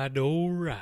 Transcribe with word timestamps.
Alright, 0.00 0.16
alright. 0.16 0.78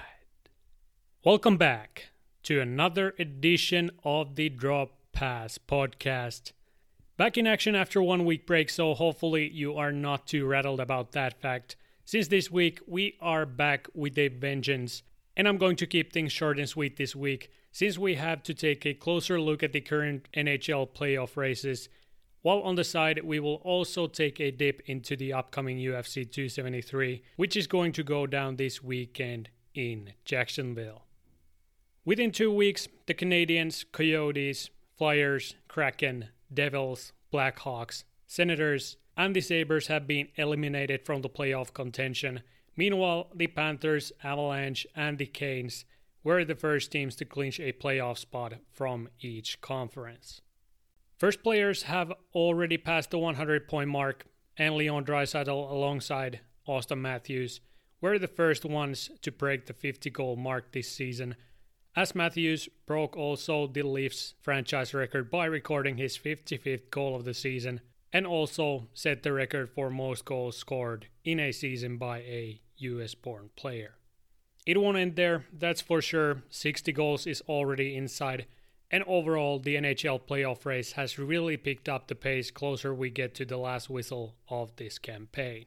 Welcome 1.24 1.56
back 1.56 2.10
to 2.44 2.60
another 2.60 3.16
edition 3.18 3.90
of 4.04 4.36
the 4.36 4.48
Drop 4.48 4.92
Pass 5.12 5.58
podcast. 5.58 6.52
Back 7.16 7.36
in 7.36 7.44
action 7.44 7.74
after 7.74 8.00
one 8.00 8.24
week 8.24 8.46
break, 8.46 8.70
so 8.70 8.94
hopefully 8.94 9.50
you 9.50 9.74
are 9.74 9.90
not 9.90 10.28
too 10.28 10.46
rattled 10.46 10.78
about 10.78 11.10
that 11.12 11.40
fact. 11.40 11.74
Since 12.04 12.28
this 12.28 12.48
week 12.48 12.78
we 12.86 13.16
are 13.20 13.44
back 13.44 13.88
with 13.92 14.16
a 14.18 14.28
vengeance, 14.28 15.02
and 15.36 15.48
I'm 15.48 15.58
going 15.58 15.74
to 15.74 15.86
keep 15.88 16.12
things 16.12 16.30
short 16.30 16.56
and 16.56 16.68
sweet 16.68 16.96
this 16.96 17.16
week 17.16 17.50
since 17.72 17.98
we 17.98 18.14
have 18.14 18.44
to 18.44 18.54
take 18.54 18.86
a 18.86 18.94
closer 18.94 19.40
look 19.40 19.64
at 19.64 19.72
the 19.72 19.80
current 19.80 20.28
NHL 20.32 20.90
playoff 20.90 21.36
races 21.36 21.88
while 22.42 22.60
on 22.60 22.76
the 22.76 22.84
side, 22.84 23.20
we 23.24 23.40
will 23.40 23.56
also 23.56 24.06
take 24.06 24.40
a 24.40 24.50
dip 24.50 24.80
into 24.86 25.16
the 25.16 25.32
upcoming 25.32 25.78
UFC 25.78 26.30
273, 26.30 27.22
which 27.36 27.56
is 27.56 27.66
going 27.66 27.92
to 27.92 28.04
go 28.04 28.26
down 28.26 28.56
this 28.56 28.82
weekend 28.82 29.50
in 29.74 30.12
Jacksonville. 30.24 31.02
Within 32.04 32.30
two 32.30 32.52
weeks, 32.52 32.88
the 33.06 33.14
Canadiens, 33.14 33.84
Coyotes, 33.92 34.70
Flyers, 34.96 35.56
Kraken, 35.68 36.28
Devils, 36.52 37.12
Blackhawks, 37.32 38.04
Senators, 38.26 38.96
and 39.16 39.34
the 39.34 39.40
Sabres 39.40 39.88
have 39.88 40.06
been 40.06 40.28
eliminated 40.36 41.04
from 41.04 41.22
the 41.22 41.28
playoff 41.28 41.74
contention. 41.74 42.42
Meanwhile, 42.76 43.28
the 43.34 43.48
Panthers, 43.48 44.12
Avalanche, 44.22 44.86
and 44.94 45.18
the 45.18 45.26
Canes 45.26 45.84
were 46.22 46.44
the 46.44 46.54
first 46.54 46.92
teams 46.92 47.16
to 47.16 47.24
clinch 47.24 47.58
a 47.58 47.72
playoff 47.72 48.18
spot 48.18 48.54
from 48.72 49.08
each 49.20 49.60
conference. 49.60 50.40
First 51.18 51.42
players 51.42 51.82
have 51.82 52.12
already 52.32 52.76
passed 52.76 53.10
the 53.10 53.18
100 53.18 53.66
point 53.66 53.90
mark, 53.90 54.26
and 54.56 54.76
Leon 54.76 55.04
Draisaitl 55.04 55.48
alongside 55.48 56.40
Auston 56.68 56.98
Matthews 56.98 57.60
were 58.00 58.20
the 58.20 58.28
first 58.28 58.64
ones 58.64 59.10
to 59.22 59.32
break 59.32 59.66
the 59.66 59.72
50 59.72 60.10
goal 60.10 60.36
mark 60.36 60.70
this 60.70 60.88
season. 60.88 61.34
As 61.96 62.14
Matthews 62.14 62.68
broke 62.86 63.16
also 63.16 63.66
the 63.66 63.82
Leafs 63.82 64.34
franchise 64.40 64.94
record 64.94 65.28
by 65.28 65.46
recording 65.46 65.96
his 65.96 66.16
55th 66.16 66.90
goal 66.90 67.16
of 67.16 67.24
the 67.24 67.34
season 67.34 67.80
and 68.12 68.24
also 68.24 68.86
set 68.94 69.24
the 69.24 69.32
record 69.32 69.68
for 69.68 69.90
most 69.90 70.24
goals 70.24 70.56
scored 70.56 71.08
in 71.24 71.40
a 71.40 71.50
season 71.50 71.98
by 71.98 72.18
a 72.18 72.60
US 72.76 73.16
born 73.16 73.50
player. 73.56 73.96
It 74.64 74.80
won't 74.80 74.96
end 74.96 75.16
there, 75.16 75.46
that's 75.52 75.80
for 75.80 76.00
sure. 76.00 76.44
60 76.50 76.92
goals 76.92 77.26
is 77.26 77.42
already 77.48 77.96
inside 77.96 78.46
and 78.90 79.04
overall, 79.06 79.58
the 79.58 79.76
NHL 79.76 80.22
playoff 80.22 80.64
race 80.64 80.92
has 80.92 81.18
really 81.18 81.56
picked 81.56 81.88
up 81.88 82.08
the 82.08 82.14
pace 82.14 82.50
closer 82.50 82.94
we 82.94 83.10
get 83.10 83.34
to 83.34 83.44
the 83.44 83.58
last 83.58 83.90
whistle 83.90 84.36
of 84.48 84.74
this 84.76 84.98
campaign. 84.98 85.66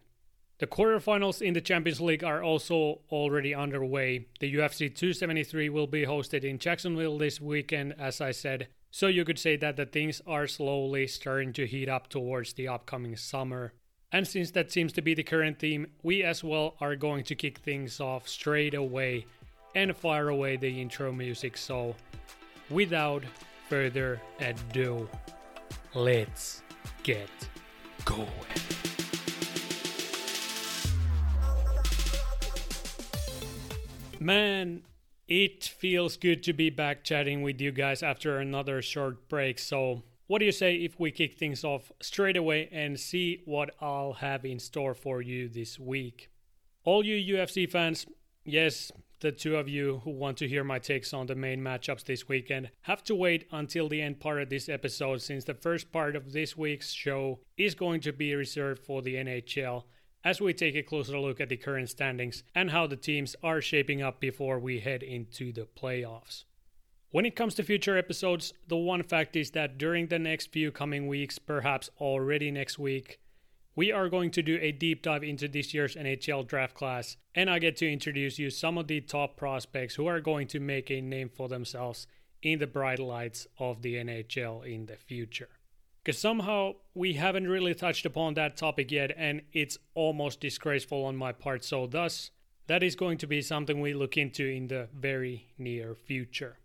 The 0.57 0.67
quarterfinals 0.67 1.41
in 1.41 1.53
the 1.53 1.61
Champions 1.61 2.01
League 2.01 2.23
are 2.23 2.43
also 2.43 3.01
already 3.11 3.53
underway. 3.53 4.27
The 4.39 4.53
UFC 4.55 4.93
273 4.93 5.69
will 5.69 5.87
be 5.87 6.05
hosted 6.05 6.43
in 6.43 6.59
Jacksonville 6.59 7.17
this 7.17 7.41
weekend, 7.41 7.95
as 7.97 8.21
I 8.21 8.31
said, 8.31 8.67
so 8.91 9.07
you 9.07 9.25
could 9.25 9.39
say 9.39 9.55
that 9.55 9.75
the 9.75 9.85
things 9.85 10.21
are 10.27 10.47
slowly 10.47 11.07
starting 11.07 11.53
to 11.53 11.65
heat 11.65 11.89
up 11.89 12.09
towards 12.09 12.53
the 12.53 12.67
upcoming 12.67 13.15
summer. 13.15 13.73
And 14.11 14.27
since 14.27 14.51
that 14.51 14.71
seems 14.71 14.93
to 14.93 15.01
be 15.01 15.13
the 15.13 15.23
current 15.23 15.57
theme, 15.57 15.87
we 16.03 16.21
as 16.21 16.43
well 16.43 16.75
are 16.81 16.95
going 16.95 17.23
to 17.23 17.35
kick 17.35 17.59
things 17.59 17.99
off 17.99 18.27
straight 18.27 18.73
away 18.73 19.25
and 19.73 19.95
fire 19.95 20.29
away 20.29 20.57
the 20.57 20.81
intro 20.81 21.11
music. 21.11 21.57
So 21.57 21.95
without 22.71 23.23
further 23.69 24.21
ado, 24.39 25.09
let's 25.93 26.63
get 27.03 27.29
going. 28.05 28.27
Man, 34.19 34.83
it 35.27 35.63
feels 35.63 36.17
good 36.17 36.43
to 36.43 36.53
be 36.53 36.69
back 36.69 37.03
chatting 37.03 37.41
with 37.41 37.59
you 37.59 37.71
guys 37.71 38.03
after 38.03 38.37
another 38.37 38.81
short 38.81 39.27
break. 39.27 39.57
So, 39.57 40.03
what 40.27 40.39
do 40.39 40.45
you 40.45 40.51
say 40.51 40.75
if 40.75 40.99
we 40.99 41.11
kick 41.11 41.33
things 41.33 41.63
off 41.63 41.91
straight 42.01 42.37
away 42.37 42.69
and 42.71 42.99
see 42.99 43.41
what 43.45 43.71
I'll 43.81 44.13
have 44.13 44.45
in 44.45 44.59
store 44.59 44.93
for 44.93 45.21
you 45.21 45.49
this 45.49 45.79
week? 45.79 46.29
All 46.83 47.03
you 47.05 47.37
UFC 47.37 47.69
fans, 47.69 48.05
yes, 48.43 48.91
the 49.21 49.31
two 49.31 49.55
of 49.55 49.69
you 49.69 50.01
who 50.03 50.09
want 50.09 50.35
to 50.37 50.47
hear 50.47 50.63
my 50.63 50.79
takes 50.79 51.13
on 51.13 51.27
the 51.27 51.35
main 51.35 51.61
matchups 51.61 52.03
this 52.03 52.27
weekend 52.27 52.71
have 52.81 53.03
to 53.03 53.15
wait 53.15 53.47
until 53.51 53.87
the 53.87 54.01
end 54.01 54.19
part 54.19 54.41
of 54.41 54.49
this 54.49 54.67
episode 54.67 55.21
since 55.21 55.43
the 55.45 55.53
first 55.53 55.91
part 55.91 56.15
of 56.15 56.33
this 56.33 56.57
week's 56.57 56.91
show 56.91 57.39
is 57.55 57.75
going 57.75 58.01
to 58.01 58.11
be 58.11 58.33
reserved 58.33 58.83
for 58.83 59.01
the 59.01 59.15
NHL 59.15 59.83
as 60.23 60.41
we 60.41 60.53
take 60.53 60.75
a 60.75 60.83
closer 60.83 61.19
look 61.19 61.39
at 61.39 61.49
the 61.49 61.57
current 61.57 61.89
standings 61.89 62.43
and 62.55 62.71
how 62.71 62.87
the 62.87 62.95
teams 62.95 63.35
are 63.43 63.61
shaping 63.61 64.01
up 64.01 64.19
before 64.19 64.59
we 64.59 64.79
head 64.79 65.03
into 65.03 65.51
the 65.53 65.67
playoffs. 65.79 66.43
When 67.11 67.25
it 67.25 67.35
comes 67.35 67.53
to 67.55 67.63
future 67.63 67.97
episodes, 67.97 68.53
the 68.67 68.77
one 68.77 69.03
fact 69.03 69.35
is 69.35 69.51
that 69.51 69.77
during 69.77 70.07
the 70.07 70.19
next 70.19 70.51
few 70.51 70.71
coming 70.71 71.07
weeks, 71.07 71.37
perhaps 71.37 71.89
already 71.99 72.49
next 72.51 72.79
week, 72.79 73.19
we 73.75 73.91
are 73.91 74.09
going 74.09 74.31
to 74.31 74.41
do 74.41 74.59
a 74.61 74.71
deep 74.71 75.01
dive 75.01 75.23
into 75.23 75.47
this 75.47 75.73
year's 75.73 75.95
NHL 75.95 76.45
draft 76.47 76.73
class, 76.73 77.15
and 77.33 77.49
I 77.49 77.59
get 77.59 77.77
to 77.77 77.91
introduce 77.91 78.37
you 78.37 78.49
some 78.49 78.77
of 78.77 78.87
the 78.87 78.99
top 78.99 79.37
prospects 79.37 79.95
who 79.95 80.07
are 80.07 80.19
going 80.19 80.47
to 80.47 80.59
make 80.59 80.91
a 80.91 81.01
name 81.01 81.29
for 81.29 81.47
themselves 81.47 82.05
in 82.41 82.59
the 82.59 82.67
bright 82.67 82.99
lights 82.99 83.47
of 83.59 83.81
the 83.81 83.95
NHL 83.95 84.65
in 84.65 84.87
the 84.87 84.97
future. 84.97 85.49
Because 86.03 86.19
somehow 86.19 86.73
we 86.95 87.13
haven't 87.13 87.47
really 87.47 87.75
touched 87.75 88.05
upon 88.05 88.33
that 88.33 88.57
topic 88.57 88.91
yet, 88.91 89.11
and 89.15 89.41
it's 89.53 89.77
almost 89.93 90.41
disgraceful 90.41 91.05
on 91.05 91.15
my 91.15 91.31
part, 91.31 91.63
so 91.63 91.87
thus, 91.87 92.31
that 92.67 92.83
is 92.83 92.95
going 92.95 93.19
to 93.19 93.27
be 93.27 93.41
something 93.41 93.79
we 93.79 93.93
look 93.93 94.17
into 94.17 94.45
in 94.45 94.67
the 94.67 94.89
very 94.93 95.47
near 95.57 95.95
future. 95.95 96.57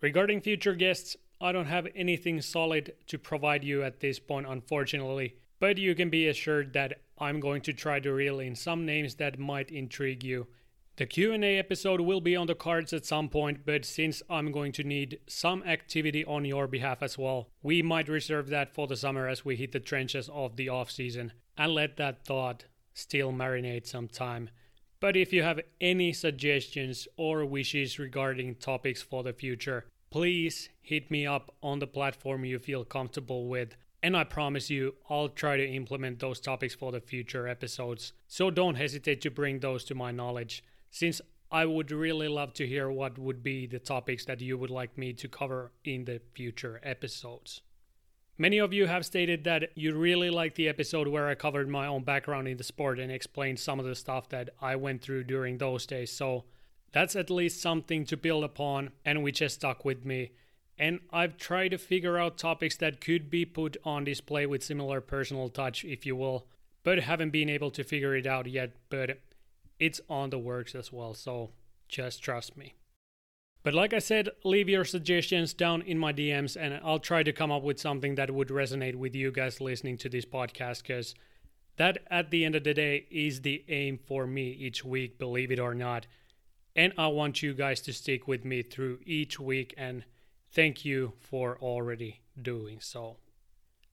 Regarding 0.00 0.40
future 0.40 0.74
guests, 0.74 1.16
I 1.40 1.52
don't 1.52 1.66
have 1.66 1.86
anything 1.94 2.42
solid 2.42 2.92
to 3.06 3.18
provide 3.18 3.64
you 3.64 3.82
at 3.82 4.00
this 4.00 4.18
point, 4.18 4.46
unfortunately, 4.46 5.36
but 5.60 5.78
you 5.78 5.94
can 5.94 6.10
be 6.10 6.26
assured 6.26 6.72
that 6.72 7.00
I'm 7.18 7.38
going 7.38 7.60
to 7.62 7.72
try 7.72 8.00
to 8.00 8.12
reel 8.12 8.40
in 8.40 8.56
some 8.56 8.84
names 8.84 9.14
that 9.16 9.38
might 9.38 9.70
intrigue 9.70 10.24
you. 10.24 10.48
The 10.96 11.06
Q&A 11.06 11.58
episode 11.58 12.00
will 12.00 12.20
be 12.20 12.36
on 12.36 12.46
the 12.46 12.54
cards 12.54 12.92
at 12.92 13.06
some 13.06 13.28
point, 13.28 13.64
but 13.64 13.84
since 13.84 14.22
I'm 14.28 14.52
going 14.52 14.72
to 14.72 14.84
need 14.84 15.20
some 15.28 15.62
activity 15.62 16.24
on 16.24 16.44
your 16.44 16.66
behalf 16.66 17.02
as 17.02 17.16
well, 17.16 17.48
we 17.62 17.80
might 17.80 18.08
reserve 18.08 18.48
that 18.48 18.74
for 18.74 18.86
the 18.86 18.96
summer 18.96 19.28
as 19.28 19.44
we 19.44 19.56
hit 19.56 19.72
the 19.72 19.80
trenches 19.80 20.28
of 20.30 20.56
the 20.56 20.68
off 20.68 20.90
season 20.90 21.32
and 21.56 21.72
let 21.72 21.96
that 21.96 22.24
thought 22.24 22.64
still 22.92 23.32
marinate 23.32 23.86
some 23.86 24.08
time. 24.08 24.50
But 25.00 25.16
if 25.16 25.32
you 25.32 25.42
have 25.42 25.60
any 25.80 26.12
suggestions 26.12 27.08
or 27.16 27.46
wishes 27.46 27.98
regarding 27.98 28.56
topics 28.56 29.00
for 29.00 29.22
the 29.22 29.32
future, 29.32 29.86
please 30.10 30.68
hit 30.82 31.10
me 31.10 31.26
up 31.26 31.54
on 31.62 31.78
the 31.78 31.86
platform 31.86 32.44
you 32.44 32.58
feel 32.58 32.84
comfortable 32.84 33.48
with. 33.48 33.74
And 34.02 34.16
I 34.16 34.24
promise 34.24 34.70
you, 34.70 34.94
I'll 35.10 35.28
try 35.28 35.56
to 35.56 35.66
implement 35.66 36.20
those 36.20 36.40
topics 36.40 36.74
for 36.74 36.90
the 36.90 37.00
future 37.00 37.46
episodes. 37.46 38.12
So 38.26 38.50
don't 38.50 38.76
hesitate 38.76 39.20
to 39.22 39.30
bring 39.30 39.60
those 39.60 39.84
to 39.84 39.94
my 39.94 40.10
knowledge, 40.10 40.64
since 40.90 41.20
I 41.52 41.66
would 41.66 41.90
really 41.90 42.28
love 42.28 42.54
to 42.54 42.66
hear 42.66 42.90
what 42.90 43.18
would 43.18 43.42
be 43.42 43.66
the 43.66 43.78
topics 43.78 44.24
that 44.24 44.40
you 44.40 44.56
would 44.56 44.70
like 44.70 44.96
me 44.96 45.12
to 45.14 45.28
cover 45.28 45.72
in 45.84 46.04
the 46.04 46.20
future 46.32 46.80
episodes. 46.82 47.60
Many 48.38 48.56
of 48.58 48.72
you 48.72 48.86
have 48.86 49.04
stated 49.04 49.44
that 49.44 49.70
you 49.74 49.94
really 49.94 50.30
liked 50.30 50.56
the 50.56 50.68
episode 50.68 51.08
where 51.08 51.28
I 51.28 51.34
covered 51.34 51.68
my 51.68 51.86
own 51.86 52.04
background 52.04 52.48
in 52.48 52.56
the 52.56 52.64
sport 52.64 52.98
and 52.98 53.12
explained 53.12 53.58
some 53.58 53.78
of 53.78 53.84
the 53.84 53.94
stuff 53.94 54.30
that 54.30 54.50
I 54.62 54.76
went 54.76 55.02
through 55.02 55.24
during 55.24 55.58
those 55.58 55.84
days. 55.84 56.10
So 56.10 56.44
that's 56.92 57.16
at 57.16 57.28
least 57.28 57.60
something 57.60 58.06
to 58.06 58.16
build 58.16 58.44
upon, 58.44 58.92
and 59.04 59.22
which 59.22 59.40
has 59.40 59.52
stuck 59.52 59.84
with 59.84 60.06
me 60.06 60.30
and 60.80 61.00
I've 61.12 61.36
tried 61.36 61.68
to 61.68 61.78
figure 61.78 62.16
out 62.16 62.38
topics 62.38 62.74
that 62.78 63.02
could 63.02 63.28
be 63.28 63.44
put 63.44 63.76
on 63.84 64.02
display 64.04 64.46
with 64.46 64.64
similar 64.64 65.02
personal 65.02 65.50
touch, 65.50 65.84
if 65.84 66.06
you 66.06 66.16
will, 66.16 66.46
but 66.82 67.00
haven't 67.00 67.30
been 67.30 67.50
able 67.50 67.70
to 67.72 67.84
figure 67.84 68.16
it 68.16 68.26
out 68.26 68.46
yet. 68.46 68.72
But 68.88 69.20
it's 69.78 70.00
on 70.08 70.30
the 70.30 70.38
works 70.38 70.74
as 70.74 70.90
well, 70.90 71.12
so 71.12 71.50
just 71.86 72.22
trust 72.22 72.56
me. 72.56 72.72
But 73.62 73.74
like 73.74 73.92
I 73.92 73.98
said, 73.98 74.30
leave 74.42 74.70
your 74.70 74.86
suggestions 74.86 75.52
down 75.52 75.82
in 75.82 75.98
my 75.98 76.14
DMs 76.14 76.56
and 76.58 76.80
I'll 76.82 76.98
try 76.98 77.24
to 77.24 77.32
come 77.32 77.52
up 77.52 77.62
with 77.62 77.78
something 77.78 78.14
that 78.14 78.30
would 78.30 78.48
resonate 78.48 78.94
with 78.94 79.14
you 79.14 79.30
guys 79.30 79.60
listening 79.60 79.98
to 79.98 80.08
this 80.08 80.24
podcast 80.24 80.80
because 80.80 81.14
that 81.76 81.98
at 82.10 82.30
the 82.30 82.42
end 82.42 82.54
of 82.54 82.64
the 82.64 82.72
day 82.72 83.06
is 83.10 83.42
the 83.42 83.64
aim 83.68 83.98
for 83.98 84.26
me 84.26 84.48
each 84.48 84.82
week, 84.82 85.18
believe 85.18 85.52
it 85.52 85.58
or 85.58 85.74
not. 85.74 86.06
And 86.74 86.94
I 86.96 87.08
want 87.08 87.42
you 87.42 87.52
guys 87.52 87.82
to 87.82 87.92
stick 87.92 88.26
with 88.26 88.46
me 88.46 88.62
through 88.62 89.00
each 89.04 89.38
week 89.38 89.74
and 89.76 90.04
Thank 90.52 90.84
you 90.84 91.12
for 91.20 91.58
already 91.60 92.20
doing 92.40 92.80
so. 92.80 93.16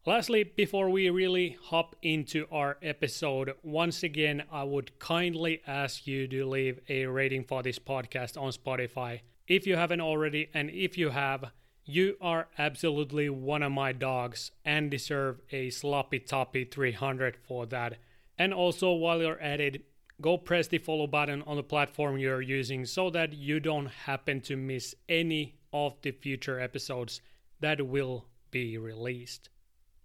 Lastly, 0.05 0.43
before 0.43 0.89
we 0.89 1.09
really 1.09 1.57
hop 1.65 1.95
into 2.01 2.47
our 2.51 2.77
episode, 2.81 3.53
once 3.61 4.03
again, 4.03 4.43
I 4.51 4.63
would 4.63 4.97
kindly 4.99 5.61
ask 5.67 6.07
you 6.07 6.27
to 6.29 6.45
leave 6.45 6.79
a 6.87 7.05
rating 7.05 7.43
for 7.43 7.61
this 7.61 7.77
podcast 7.77 8.41
on 8.41 8.51
Spotify 8.51 9.19
if 9.47 9.65
you 9.65 9.77
haven't 9.77 10.01
already, 10.01 10.49
and 10.53 10.69
if 10.69 10.97
you 10.97 11.09
have, 11.09 11.51
you 11.85 12.17
are 12.19 12.47
absolutely 12.57 13.29
one 13.29 13.63
of 13.63 13.71
my 13.71 13.93
dogs 13.93 14.51
and 14.65 14.91
deserve 14.91 15.39
a 15.51 15.69
sloppy 15.69 16.19
toppy 16.19 16.65
300 16.65 17.37
for 17.47 17.65
that. 17.67 17.97
And 18.37 18.53
also, 18.53 18.91
while 18.91 19.21
you're 19.21 19.39
at 19.39 19.61
it, 19.61 19.85
go 20.19 20.37
press 20.37 20.67
the 20.67 20.79
follow 20.79 21.07
button 21.07 21.43
on 21.43 21.55
the 21.55 21.63
platform 21.63 22.17
you're 22.17 22.41
using 22.41 22.85
so 22.85 23.09
that 23.11 23.33
you 23.33 23.61
don't 23.61 23.87
happen 23.87 24.41
to 24.41 24.57
miss 24.57 24.95
any 25.07 25.55
of 25.73 26.01
the 26.01 26.11
future 26.11 26.59
episodes 26.59 27.21
that 27.59 27.87
will 27.87 28.25
be 28.51 28.77
released. 28.77 29.49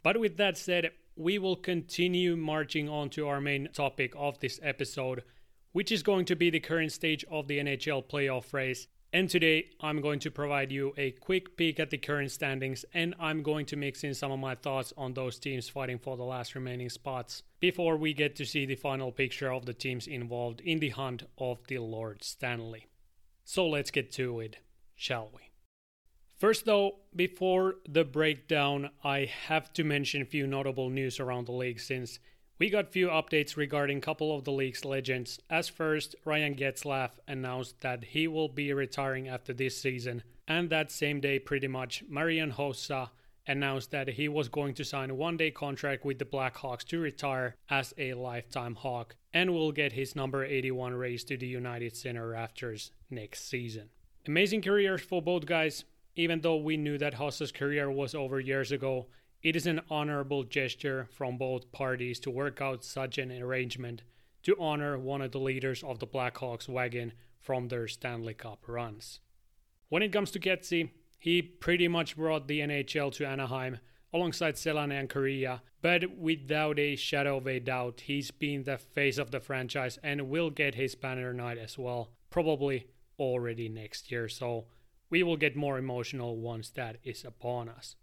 But 0.02 0.18
with 0.18 0.36
that 0.36 0.56
said, 0.56 0.90
we 1.16 1.38
will 1.38 1.56
continue 1.56 2.36
marching 2.36 2.88
on 2.88 3.10
to 3.10 3.28
our 3.28 3.40
main 3.40 3.68
topic 3.72 4.12
of 4.16 4.38
this 4.40 4.58
episode, 4.62 5.22
which 5.72 5.92
is 5.92 6.02
going 6.02 6.24
to 6.26 6.36
be 6.36 6.50
the 6.50 6.60
current 6.60 6.92
stage 6.92 7.24
of 7.30 7.48
the 7.48 7.58
NHL 7.58 8.08
playoff 8.08 8.52
race. 8.52 8.86
And 9.14 9.28
today 9.28 9.68
I'm 9.80 10.00
going 10.00 10.20
to 10.20 10.30
provide 10.30 10.72
you 10.72 10.94
a 10.96 11.10
quick 11.10 11.56
peek 11.58 11.78
at 11.78 11.90
the 11.90 11.98
current 11.98 12.30
standings 12.30 12.86
and 12.94 13.14
I'm 13.20 13.42
going 13.42 13.66
to 13.66 13.76
mix 13.76 14.04
in 14.04 14.14
some 14.14 14.32
of 14.32 14.38
my 14.38 14.54
thoughts 14.54 14.94
on 14.96 15.12
those 15.12 15.38
teams 15.38 15.68
fighting 15.68 15.98
for 15.98 16.16
the 16.16 16.22
last 16.24 16.54
remaining 16.54 16.88
spots 16.88 17.42
before 17.60 17.98
we 17.98 18.14
get 18.14 18.36
to 18.36 18.46
see 18.46 18.64
the 18.64 18.74
final 18.74 19.12
picture 19.12 19.52
of 19.52 19.66
the 19.66 19.74
teams 19.74 20.06
involved 20.06 20.62
in 20.62 20.78
the 20.78 20.88
hunt 20.88 21.24
of 21.36 21.58
the 21.68 21.76
Lord 21.78 22.24
Stanley. 22.24 22.86
So 23.44 23.66
let's 23.66 23.90
get 23.90 24.12
to 24.12 24.40
it, 24.40 24.56
shall 24.96 25.28
we? 25.34 25.51
First, 26.42 26.64
though, 26.64 26.96
before 27.14 27.76
the 27.88 28.02
breakdown, 28.02 28.90
I 29.04 29.30
have 29.46 29.72
to 29.74 29.84
mention 29.84 30.22
a 30.22 30.24
few 30.24 30.44
notable 30.44 30.90
news 30.90 31.20
around 31.20 31.46
the 31.46 31.52
league 31.52 31.78
since 31.78 32.18
we 32.58 32.68
got 32.68 32.90
few 32.90 33.06
updates 33.06 33.56
regarding 33.56 34.00
couple 34.00 34.34
of 34.34 34.42
the 34.42 34.50
league's 34.50 34.84
legends. 34.84 35.38
As 35.48 35.68
first, 35.68 36.16
Ryan 36.24 36.56
Getzlaf 36.56 37.10
announced 37.28 37.80
that 37.82 38.02
he 38.02 38.26
will 38.26 38.48
be 38.48 38.72
retiring 38.72 39.28
after 39.28 39.52
this 39.52 39.80
season, 39.80 40.24
and 40.48 40.68
that 40.68 40.90
same 40.90 41.20
day, 41.20 41.38
pretty 41.38 41.68
much, 41.68 42.02
Marian 42.08 42.50
Hossa 42.50 43.10
announced 43.46 43.92
that 43.92 44.08
he 44.08 44.26
was 44.26 44.48
going 44.48 44.74
to 44.74 44.84
sign 44.84 45.10
a 45.10 45.14
one-day 45.14 45.52
contract 45.52 46.04
with 46.04 46.18
the 46.18 46.24
Blackhawks 46.24 46.82
to 46.86 46.98
retire 46.98 47.54
as 47.70 47.94
a 47.98 48.14
lifetime 48.14 48.74
Hawk, 48.74 49.14
and 49.32 49.54
will 49.54 49.70
get 49.70 49.92
his 49.92 50.16
number 50.16 50.44
81 50.44 50.92
raised 50.94 51.28
to 51.28 51.36
the 51.36 51.46
United 51.46 51.96
Center 51.96 52.30
Rafters 52.30 52.90
next 53.10 53.48
season. 53.48 53.90
Amazing 54.26 54.62
careers 54.62 55.02
for 55.02 55.22
both 55.22 55.46
guys, 55.46 55.84
even 56.14 56.40
though 56.40 56.56
we 56.56 56.76
knew 56.76 56.98
that 56.98 57.14
Hossa's 57.14 57.52
career 57.52 57.90
was 57.90 58.14
over 58.14 58.38
years 58.38 58.72
ago, 58.72 59.06
it 59.42 59.56
is 59.56 59.66
an 59.66 59.80
honorable 59.90 60.44
gesture 60.44 61.08
from 61.10 61.36
both 61.36 61.72
parties 61.72 62.20
to 62.20 62.30
work 62.30 62.60
out 62.60 62.84
such 62.84 63.18
an 63.18 63.32
arrangement 63.32 64.02
to 64.42 64.56
honor 64.58 64.98
one 64.98 65.22
of 65.22 65.32
the 65.32 65.40
leaders 65.40 65.82
of 65.82 65.98
the 65.98 66.06
Blackhawks 66.06 66.68
wagon 66.68 67.12
from 67.40 67.68
their 67.68 67.88
Stanley 67.88 68.34
Cup 68.34 68.64
runs. 68.66 69.20
When 69.88 70.02
it 70.02 70.12
comes 70.12 70.30
to 70.32 70.40
Getzy, 70.40 70.90
he 71.18 71.42
pretty 71.42 71.88
much 71.88 72.16
brought 72.16 72.48
the 72.48 72.60
NHL 72.60 73.12
to 73.14 73.26
Anaheim 73.26 73.78
alongside 74.12 74.56
Selanne 74.56 74.98
and 74.98 75.08
Kariya, 75.08 75.60
but 75.80 76.16
without 76.16 76.78
a 76.78 76.96
shadow 76.96 77.38
of 77.38 77.46
a 77.46 77.58
doubt, 77.58 78.02
he's 78.02 78.30
been 78.30 78.64
the 78.64 78.78
face 78.78 79.18
of 79.18 79.30
the 79.30 79.40
franchise 79.40 79.98
and 80.02 80.28
will 80.28 80.50
get 80.50 80.74
his 80.74 80.94
banner 80.94 81.32
night 81.32 81.58
as 81.58 81.78
well, 81.78 82.10
probably 82.30 82.86
already 83.18 83.68
next 83.68 84.10
year. 84.10 84.28
So 84.28 84.66
we 85.12 85.22
will 85.22 85.36
get 85.36 85.54
more 85.54 85.76
emotional 85.76 86.38
once 86.38 86.70
that 86.70 86.96
is 87.04 87.22
upon 87.22 87.68
us. 87.68 87.96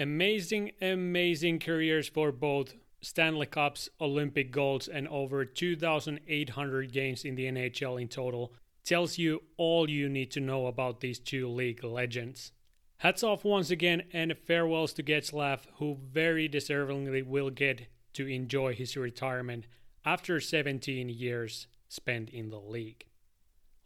Amazing, 0.00 0.72
amazing 0.82 1.60
careers 1.60 2.08
for 2.08 2.32
both 2.32 2.74
Stanley 3.00 3.46
Cups, 3.46 3.88
Olympic 4.00 4.50
golds, 4.50 4.88
and 4.88 5.06
over 5.06 5.44
2,800 5.44 6.92
games 6.92 7.24
in 7.24 7.36
the 7.36 7.44
NHL 7.44 8.02
in 8.02 8.08
total 8.08 8.52
tells 8.84 9.16
you 9.16 9.42
all 9.56 9.88
you 9.88 10.08
need 10.08 10.32
to 10.32 10.40
know 10.40 10.66
about 10.66 10.98
these 10.98 11.20
two 11.20 11.48
league 11.48 11.84
legends. 11.84 12.50
Hats 12.96 13.22
off 13.22 13.44
once 13.44 13.70
again 13.70 14.02
and 14.12 14.36
farewells 14.36 14.92
to 14.94 15.04
Getzlaf, 15.04 15.68
who 15.78 15.98
very 16.02 16.48
deservingly 16.48 17.24
will 17.24 17.50
get 17.50 17.86
to 18.14 18.26
enjoy 18.26 18.74
his 18.74 18.96
retirement 18.96 19.68
after 20.04 20.40
17 20.40 21.08
years 21.08 21.68
spent 21.88 22.28
in 22.30 22.50
the 22.50 22.58
league. 22.58 23.06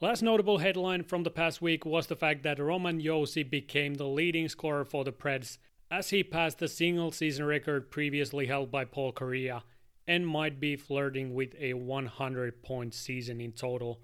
Last 0.00 0.22
notable 0.22 0.58
headline 0.58 1.02
from 1.02 1.24
the 1.24 1.30
past 1.30 1.60
week 1.60 1.84
was 1.84 2.06
the 2.06 2.14
fact 2.14 2.44
that 2.44 2.60
Roman 2.60 3.02
Josi 3.02 3.42
became 3.48 3.94
the 3.94 4.06
leading 4.06 4.48
scorer 4.48 4.84
for 4.84 5.02
the 5.02 5.10
Preds 5.10 5.58
as 5.90 6.10
he 6.10 6.22
passed 6.22 6.60
the 6.60 6.68
single 6.68 7.10
season 7.10 7.44
record 7.44 7.90
previously 7.90 8.46
held 8.46 8.70
by 8.70 8.84
Paul 8.84 9.12
Kariya 9.12 9.62
and 10.06 10.24
might 10.24 10.60
be 10.60 10.76
flirting 10.76 11.34
with 11.34 11.52
a 11.58 11.74
100 11.74 12.62
point 12.62 12.94
season 12.94 13.40
in 13.40 13.50
total 13.50 14.00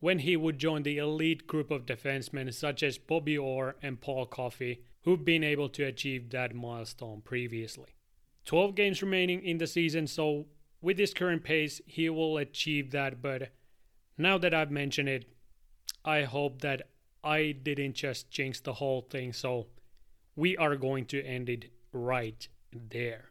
when 0.00 0.18
he 0.18 0.36
would 0.36 0.58
join 0.58 0.82
the 0.82 0.98
elite 0.98 1.46
group 1.46 1.70
of 1.70 1.86
defensemen 1.86 2.52
such 2.52 2.82
as 2.82 2.98
Bobby 2.98 3.38
Orr 3.38 3.76
and 3.80 4.00
Paul 4.00 4.26
Coffey, 4.26 4.82
who've 5.02 5.24
been 5.24 5.44
able 5.44 5.68
to 5.68 5.84
achieve 5.84 6.30
that 6.30 6.56
milestone 6.56 7.20
previously. 7.20 7.94
12 8.46 8.74
games 8.74 9.00
remaining 9.00 9.44
in 9.44 9.58
the 9.58 9.68
season, 9.68 10.08
so 10.08 10.46
with 10.82 10.98
his 10.98 11.14
current 11.14 11.44
pace, 11.44 11.80
he 11.86 12.10
will 12.10 12.36
achieve 12.36 12.90
that. 12.90 13.22
But 13.22 13.52
now 14.18 14.38
that 14.38 14.52
I've 14.52 14.72
mentioned 14.72 15.08
it, 15.08 15.24
I 16.06 16.22
hope 16.22 16.60
that 16.60 16.82
I 17.24 17.50
didn't 17.50 17.94
just 17.94 18.30
jinx 18.30 18.60
the 18.60 18.74
whole 18.74 19.00
thing, 19.00 19.32
so 19.32 19.66
we 20.36 20.56
are 20.56 20.76
going 20.76 21.06
to 21.06 21.20
end 21.20 21.48
it 21.48 21.72
right 21.92 22.46
there. 22.72 23.30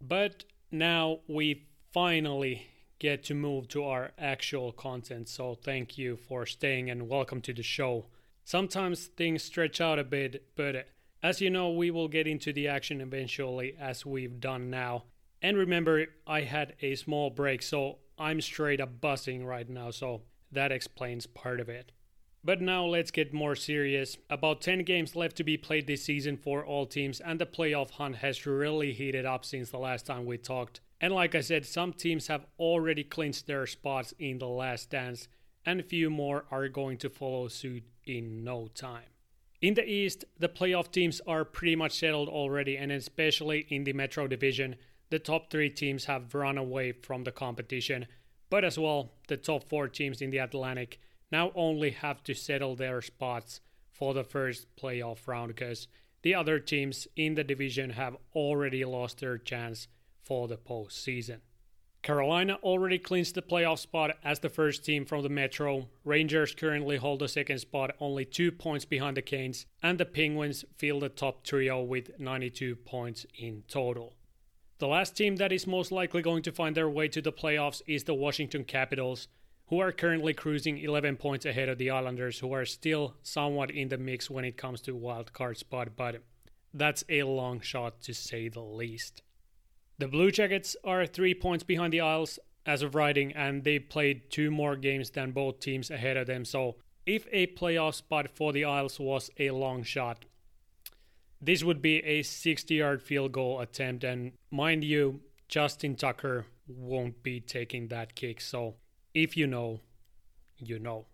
But 0.00 0.44
now 0.70 1.18
we 1.26 1.66
finally 1.92 2.68
get 3.00 3.24
to 3.24 3.34
move 3.34 3.66
to 3.68 3.82
our 3.82 4.12
actual 4.16 4.70
content, 4.70 5.28
so 5.28 5.56
thank 5.56 5.98
you 5.98 6.16
for 6.16 6.46
staying 6.46 6.90
and 6.90 7.08
welcome 7.08 7.40
to 7.40 7.52
the 7.52 7.64
show. 7.64 8.06
Sometimes 8.44 9.06
things 9.06 9.42
stretch 9.42 9.80
out 9.80 9.98
a 9.98 10.04
bit, 10.04 10.44
but 10.54 10.86
as 11.24 11.40
you 11.40 11.50
know, 11.50 11.70
we 11.70 11.90
will 11.90 12.06
get 12.06 12.28
into 12.28 12.52
the 12.52 12.68
action 12.68 13.00
eventually, 13.00 13.74
as 13.80 14.06
we've 14.06 14.38
done 14.38 14.70
now. 14.70 15.04
And 15.42 15.56
remember, 15.56 16.06
I 16.24 16.42
had 16.42 16.76
a 16.82 16.94
small 16.94 17.30
break, 17.30 17.62
so 17.62 17.98
I'm 18.16 18.40
straight 18.40 18.80
up 18.80 19.00
buzzing 19.00 19.44
right 19.44 19.68
now, 19.68 19.90
so 19.90 20.22
that 20.52 20.70
explains 20.70 21.26
part 21.26 21.58
of 21.58 21.68
it. 21.68 21.90
But 22.44 22.60
now 22.60 22.84
let's 22.86 23.12
get 23.12 23.32
more 23.32 23.54
serious. 23.54 24.16
About 24.28 24.60
10 24.60 24.80
games 24.80 25.14
left 25.14 25.36
to 25.36 25.44
be 25.44 25.56
played 25.56 25.86
this 25.86 26.04
season 26.04 26.36
for 26.36 26.64
all 26.64 26.86
teams, 26.86 27.20
and 27.20 27.40
the 27.40 27.46
playoff 27.46 27.92
hunt 27.92 28.16
has 28.16 28.46
really 28.46 28.92
heated 28.92 29.24
up 29.24 29.44
since 29.44 29.70
the 29.70 29.78
last 29.78 30.06
time 30.06 30.26
we 30.26 30.38
talked. 30.38 30.80
And 31.00 31.14
like 31.14 31.36
I 31.36 31.40
said, 31.40 31.64
some 31.64 31.92
teams 31.92 32.26
have 32.26 32.46
already 32.58 33.04
clinched 33.04 33.46
their 33.46 33.66
spots 33.66 34.12
in 34.18 34.38
the 34.38 34.48
last 34.48 34.90
dance, 34.90 35.28
and 35.64 35.78
a 35.78 35.84
few 35.84 36.10
more 36.10 36.44
are 36.50 36.68
going 36.68 36.98
to 36.98 37.10
follow 37.10 37.46
suit 37.46 37.84
in 38.06 38.42
no 38.42 38.66
time. 38.74 39.04
In 39.60 39.74
the 39.74 39.88
East, 39.88 40.24
the 40.36 40.48
playoff 40.48 40.90
teams 40.90 41.20
are 41.24 41.44
pretty 41.44 41.76
much 41.76 41.92
settled 41.92 42.28
already, 42.28 42.76
and 42.76 42.90
especially 42.90 43.66
in 43.68 43.84
the 43.84 43.92
Metro 43.92 44.26
Division, 44.26 44.74
the 45.10 45.20
top 45.20 45.48
three 45.48 45.70
teams 45.70 46.06
have 46.06 46.34
run 46.34 46.58
away 46.58 46.90
from 46.90 47.22
the 47.22 47.30
competition, 47.30 48.06
but 48.50 48.64
as 48.64 48.76
well, 48.76 49.12
the 49.28 49.36
top 49.36 49.68
four 49.68 49.86
teams 49.86 50.20
in 50.20 50.30
the 50.30 50.38
Atlantic 50.38 50.98
now 51.32 51.50
only 51.54 51.90
have 51.90 52.22
to 52.24 52.34
settle 52.34 52.76
their 52.76 53.02
spots 53.02 53.60
for 53.90 54.14
the 54.14 54.22
first 54.22 54.66
playoff 54.76 55.26
round 55.26 55.48
because 55.48 55.88
the 56.22 56.34
other 56.34 56.60
teams 56.60 57.08
in 57.16 57.34
the 57.34 57.42
division 57.42 57.90
have 57.90 58.16
already 58.34 58.84
lost 58.84 59.18
their 59.18 59.38
chance 59.38 59.88
for 60.22 60.46
the 60.46 60.56
postseason. 60.56 61.38
Carolina 62.02 62.58
already 62.64 62.98
clinched 62.98 63.36
the 63.36 63.42
playoff 63.42 63.78
spot 63.78 64.16
as 64.24 64.40
the 64.40 64.48
first 64.48 64.84
team 64.84 65.04
from 65.04 65.22
the 65.22 65.28
Metro. 65.28 65.88
Rangers 66.04 66.52
currently 66.52 66.96
hold 66.96 67.20
the 67.20 67.28
second 67.28 67.58
spot, 67.58 67.94
only 68.00 68.24
two 68.24 68.50
points 68.50 68.84
behind 68.84 69.16
the 69.16 69.22
Canes, 69.22 69.66
and 69.82 69.98
the 69.98 70.04
Penguins 70.04 70.64
fill 70.76 70.98
the 70.98 71.08
top 71.08 71.44
trio 71.44 71.80
with 71.80 72.18
92 72.18 72.74
points 72.74 73.24
in 73.38 73.62
total. 73.68 74.14
The 74.78 74.88
last 74.88 75.16
team 75.16 75.36
that 75.36 75.52
is 75.52 75.64
most 75.64 75.92
likely 75.92 76.22
going 76.22 76.42
to 76.42 76.50
find 76.50 76.76
their 76.76 76.90
way 76.90 77.06
to 77.06 77.22
the 77.22 77.32
playoffs 77.32 77.82
is 77.86 78.02
the 78.02 78.14
Washington 78.14 78.64
Capitals, 78.64 79.28
who 79.72 79.80
are 79.80 79.90
currently 79.90 80.34
cruising 80.34 80.76
11 80.76 81.16
points 81.16 81.46
ahead 81.46 81.66
of 81.66 81.78
the 81.78 81.88
Islanders, 81.88 82.40
who 82.40 82.52
are 82.52 82.66
still 82.66 83.14
somewhat 83.22 83.70
in 83.70 83.88
the 83.88 83.96
mix 83.96 84.28
when 84.28 84.44
it 84.44 84.58
comes 84.58 84.82
to 84.82 84.94
wild 84.94 85.32
card 85.32 85.56
spot, 85.56 85.88
but 85.96 86.16
that's 86.74 87.04
a 87.08 87.22
long 87.22 87.58
shot 87.58 88.02
to 88.02 88.12
say 88.12 88.50
the 88.50 88.60
least. 88.60 89.22
The 89.96 90.08
Blue 90.08 90.30
Jackets 90.30 90.76
are 90.84 91.06
three 91.06 91.32
points 91.32 91.64
behind 91.64 91.90
the 91.90 92.02
Isles 92.02 92.38
as 92.66 92.82
of 92.82 92.94
writing, 92.94 93.32
and 93.32 93.64
they 93.64 93.78
played 93.78 94.30
two 94.30 94.50
more 94.50 94.76
games 94.76 95.08
than 95.08 95.30
both 95.30 95.60
teams 95.60 95.90
ahead 95.90 96.18
of 96.18 96.26
them. 96.26 96.44
So, 96.44 96.76
if 97.06 97.26
a 97.32 97.46
playoff 97.46 97.94
spot 97.94 98.28
for 98.28 98.52
the 98.52 98.66
Isles 98.66 99.00
was 99.00 99.30
a 99.38 99.52
long 99.52 99.84
shot, 99.84 100.26
this 101.40 101.64
would 101.64 101.80
be 101.80 102.04
a 102.04 102.22
60 102.22 102.74
yard 102.74 103.02
field 103.02 103.32
goal 103.32 103.58
attempt. 103.60 104.04
And 104.04 104.32
mind 104.50 104.84
you, 104.84 105.22
Justin 105.48 105.96
Tucker 105.96 106.44
won't 106.68 107.22
be 107.22 107.40
taking 107.40 107.88
that 107.88 108.14
kick. 108.14 108.42
So, 108.42 108.74
if 109.14 109.36
you 109.36 109.46
know, 109.46 109.80
you 110.58 110.78
know. 110.78 111.06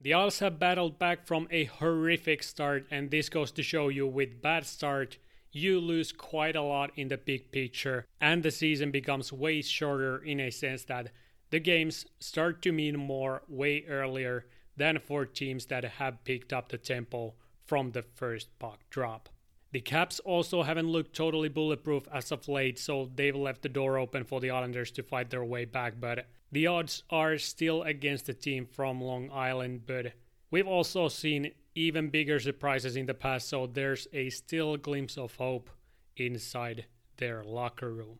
The 0.00 0.14
Isles 0.14 0.38
have 0.38 0.58
battled 0.58 0.98
back 0.98 1.26
from 1.26 1.46
a 1.50 1.64
horrific 1.64 2.42
start, 2.42 2.86
and 2.90 3.10
this 3.10 3.28
goes 3.28 3.50
to 3.52 3.62
show 3.62 3.88
you 3.88 4.06
with 4.06 4.40
bad 4.40 4.64
start, 4.64 5.18
you 5.52 5.80
lose 5.80 6.12
quite 6.12 6.56
a 6.56 6.62
lot 6.62 6.92
in 6.96 7.08
the 7.08 7.18
big 7.18 7.50
picture, 7.50 8.06
and 8.20 8.42
the 8.42 8.50
season 8.50 8.90
becomes 8.90 9.32
way 9.32 9.62
shorter 9.62 10.18
in 10.18 10.40
a 10.40 10.50
sense 10.50 10.84
that 10.84 11.10
the 11.50 11.60
games 11.60 12.06
start 12.18 12.62
to 12.62 12.72
mean 12.72 12.96
more 12.96 13.42
way 13.48 13.84
earlier 13.88 14.46
than 14.76 14.98
for 14.98 15.26
teams 15.26 15.66
that 15.66 15.84
have 15.84 16.24
picked 16.24 16.52
up 16.52 16.68
the 16.68 16.78
tempo 16.78 17.34
from 17.66 17.90
the 17.90 18.02
first 18.14 18.56
puck 18.58 18.78
drop. 18.88 19.28
The 19.72 19.80
Caps 19.80 20.18
also 20.20 20.62
haven't 20.62 20.88
looked 20.88 21.14
totally 21.14 21.48
bulletproof 21.48 22.08
as 22.12 22.32
of 22.32 22.48
late, 22.48 22.78
so 22.78 23.10
they've 23.14 23.36
left 23.36 23.62
the 23.62 23.68
door 23.68 23.98
open 23.98 24.24
for 24.24 24.40
the 24.40 24.50
Islanders 24.50 24.90
to 24.92 25.02
fight 25.02 25.30
their 25.30 25.44
way 25.44 25.64
back, 25.64 25.94
but 26.00 26.26
The 26.52 26.66
odds 26.66 27.04
are 27.10 27.38
still 27.38 27.82
against 27.82 28.26
the 28.26 28.34
team 28.34 28.66
from 28.66 29.00
Long 29.00 29.30
Island, 29.30 29.82
but 29.86 30.14
we've 30.50 30.66
also 30.66 31.08
seen 31.08 31.52
even 31.74 32.10
bigger 32.10 32.40
surprises 32.40 32.96
in 32.96 33.06
the 33.06 33.14
past, 33.14 33.48
so 33.48 33.66
there's 33.66 34.08
a 34.12 34.30
still 34.30 34.76
glimpse 34.76 35.16
of 35.16 35.36
hope 35.36 35.70
inside 36.16 36.86
their 37.18 37.44
locker 37.44 37.92
room. 37.92 38.18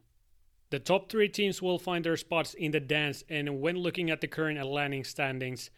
The 0.71 0.79
top 0.79 1.11
three 1.11 1.29
teams 1.29 1.61
will 1.61 1.79
find 1.79 2.05
their 2.05 2.17
spots 2.17 2.55
in 2.55 2.71
the 2.71 2.79
dance, 2.79 3.25
and 3.29 3.61
when 3.61 3.77
looking 3.77 4.11
at 4.11 4.21
the 4.21 4.29
current 4.29 4.59
Atlantic 4.59 5.07
standings, 5.07 5.71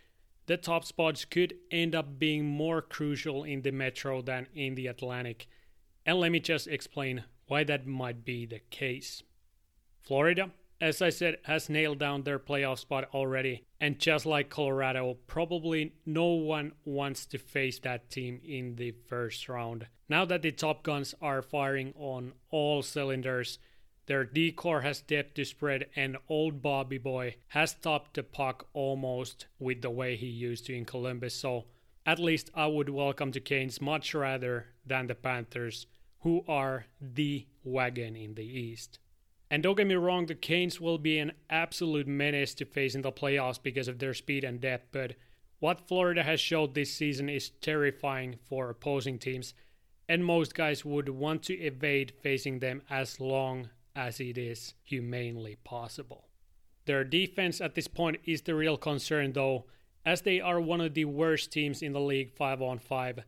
the 0.47 0.59
top 0.59 0.85
spots 0.85 1.25
could 1.25 1.55
end 1.71 1.95
up 1.95 2.19
being 2.19 2.45
more 2.45 2.83
crucial 2.83 3.45
in 3.45 3.63
the 3.63 3.71
Metro 3.71 4.21
than 4.21 4.49
in 4.55 4.75
the 4.75 4.89
Atlantic. 4.89 5.47
And 6.05 6.19
let 6.19 6.33
me 6.33 6.41
just 6.41 6.67
explain 6.67 7.25
why 7.47 7.65
that 7.65 7.87
might 7.87 8.25
be 8.25 8.45
the 8.45 8.59
case. 8.71 9.23
Florida, 10.03 10.51
as 10.83 11.01
I 11.01 11.11
said, 11.11 11.39
has 11.45 11.71
nailed 11.71 12.01
down 12.01 12.25
their 12.25 12.41
playoff 12.41 12.81
spot 12.81 13.09
already, 13.15 13.65
and 13.81 14.01
just 14.01 14.27
like 14.27 14.51
Colorado, 14.51 15.17
probably 15.29 15.93
no 16.05 16.27
one 16.27 16.73
wants 16.85 17.25
to 17.27 17.39
face 17.39 17.79
that 17.79 18.11
team 18.11 18.41
in 18.43 18.75
the 18.75 18.91
first 19.07 19.49
round. 19.49 19.87
Now 20.09 20.25
that 20.25 20.43
the 20.43 20.51
Top 20.51 20.83
Guns 20.83 21.15
are 21.23 21.41
firing 21.41 21.95
on 21.97 22.33
all 22.51 22.83
cylinders, 22.83 23.61
their 24.07 24.25
decor 24.25 24.81
has 24.81 25.03
depth 25.03 25.35
to 25.35 25.45
spread, 25.45 25.87
and 25.95 26.17
old 26.29 26.61
Bobby 26.61 26.99
Boy 26.99 27.37
has 27.49 27.71
stopped 27.71 28.15
the 28.15 28.25
puck 28.25 28.67
almost 28.73 29.47
with 29.61 29.83
the 29.83 29.91
way 29.91 30.17
he 30.17 30.27
used 30.27 30.67
to 30.67 30.75
in 30.75 30.85
Columbus. 30.85 31.37
So, 31.37 31.67
at 32.05 32.19
least 32.19 32.51
I 32.57 32.67
would 32.67 32.89
welcome 32.89 33.31
the 33.31 33.39
Canes 33.39 33.81
much 33.81 34.15
rather 34.15 34.67
than 34.85 35.07
the 35.07 35.15
Panthers, 35.15 35.87
who 36.23 36.45
are 36.49 36.87
the 37.01 37.47
wagon 37.63 38.17
in 38.17 38.35
the 38.35 38.45
East. 38.45 38.99
And 39.53 39.63
don't 39.63 39.77
get 39.77 39.87
me 39.87 39.97
wrong, 39.97 40.25
the 40.25 40.35
Canes 40.35 40.81
will 40.81 40.97
be 40.97 41.19
an 41.19 41.33
absolute 41.51 42.09
menace 42.09 42.55
to 42.55 42.65
face 42.65 42.95
in 42.95 43.03
the 43.03 43.13
playoffs 43.13 43.63
because 43.63 43.87
of 43.87 43.99
their 43.99 44.15
speed 44.15 44.45
and 44.45 44.59
depth, 44.59 44.89
but 44.93 45.13
what 45.59 45.87
Florida 45.87 46.23
has 46.23 46.41
showed 46.41 46.75
this 46.75 46.95
season 46.95 47.29
is 47.29 47.51
terrifying 47.61 48.37
for 48.49 48.71
opposing 48.71 49.19
teams, 49.19 49.53
and 50.09 50.25
most 50.25 50.55
guys 50.55 50.87
would 50.87 51.11
want 51.11 51.43
to 51.43 51.55
evade 51.55 52.15
facing 52.23 52.61
them 52.61 52.81
as 52.89 53.21
long 53.21 53.69
as 53.95 54.21
it 54.21 54.39
is 54.39 54.73
humanely 54.85 55.57
possible. 55.65 56.29
Their 56.87 57.05
defense 57.05 57.61
at 57.61 57.75
this 57.75 57.89
point 57.89 58.21
is 58.25 58.41
the 58.41 58.55
real 58.55 58.79
concern, 58.79 59.35
though, 59.35 59.67
as 60.07 60.23
they 60.23 60.41
are 60.41 60.63
one 60.63 60.81
of 60.81 60.95
the 60.95 61.05
worst 61.05 61.53
teams 61.53 61.83
in 61.83 61.93
the 61.93 62.01
league 62.01 62.33
5 62.33 62.63
on 62.63 62.79
5, 62.79 63.19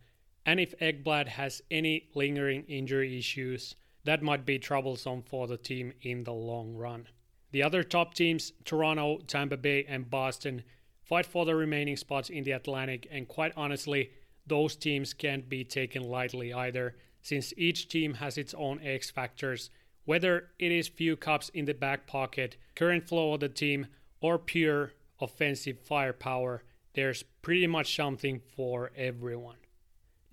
and 0.46 0.58
if 0.58 0.72
Ekblad 0.78 1.28
has 1.28 1.60
any 1.70 2.08
lingering 2.14 2.64
injury 2.66 3.18
issues, 3.18 3.74
that 4.04 4.22
might 4.22 4.44
be 4.46 4.58
troublesome 4.58 5.22
for 5.22 5.46
the 5.46 5.56
team 5.56 5.92
in 6.02 6.24
the 6.24 6.32
long 6.32 6.74
run. 6.76 7.08
The 7.50 7.62
other 7.62 7.82
top 7.82 8.14
teams, 8.14 8.52
Toronto, 8.64 9.18
Tampa 9.26 9.56
Bay, 9.56 9.84
and 9.88 10.10
Boston, 10.10 10.64
fight 11.02 11.26
for 11.26 11.44
the 11.44 11.54
remaining 11.54 11.96
spots 11.96 12.30
in 12.30 12.44
the 12.44 12.52
Atlantic, 12.52 13.06
and 13.10 13.28
quite 13.28 13.52
honestly, 13.56 14.10
those 14.46 14.76
teams 14.76 15.14
can't 15.14 15.48
be 15.48 15.64
taken 15.64 16.02
lightly 16.02 16.52
either, 16.52 16.96
since 17.22 17.54
each 17.56 17.88
team 17.88 18.14
has 18.14 18.36
its 18.36 18.54
own 18.54 18.80
X 18.82 19.10
factors, 19.10 19.70
whether 20.04 20.50
it 20.58 20.70
is 20.70 20.88
few 20.88 21.16
cups 21.16 21.48
in 21.50 21.64
the 21.64 21.74
back 21.74 22.06
pocket, 22.06 22.56
current 22.74 23.08
flow 23.08 23.34
of 23.34 23.40
the 23.40 23.48
team, 23.48 23.86
or 24.20 24.38
pure 24.38 24.92
offensive 25.20 25.78
firepower, 25.80 26.62
there's 26.94 27.22
pretty 27.42 27.66
much 27.66 27.94
something 27.94 28.40
for 28.56 28.90
everyone. 28.96 29.56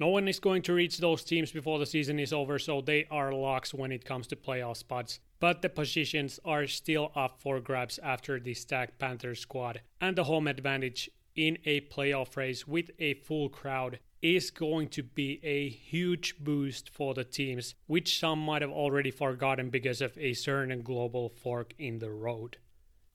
No 0.02 0.08
one 0.08 0.28
is 0.28 0.40
going 0.40 0.64
to 0.64 0.74
reach 0.74 0.98
those 0.98 1.24
teams 1.24 1.52
before 1.52 1.78
the 1.78 1.86
season 1.86 2.18
is 2.18 2.34
over, 2.34 2.58
so 2.58 2.82
they 2.82 3.06
are 3.12 3.32
locks 3.32 3.72
when 3.72 3.92
it 3.92 4.04
comes 4.04 4.26
to 4.26 4.36
playoff 4.36 4.78
spots. 4.78 5.20
But 5.40 5.62
the 5.62 5.70
positions 5.70 6.40
are 6.44 6.66
still 6.66 7.12
up 7.16 7.40
for 7.40 7.60
grabs 7.60 8.00
after 8.00 8.40
the 8.40 8.56
stacked 8.56 8.98
Panthers 8.98 9.42
squad, 9.42 9.82
and 10.02 10.16
the 10.16 10.24
home 10.24 10.48
advantage 10.48 11.12
in 11.36 11.60
a 11.66 11.82
playoff 11.82 12.36
race 12.36 12.68
with 12.68 12.90
a 12.98 13.14
full 13.14 13.48
crowd 13.48 14.00
is 14.24 14.50
going 14.50 14.88
to 14.88 15.04
be 15.04 15.40
a 15.44 15.70
huge 15.70 16.40
boost 16.40 16.90
for 16.90 17.14
the 17.14 17.24
teams, 17.24 17.76
which 17.86 18.20
some 18.20 18.40
might 18.40 18.64
have 18.64 18.72
already 18.72 19.12
forgotten 19.12 19.70
because 19.70 20.02
of 20.02 20.18
a 20.18 20.34
certain 20.34 20.82
global 20.82 21.30
fork 21.30 21.76
in 21.78 22.00
the 22.00 22.10
road. 22.10 22.58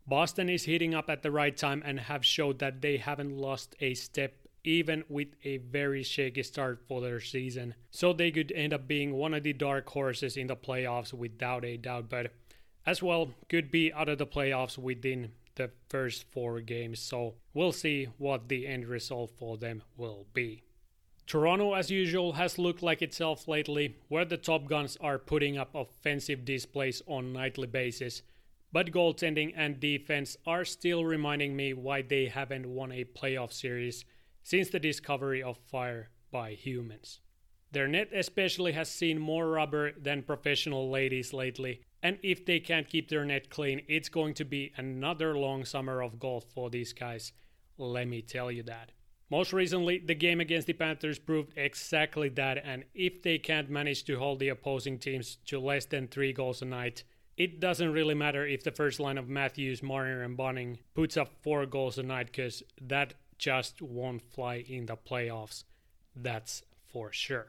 Boston 0.07 0.49
is 0.49 0.63
heating 0.63 0.95
up 0.95 1.11
at 1.11 1.25
the 1.25 1.33
right 1.33 1.57
time 1.57 1.83
and 1.85 1.99
have 1.99 2.25
showed 2.25 2.61
that 2.61 2.81
they 2.81 2.99
haven't 2.99 3.37
lost 3.37 3.75
a 3.81 3.95
step 3.95 4.46
even 4.67 5.05
with 5.09 5.29
a 5.45 5.59
very 5.59 6.03
shaky 6.03 6.43
start 6.43 6.83
for 6.89 7.01
their 7.01 7.21
season. 7.21 7.75
So 7.91 8.13
they 8.13 8.33
could 8.33 8.53
end 8.53 8.75
up 8.75 8.89
being 8.89 9.15
one 9.15 9.33
of 9.33 9.45
the 9.45 9.53
dark 9.53 9.89
horses 9.89 10.37
in 10.37 10.49
the 10.49 10.57
playoffs 10.57 11.13
without 11.13 11.65
a 11.65 11.77
doubt, 11.77 12.11
but 12.11 12.33
as 12.85 13.03
well 13.03 13.31
could 13.49 13.71
be 13.71 13.93
out 13.93 14.09
of 14.09 14.19
the 14.19 14.27
playoffs 14.27 14.77
within 14.77 15.31
the 15.55 15.71
first 15.89 16.25
four 16.31 16.61
games. 16.61 16.99
So 16.99 17.35
we'll 17.55 17.73
see 17.73 18.09
what 18.19 18.49
the 18.49 18.67
end 18.67 18.87
result 18.87 19.31
for 19.39 19.57
them 19.57 19.83
will 19.97 20.27
be. 20.35 20.63
Toronto, 21.27 21.75
as 21.75 21.91
usual, 21.91 22.35
has 22.35 22.59
looked 22.59 22.83
like 22.83 23.03
itself 23.03 23.49
lately, 23.49 23.97
where 24.09 24.25
the 24.25 24.37
Top 24.37 24.69
Guns 24.69 24.97
are 25.01 25.19
putting 25.19 25.59
up 25.59 25.75
offensive 25.75 26.45
displays 26.45 27.03
on 27.07 27.33
nightly 27.33 27.67
basis. 27.67 28.23
But 28.73 28.93
goaltending 28.93 29.53
and 29.57 29.81
defense 29.81 30.37
are 30.47 30.65
still 30.65 31.05
reminding 31.05 31.57
me 31.57 31.73
why 31.73 32.03
they 32.03 32.27
haven't 32.27 32.69
won 32.69 32.93
a 32.93 33.05
playoff 33.05 33.53
series 33.53 34.05
since 34.47 34.71
the 34.71 34.79
discovery 34.79 35.43
of 35.43 35.59
fire 35.59 36.09
by 36.31 36.53
humans. 36.53 37.19
Their 37.73 37.89
net 37.89 38.11
especially 38.15 38.71
has 38.75 38.89
seen 38.89 39.19
more 39.19 39.49
rubber 39.49 39.91
than 40.01 40.23
professional 40.23 40.89
ladies 40.89 41.33
lately, 41.33 41.81
and 42.01 42.17
if 42.23 42.47
they 42.47 42.61
can't 42.61 42.89
keep 42.89 43.09
their 43.09 43.25
net 43.25 43.51
clean, 43.51 43.83
it's 43.89 44.09
going 44.09 44.35
to 44.35 44.45
be 44.45 44.73
another 44.77 45.37
long 45.37 45.65
summer 45.65 46.01
of 46.01 46.21
golf 46.21 46.45
for 46.55 46.71
these 46.71 46.93
guys. 46.93 47.33
Let 47.77 48.07
me 48.07 48.23
tell 48.23 48.53
you 48.53 48.63
that. 48.63 48.93
Most 49.31 49.53
recently, 49.53 49.99
the 49.99 50.15
game 50.15 50.41
against 50.41 50.69
the 50.69 50.75
Panthers 50.75 51.19
proved 51.19 51.59
exactly 51.59 52.29
that, 52.29 52.59
and 52.65 52.85
if 52.95 53.25
they 53.25 53.39
can't 53.39 53.69
manage 53.69 54.05
to 54.05 54.17
hold 54.17 54.39
the 54.39 54.51
opposing 54.51 55.01
teams 55.01 55.39
to 55.47 55.59
less 55.59 55.87
than 55.87 56.07
three 56.07 56.33
goals 56.33 56.63
a 56.63 56.67
night, 56.67 57.03
it 57.37 57.59
doesn't 57.59 57.93
really 57.93 58.15
matter 58.15 58.47
if 58.47 58.63
the 58.63 58.71
first 58.71 59.01
line 59.01 59.19
of 59.19 59.29
Matthews, 59.29 59.83
Marner, 59.83 60.23
and 60.23 60.37
Bunting 60.37 60.79
puts 60.95 61.17
up 61.17 61.33
four 61.43 61.67
goals 61.67 61.99
a 61.99 62.05
night, 62.05 62.27
because 62.27 62.63
that 62.81 63.15
just 63.39 63.83
won't 63.83 64.23
fly 64.23 64.65
in 64.67 64.87
the 64.87 64.97
playoffs. 64.97 65.65
That's 66.15 66.63
for 66.89 67.13
sure. 67.13 67.47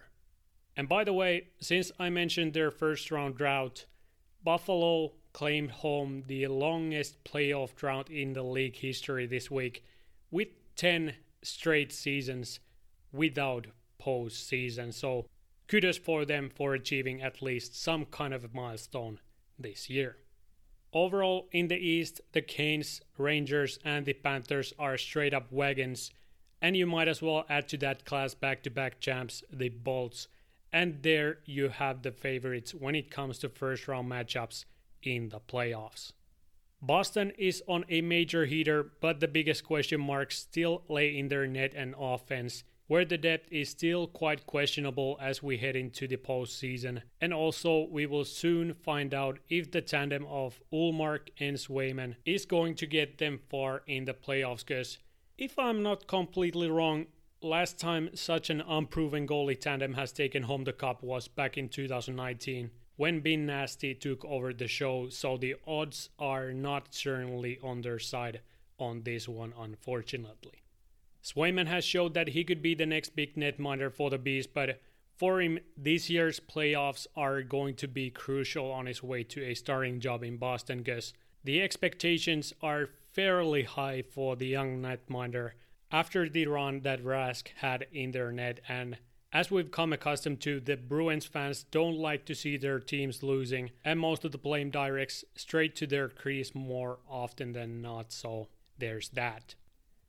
And 0.75 0.87
by 0.87 1.03
the 1.03 1.13
way, 1.13 1.47
since 1.59 1.91
I 1.99 2.09
mentioned 2.09 2.53
their 2.53 2.71
first 2.71 3.09
round 3.09 3.37
drought, 3.37 3.85
Buffalo 4.43 5.13
claimed 5.33 5.71
home 5.71 6.23
the 6.27 6.47
longest 6.47 7.23
playoff 7.23 7.75
drought 7.75 8.09
in 8.09 8.33
the 8.33 8.43
league 8.43 8.75
history 8.75 9.25
this 9.25 9.49
week 9.49 9.83
with 10.31 10.49
10 10.75 11.13
straight 11.41 11.91
seasons 11.91 12.59
without 13.11 13.67
postseason. 13.99 14.93
So 14.93 15.25
kudos 15.67 15.97
for 15.97 16.25
them 16.25 16.49
for 16.49 16.73
achieving 16.73 17.21
at 17.21 17.41
least 17.41 17.81
some 17.81 18.05
kind 18.05 18.33
of 18.33 18.53
milestone 18.53 19.19
this 19.57 19.89
year. 19.89 20.17
Overall, 20.93 21.47
in 21.51 21.67
the 21.67 21.77
East, 21.77 22.21
the 22.31 22.41
Canes, 22.41 23.01
Rangers, 23.17 23.77
and 23.83 24.05
the 24.05 24.13
Panthers 24.13 24.73
are 24.79 24.97
straight 24.97 25.33
up 25.33 25.51
wagons, 25.51 26.11
and 26.61 26.75
you 26.75 26.85
might 26.85 27.07
as 27.07 27.21
well 27.21 27.45
add 27.49 27.67
to 27.69 27.77
that 27.77 28.05
class 28.05 28.33
back 28.33 28.63
to 28.63 28.69
back 28.69 28.99
champs, 28.99 29.43
the 29.51 29.69
Bolts, 29.69 30.27
and 30.71 31.03
there 31.03 31.39
you 31.45 31.69
have 31.69 32.01
the 32.01 32.11
favorites 32.11 32.73
when 32.73 32.95
it 32.95 33.11
comes 33.11 33.37
to 33.39 33.49
first 33.49 33.87
round 33.87 34.09
matchups 34.09 34.65
in 35.03 35.29
the 35.29 35.39
playoffs. 35.39 36.11
Boston 36.81 37.31
is 37.37 37.63
on 37.67 37.85
a 37.89 38.01
major 38.01 38.45
heater, 38.45 38.91
but 39.01 39.19
the 39.19 39.27
biggest 39.27 39.63
question 39.63 39.99
marks 39.99 40.37
still 40.37 40.83
lay 40.87 41.17
in 41.17 41.27
their 41.27 41.47
net 41.47 41.73
and 41.75 41.95
offense 41.97 42.63
where 42.87 43.05
the 43.05 43.17
depth 43.17 43.47
is 43.51 43.69
still 43.69 44.07
quite 44.07 44.45
questionable 44.45 45.17
as 45.21 45.43
we 45.43 45.57
head 45.57 45.75
into 45.75 46.07
the 46.07 46.17
postseason. 46.17 47.01
And 47.21 47.33
also, 47.33 47.87
we 47.91 48.05
will 48.05 48.25
soon 48.25 48.73
find 48.73 49.13
out 49.13 49.39
if 49.49 49.71
the 49.71 49.81
tandem 49.81 50.25
of 50.25 50.59
Ullmark 50.73 51.29
and 51.39 51.57
Swayman 51.57 52.15
is 52.25 52.45
going 52.45 52.75
to 52.75 52.85
get 52.85 53.17
them 53.17 53.39
far 53.49 53.83
in 53.87 54.05
the 54.05 54.13
playoffs. 54.13 54.65
Because 54.65 54.97
if 55.37 55.59
I'm 55.59 55.83
not 55.83 56.07
completely 56.07 56.69
wrong, 56.69 57.07
last 57.41 57.77
time 57.77 58.09
such 58.15 58.49
an 58.49 58.61
unproven 58.61 59.27
goalie 59.27 59.59
tandem 59.59 59.93
has 59.93 60.11
taken 60.11 60.43
home 60.43 60.63
the 60.63 60.73
cup 60.73 61.03
was 61.03 61.27
back 61.27 61.57
in 61.57 61.69
2019 61.69 62.71
when 62.97 63.19
Ben 63.19 63.45
Nasty 63.45 63.93
took 63.93 64.25
over 64.25 64.51
the 64.51 64.67
show, 64.67 65.07
so 65.09 65.37
the 65.37 65.55
odds 65.67 66.09
are 66.17 66.51
not 66.51 66.95
certainly 66.95 67.59
on 67.61 67.81
their 67.81 67.99
side 67.99 68.41
on 68.79 69.03
this 69.03 69.27
one, 69.27 69.53
unfortunately. 69.57 70.63
Swayman 71.27 71.67
has 71.67 71.83
showed 71.83 72.13
that 72.13 72.29
he 72.29 72.45
could 72.45 72.61
be 72.61 72.73
the 72.73 72.85
next 72.85 73.13
big 73.13 73.35
netminder 73.35 73.93
for 73.93 74.09
the 74.09 74.17
Beast, 74.17 74.53
but 74.53 74.79
for 75.17 75.41
him, 75.41 75.59
this 75.75 76.09
year's 76.09 76.39
playoffs 76.39 77.05
are 77.17 77.41
going 77.41 77.75
to 77.75 77.87
be 77.87 78.09
crucial 78.09 78.71
on 78.71 78.85
his 78.85 79.03
way 79.03 79.23
to 79.23 79.43
a 79.43 79.53
starting 79.53 79.99
job 79.99 80.23
in 80.23 80.37
Boston 80.37 80.77
because 80.77 81.13
the 81.43 81.61
expectations 81.61 82.53
are 82.61 82.91
fairly 83.11 83.63
high 83.63 84.03
for 84.03 84.37
the 84.37 84.47
young 84.47 84.81
netminder 84.81 85.51
after 85.91 86.29
the 86.29 86.47
run 86.47 86.79
that 86.81 87.03
Rask 87.03 87.47
had 87.57 87.87
in 87.91 88.11
their 88.11 88.31
net 88.31 88.61
and 88.69 88.97
As 89.33 89.51
we've 89.51 89.69
come 89.71 89.91
accustomed 89.91 90.39
to, 90.41 90.61
the 90.61 90.77
Bruins 90.77 91.25
fans 91.25 91.63
don't 91.63 91.97
like 91.97 92.25
to 92.27 92.35
see 92.35 92.55
their 92.55 92.79
teams 92.79 93.21
losing, 93.21 93.71
and 93.83 93.99
most 93.99 94.23
of 94.23 94.31
the 94.31 94.37
blame 94.37 94.69
directs 94.69 95.25
straight 95.35 95.75
to 95.75 95.87
their 95.87 96.07
crease 96.07 96.55
more 96.55 96.99
often 97.09 97.51
than 97.51 97.81
not, 97.81 98.13
so 98.13 98.47
there's 98.77 99.09
that. 99.09 99.55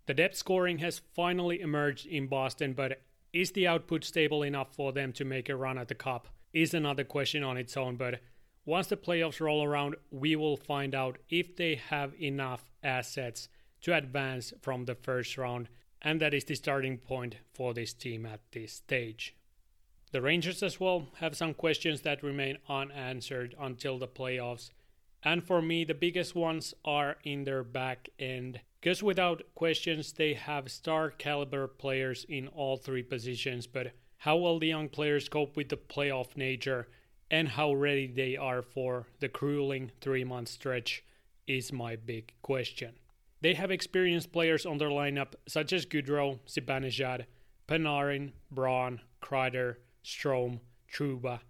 The 0.08 0.14
depth 0.14 0.36
scoring 0.36 0.78
has 0.78 1.02
finally 1.14 1.60
emerged 1.60 2.06
in 2.06 2.28
Boston, 2.28 2.72
but 2.72 3.02
is 3.34 3.52
the 3.52 3.66
output 3.66 4.04
stable 4.04 4.42
enough 4.42 4.74
for 4.74 4.90
them 4.90 5.12
to 5.12 5.24
make 5.26 5.50
a 5.50 5.54
run 5.54 5.76
at 5.76 5.88
the 5.88 5.94
Cup? 5.94 6.28
Is 6.54 6.72
another 6.72 7.04
question 7.04 7.44
on 7.44 7.58
its 7.58 7.76
own, 7.76 7.96
but 7.96 8.20
once 8.64 8.86
the 8.86 8.96
playoffs 8.96 9.38
roll 9.38 9.62
around, 9.62 9.96
we 10.10 10.34
will 10.34 10.56
find 10.56 10.94
out 10.94 11.18
if 11.28 11.54
they 11.56 11.74
have 11.74 12.14
enough 12.18 12.70
assets 12.82 13.50
to 13.82 13.94
advance 13.94 14.54
from 14.62 14.86
the 14.86 14.94
first 14.94 15.36
round 15.36 15.68
and 16.00 16.22
that 16.22 16.32
is 16.32 16.44
the 16.44 16.54
starting 16.54 16.96
point 16.96 17.36
for 17.52 17.74
this 17.74 17.92
team 17.92 18.24
at 18.24 18.40
this 18.52 18.72
stage. 18.72 19.36
The 20.12 20.22
Rangers 20.22 20.62
as 20.62 20.80
well 20.80 21.08
have 21.18 21.36
some 21.36 21.52
questions 21.52 22.00
that 22.00 22.22
remain 22.22 22.56
unanswered 22.66 23.54
until 23.60 23.98
the 23.98 24.08
playoffs, 24.08 24.70
and 25.22 25.44
for 25.44 25.60
me, 25.60 25.84
the 25.84 25.92
biggest 25.92 26.34
ones 26.34 26.72
are 26.82 27.16
in 27.24 27.44
their 27.44 27.62
back 27.62 28.08
end. 28.18 28.60
Because 28.80 29.02
without 29.02 29.42
questions, 29.54 30.12
they 30.12 30.34
have 30.34 30.70
star 30.70 31.10
caliber 31.10 31.66
players 31.66 32.24
in 32.28 32.48
all 32.48 32.76
three 32.76 33.02
positions, 33.02 33.66
but 33.66 33.92
how 34.18 34.36
will 34.36 34.58
the 34.58 34.68
young 34.68 34.88
players 34.88 35.28
cope 35.28 35.56
with 35.56 35.68
the 35.68 35.76
playoff 35.76 36.36
nature 36.36 36.88
and 37.30 37.48
how 37.48 37.72
ready 37.72 38.06
they 38.06 38.36
are 38.36 38.62
for 38.62 39.06
the 39.20 39.28
grueling 39.28 39.90
three 40.00 40.24
month 40.24 40.48
stretch 40.48 41.04
is 41.46 41.72
my 41.72 41.96
big 41.96 42.32
question. 42.42 42.94
They 43.40 43.54
have 43.54 43.70
experienced 43.70 44.32
players 44.32 44.66
on 44.66 44.78
their 44.78 44.88
lineup 44.88 45.34
such 45.46 45.72
as 45.72 45.86
Goodrow, 45.86 46.38
Zibanejad, 46.48 47.26
Panarin, 47.68 48.32
Braun, 48.50 49.00
Kreider, 49.22 49.76
Strome, 50.04 50.60
Trouba, 50.92 51.40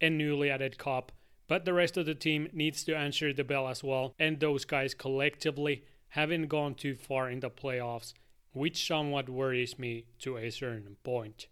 and 0.00 0.18
newly 0.18 0.50
added 0.50 0.78
Copp, 0.78 1.12
but 1.46 1.64
the 1.64 1.72
rest 1.72 1.96
of 1.96 2.06
the 2.06 2.14
team 2.14 2.48
needs 2.52 2.84
to 2.84 2.96
answer 2.96 3.32
the 3.32 3.44
bell 3.44 3.68
as 3.68 3.82
well, 3.82 4.14
and 4.18 4.38
those 4.38 4.64
guys 4.64 4.92
collectively 4.92 5.84
haven't 6.10 6.48
gone 6.48 6.74
too 6.74 6.96
far 6.96 7.30
in 7.30 7.40
the 7.40 7.50
playoffs, 7.50 8.12
which 8.52 8.86
somewhat 8.86 9.28
worries 9.28 9.78
me 9.78 10.06
to 10.20 10.36
a 10.36 10.50
certain 10.50 10.96
point. 11.02 11.46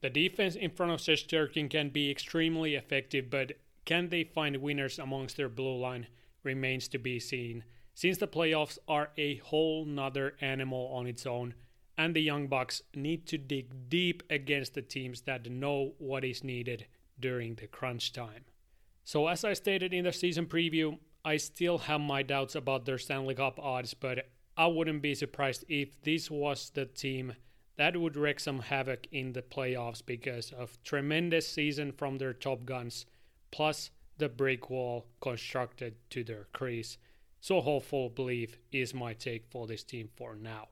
The 0.00 0.10
defense 0.10 0.54
in 0.56 0.70
front 0.70 0.92
of 0.92 1.00
Shesterkin 1.00 1.68
can 1.68 1.90
be 1.90 2.10
extremely 2.10 2.74
effective, 2.74 3.30
but 3.30 3.52
can 3.84 4.08
they 4.08 4.24
find 4.24 4.56
winners 4.56 4.98
amongst 4.98 5.36
their 5.36 5.48
blue 5.48 5.76
line 5.76 6.06
remains 6.42 6.88
to 6.88 6.98
be 6.98 7.18
seen 7.18 7.64
since 7.94 8.18
the 8.18 8.28
playoffs 8.28 8.78
are 8.88 9.10
a 9.18 9.36
whole 9.36 9.84
nother 9.84 10.34
animal 10.40 10.90
on 10.94 11.06
its 11.06 11.26
own, 11.26 11.54
and 11.98 12.16
the 12.16 12.22
Young 12.22 12.46
Bucks 12.46 12.82
need 12.94 13.26
to 13.26 13.36
dig 13.36 13.90
deep 13.90 14.22
against 14.30 14.72
the 14.74 14.80
teams 14.80 15.22
that 15.22 15.50
know 15.50 15.92
what 15.98 16.24
is 16.24 16.42
needed 16.42 16.86
during 17.18 17.56
the 17.56 17.66
crunch 17.66 18.12
time. 18.12 18.44
So, 19.04 19.26
as 19.26 19.44
I 19.44 19.52
stated 19.52 19.92
in 19.92 20.04
the 20.04 20.12
season 20.12 20.46
preview, 20.46 20.98
I 21.24 21.36
still 21.36 21.78
have 21.78 22.00
my 22.00 22.22
doubts 22.22 22.54
about 22.54 22.84
their 22.84 22.98
Stanley 22.98 23.34
Cup 23.34 23.58
odds, 23.58 23.94
but 23.94 24.28
I 24.56 24.66
wouldn't 24.66 25.02
be 25.02 25.14
surprised 25.14 25.64
if 25.68 26.00
this 26.02 26.30
was 26.30 26.70
the 26.70 26.86
team 26.86 27.34
that 27.76 27.96
would 27.96 28.16
wreak 28.16 28.40
some 28.40 28.60
havoc 28.60 29.06
in 29.10 29.32
the 29.32 29.42
playoffs 29.42 30.04
because 30.04 30.52
of 30.52 30.82
tremendous 30.82 31.48
season 31.48 31.92
from 31.92 32.18
their 32.18 32.34
top 32.34 32.64
guns, 32.64 33.06
plus 33.50 33.90
the 34.18 34.28
brick 34.28 34.68
wall 34.68 35.06
constructed 35.20 35.94
to 36.10 36.22
their 36.22 36.46
crease. 36.52 36.98
So 37.40 37.60
hopeful 37.60 38.10
belief 38.10 38.58
is 38.70 38.92
my 38.92 39.14
take 39.14 39.46
for 39.50 39.66
this 39.66 39.82
team 39.82 40.10
for 40.14 40.36
now. 40.36 40.68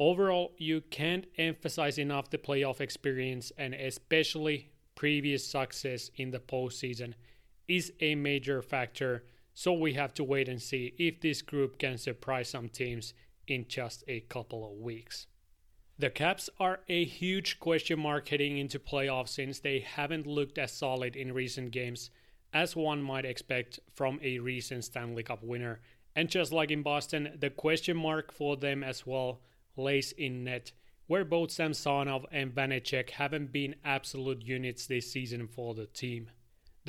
Overall, 0.00 0.52
you 0.58 0.80
can't 0.80 1.26
emphasize 1.38 1.98
enough 1.98 2.30
the 2.30 2.38
playoff 2.38 2.80
experience 2.80 3.52
and 3.56 3.74
especially 3.74 4.70
previous 4.96 5.46
success 5.46 6.10
in 6.16 6.30
the 6.30 6.40
postseason 6.40 7.14
is 7.68 7.92
a 8.00 8.16
major 8.16 8.62
factor, 8.62 9.24
so 9.60 9.74
we 9.74 9.92
have 9.92 10.14
to 10.14 10.24
wait 10.24 10.48
and 10.48 10.62
see 10.62 10.94
if 10.96 11.20
this 11.20 11.42
group 11.42 11.78
can 11.78 11.98
surprise 11.98 12.48
some 12.48 12.70
teams 12.70 13.12
in 13.46 13.66
just 13.68 14.02
a 14.08 14.20
couple 14.20 14.64
of 14.64 14.78
weeks. 14.78 15.26
The 15.98 16.08
Caps 16.08 16.48
are 16.58 16.80
a 16.88 17.04
huge 17.04 17.60
question 17.60 18.00
mark 18.00 18.26
heading 18.26 18.56
into 18.56 18.78
playoffs 18.78 19.28
since 19.28 19.60
they 19.60 19.80
haven't 19.80 20.26
looked 20.26 20.56
as 20.56 20.72
solid 20.72 21.14
in 21.14 21.34
recent 21.34 21.72
games 21.72 22.08
as 22.54 22.74
one 22.74 23.02
might 23.02 23.26
expect 23.26 23.80
from 23.94 24.18
a 24.22 24.38
recent 24.38 24.82
Stanley 24.82 25.24
Cup 25.24 25.42
winner. 25.42 25.80
And 26.16 26.30
just 26.30 26.52
like 26.52 26.70
in 26.70 26.82
Boston, 26.82 27.36
the 27.38 27.50
question 27.50 27.98
mark 27.98 28.32
for 28.32 28.56
them 28.56 28.82
as 28.82 29.06
well 29.06 29.42
lays 29.76 30.12
in 30.12 30.42
net, 30.44 30.72
where 31.06 31.26
both 31.26 31.50
Samsonov 31.50 32.24
and 32.32 32.54
Vanecek 32.54 33.10
haven't 33.10 33.52
been 33.52 33.74
absolute 33.84 34.40
units 34.40 34.86
this 34.86 35.12
season 35.12 35.46
for 35.48 35.74
the 35.74 35.84
team. 35.84 36.30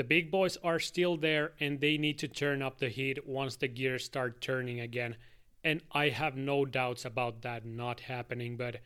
The 0.01 0.07
big 0.07 0.31
boys 0.31 0.57
are 0.63 0.79
still 0.79 1.15
there 1.15 1.51
and 1.59 1.79
they 1.79 1.95
need 1.95 2.17
to 2.17 2.27
turn 2.27 2.63
up 2.63 2.79
the 2.79 2.89
heat 2.89 3.27
once 3.27 3.55
the 3.55 3.67
gears 3.67 4.03
start 4.03 4.41
turning 4.41 4.79
again. 4.79 5.15
And 5.63 5.83
I 5.91 6.09
have 6.09 6.35
no 6.35 6.65
doubts 6.65 7.05
about 7.05 7.43
that 7.43 7.67
not 7.67 7.99
happening, 7.99 8.57
but 8.57 8.77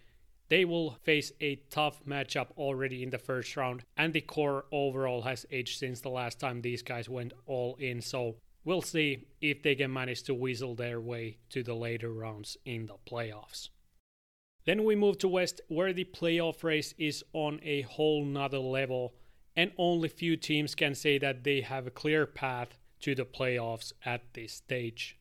they 0.50 0.66
will 0.66 0.98
face 1.04 1.32
a 1.40 1.56
tough 1.70 2.04
matchup 2.04 2.48
already 2.58 3.02
in 3.02 3.12
the 3.12 3.18
first 3.18 3.56
round, 3.56 3.86
and 3.96 4.12
the 4.12 4.20
core 4.20 4.66
overall 4.74 5.22
has 5.22 5.46
aged 5.52 5.80
since 5.80 6.02
the 6.02 6.10
last 6.10 6.38
time 6.38 6.62
these 6.62 6.84
guys 6.84 7.08
went 7.08 7.32
all 7.46 7.78
in, 7.80 8.02
so 8.02 8.36
we'll 8.66 8.82
see 8.82 9.26
if 9.40 9.64
they 9.64 9.76
can 9.76 9.94
manage 9.94 10.24
to 10.24 10.34
weasel 10.34 10.76
their 10.76 11.00
way 11.00 11.38
to 11.52 11.64
the 11.64 11.76
later 11.76 12.12
rounds 12.12 12.58
in 12.66 12.88
the 12.88 12.98
playoffs. 13.10 13.70
Then 14.66 14.84
we 14.84 14.98
move 14.98 15.18
to 15.20 15.30
West, 15.30 15.62
where 15.70 15.94
the 15.94 16.04
playoff 16.04 16.62
race 16.62 16.94
is 16.98 17.24
on 17.32 17.62
a 17.64 17.84
whole 17.84 18.26
nother 18.26 18.60
level, 18.60 19.14
and 19.56 19.72
only 19.78 20.10
few 20.10 20.36
teams 20.36 20.76
can 20.76 20.96
say 20.96 21.18
that 21.18 21.44
they 21.44 21.62
have 21.62 21.88
a 21.88 21.92
clear 21.92 22.26
path 22.26 22.78
to 23.02 23.16
the 23.16 23.26
playoffs 23.26 23.94
at 24.06 24.34
this 24.34 24.54
stage. 24.54 25.18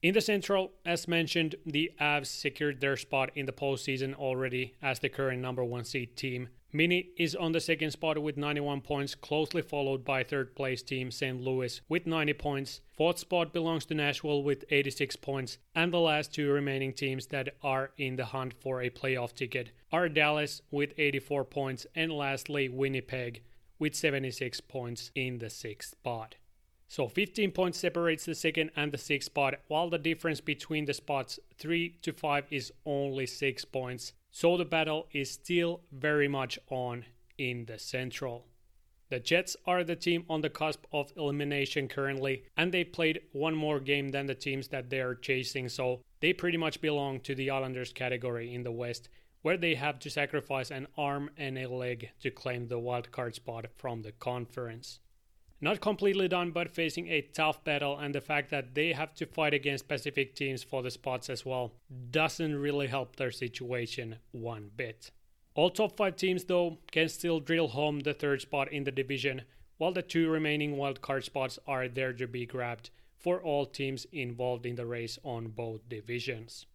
In 0.00 0.14
the 0.14 0.20
Central, 0.20 0.72
as 0.84 1.08
mentioned, 1.08 1.56
the 1.66 1.90
Avs 2.00 2.26
secured 2.26 2.80
their 2.80 2.96
spot 2.96 3.30
in 3.34 3.46
the 3.46 3.52
postseason 3.52 4.14
already 4.14 4.74
as 4.80 5.00
the 5.00 5.08
current 5.08 5.42
number 5.42 5.64
one 5.64 5.84
seed 5.84 6.16
team. 6.16 6.48
Mini 6.72 7.08
is 7.16 7.34
on 7.34 7.52
the 7.52 7.60
second 7.60 7.90
spot 7.90 8.22
with 8.22 8.36
91 8.36 8.82
points, 8.82 9.14
closely 9.14 9.62
followed 9.62 10.04
by 10.04 10.22
third 10.22 10.54
place 10.54 10.82
team 10.82 11.10
St. 11.10 11.40
Louis 11.40 11.80
with 11.88 12.06
90 12.06 12.34
points. 12.34 12.80
Fourth 12.96 13.18
spot 13.18 13.52
belongs 13.52 13.86
to 13.86 13.94
Nashville 13.94 14.42
with 14.42 14.64
86 14.70 15.16
points, 15.16 15.58
and 15.74 15.92
the 15.92 15.98
last 15.98 16.32
two 16.32 16.52
remaining 16.52 16.92
teams 16.92 17.28
that 17.28 17.56
are 17.62 17.90
in 17.96 18.16
the 18.16 18.26
hunt 18.26 18.54
for 18.60 18.82
a 18.82 18.90
playoff 18.90 19.34
ticket 19.34 19.70
are 19.90 20.08
Dallas 20.08 20.60
with 20.70 20.92
84 20.98 21.44
points, 21.46 21.86
and 21.94 22.12
lastly 22.12 22.68
Winnipeg 22.68 23.42
with 23.78 23.94
76 23.94 24.60
points 24.62 25.10
in 25.14 25.38
the 25.38 25.50
sixth 25.50 25.90
spot. 25.90 26.36
So 26.88 27.06
15 27.06 27.50
points 27.50 27.78
separates 27.78 28.24
the 28.24 28.34
second 28.34 28.70
and 28.74 28.90
the 28.90 28.98
sixth 28.98 29.26
spot, 29.26 29.56
while 29.68 29.90
the 29.90 29.98
difference 29.98 30.40
between 30.40 30.86
the 30.86 30.94
spots 30.94 31.38
3 31.58 31.98
to 32.02 32.12
5 32.12 32.46
is 32.50 32.72
only 32.86 33.26
6 33.26 33.64
points. 33.66 34.14
So 34.30 34.56
the 34.56 34.64
battle 34.64 35.06
is 35.12 35.30
still 35.30 35.82
very 35.92 36.28
much 36.28 36.58
on 36.70 37.04
in 37.36 37.66
the 37.66 37.78
Central. 37.78 38.46
The 39.10 39.20
Jets 39.20 39.56
are 39.66 39.84
the 39.84 39.96
team 39.96 40.24
on 40.28 40.42
the 40.42 40.50
cusp 40.50 40.84
of 40.92 41.12
elimination 41.16 41.88
currently, 41.88 42.44
and 42.56 42.72
they 42.72 42.84
played 42.84 43.20
one 43.32 43.54
more 43.54 43.80
game 43.80 44.10
than 44.10 44.26
the 44.26 44.34
teams 44.34 44.68
that 44.68 44.90
they 44.90 45.00
are 45.00 45.14
chasing, 45.14 45.68
so 45.70 46.00
they 46.20 46.34
pretty 46.34 46.58
much 46.58 46.80
belong 46.82 47.20
to 47.20 47.34
the 47.34 47.50
Islanders 47.50 47.92
category 47.92 48.54
in 48.54 48.64
the 48.64 48.72
West, 48.72 49.08
where 49.48 49.56
they 49.56 49.76
have 49.76 49.98
to 49.98 50.10
sacrifice 50.10 50.70
an 50.70 50.86
arm 50.98 51.30
and 51.38 51.56
a 51.56 51.66
leg 51.66 52.10
to 52.20 52.30
claim 52.30 52.68
the 52.68 52.78
wildcard 52.78 53.34
spot 53.34 53.64
from 53.78 54.02
the 54.02 54.12
conference. 54.12 55.00
Not 55.58 55.80
completely 55.80 56.28
done, 56.28 56.50
but 56.50 56.70
facing 56.70 57.08
a 57.08 57.22
tough 57.22 57.64
battle, 57.64 57.96
and 57.96 58.14
the 58.14 58.20
fact 58.20 58.50
that 58.50 58.74
they 58.74 58.92
have 58.92 59.14
to 59.14 59.24
fight 59.24 59.54
against 59.54 59.88
Pacific 59.88 60.34
teams 60.34 60.62
for 60.62 60.82
the 60.82 60.90
spots 60.90 61.30
as 61.30 61.46
well 61.46 61.72
doesn't 62.10 62.56
really 62.56 62.88
help 62.88 63.16
their 63.16 63.30
situation 63.30 64.16
one 64.32 64.70
bit. 64.76 65.12
All 65.54 65.70
top 65.70 65.96
5 65.96 66.14
teams, 66.14 66.44
though, 66.44 66.76
can 66.92 67.08
still 67.08 67.40
drill 67.40 67.68
home 67.68 68.00
the 68.00 68.12
third 68.12 68.42
spot 68.42 68.70
in 68.70 68.84
the 68.84 68.92
division, 68.92 69.44
while 69.78 69.92
the 69.92 70.02
two 70.02 70.28
remaining 70.28 70.76
wildcard 70.76 71.24
spots 71.24 71.58
are 71.66 71.88
there 71.88 72.12
to 72.12 72.26
be 72.26 72.44
grabbed 72.44 72.90
for 73.16 73.40
all 73.40 73.64
teams 73.64 74.06
involved 74.12 74.66
in 74.66 74.76
the 74.76 74.84
race 74.84 75.18
on 75.24 75.46
both 75.46 75.88
divisions. 75.88 76.66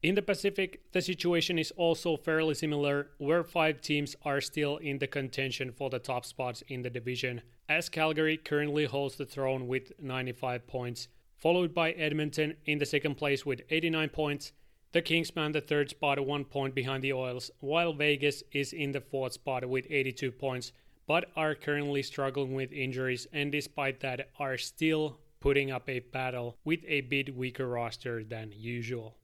In 0.00 0.14
the 0.14 0.22
Pacific, 0.22 0.80
the 0.92 1.02
situation 1.02 1.58
is 1.58 1.72
also 1.72 2.16
fairly 2.16 2.54
similar, 2.54 3.08
where 3.18 3.42
five 3.42 3.80
teams 3.80 4.14
are 4.22 4.40
still 4.40 4.76
in 4.76 4.98
the 4.98 5.08
contention 5.08 5.72
for 5.72 5.90
the 5.90 5.98
top 5.98 6.24
spots 6.24 6.62
in 6.68 6.82
the 6.82 6.90
division, 6.90 7.42
as 7.68 7.88
Calgary 7.88 8.36
currently 8.36 8.84
holds 8.84 9.16
the 9.16 9.26
throne 9.26 9.66
with 9.66 9.90
95 10.00 10.68
points, 10.68 11.08
followed 11.36 11.74
by 11.74 11.90
Edmonton 11.90 12.54
in 12.64 12.78
the 12.78 12.86
second 12.86 13.16
place 13.16 13.44
with 13.44 13.62
89 13.70 14.10
points. 14.10 14.52
The 14.92 15.02
Kings 15.02 15.34
man 15.34 15.50
the 15.50 15.60
third 15.60 15.90
spot, 15.90 16.24
one 16.24 16.44
point 16.44 16.76
behind 16.76 17.02
the 17.02 17.12
Oils, 17.12 17.50
while 17.58 17.92
Vegas 17.92 18.44
is 18.52 18.72
in 18.72 18.92
the 18.92 19.00
fourth 19.00 19.32
spot 19.32 19.68
with 19.68 19.84
82 19.90 20.30
points, 20.30 20.70
but 21.08 21.32
are 21.34 21.56
currently 21.56 22.04
struggling 22.04 22.54
with 22.54 22.72
injuries 22.72 23.26
and 23.32 23.50
despite 23.50 23.98
that 23.98 24.30
are 24.38 24.58
still 24.58 25.18
putting 25.40 25.72
up 25.72 25.88
a 25.88 25.98
battle 25.98 26.56
with 26.64 26.84
a 26.86 27.00
bit 27.00 27.34
weaker 27.36 27.66
roster 27.66 28.22
than 28.22 28.52
usual. 28.54 29.17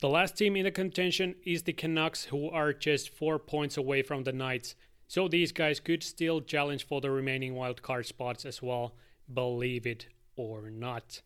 The 0.00 0.08
last 0.08 0.38
team 0.38 0.56
in 0.56 0.64
the 0.64 0.70
contention 0.70 1.34
is 1.44 1.64
the 1.64 1.74
Canucks, 1.74 2.24
who 2.24 2.48
are 2.48 2.72
just 2.72 3.10
four 3.10 3.38
points 3.38 3.76
away 3.76 4.00
from 4.00 4.24
the 4.24 4.32
Knights, 4.32 4.74
so 5.06 5.28
these 5.28 5.52
guys 5.52 5.78
could 5.78 6.02
still 6.02 6.40
challenge 6.40 6.86
for 6.86 7.02
the 7.02 7.10
remaining 7.10 7.52
wildcard 7.52 8.06
spots 8.06 8.46
as 8.46 8.62
well, 8.62 8.94
believe 9.32 9.86
it 9.86 10.06
or 10.36 10.70
not. 10.70 11.20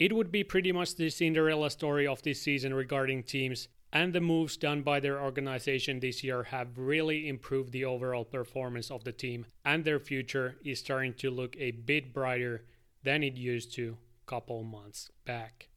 It 0.00 0.12
would 0.12 0.32
be 0.32 0.42
pretty 0.42 0.72
much 0.72 0.96
the 0.96 1.10
Cinderella 1.10 1.70
story 1.70 2.08
of 2.08 2.20
this 2.22 2.42
season 2.42 2.74
regarding 2.74 3.22
teams, 3.22 3.68
and 3.92 4.12
the 4.12 4.20
moves 4.20 4.56
done 4.56 4.82
by 4.82 4.98
their 4.98 5.22
organization 5.22 6.00
this 6.00 6.24
year 6.24 6.42
have 6.42 6.76
really 6.76 7.28
improved 7.28 7.70
the 7.70 7.84
overall 7.84 8.24
performance 8.24 8.90
of 8.90 9.04
the 9.04 9.12
team, 9.12 9.46
and 9.64 9.84
their 9.84 10.00
future 10.00 10.56
is 10.64 10.80
starting 10.80 11.14
to 11.14 11.30
look 11.30 11.56
a 11.56 11.70
bit 11.70 12.12
brighter 12.12 12.64
than 13.04 13.22
it 13.22 13.34
used 13.34 13.72
to 13.74 13.96
a 14.26 14.28
couple 14.28 14.64
months 14.64 15.08
back. 15.24 15.68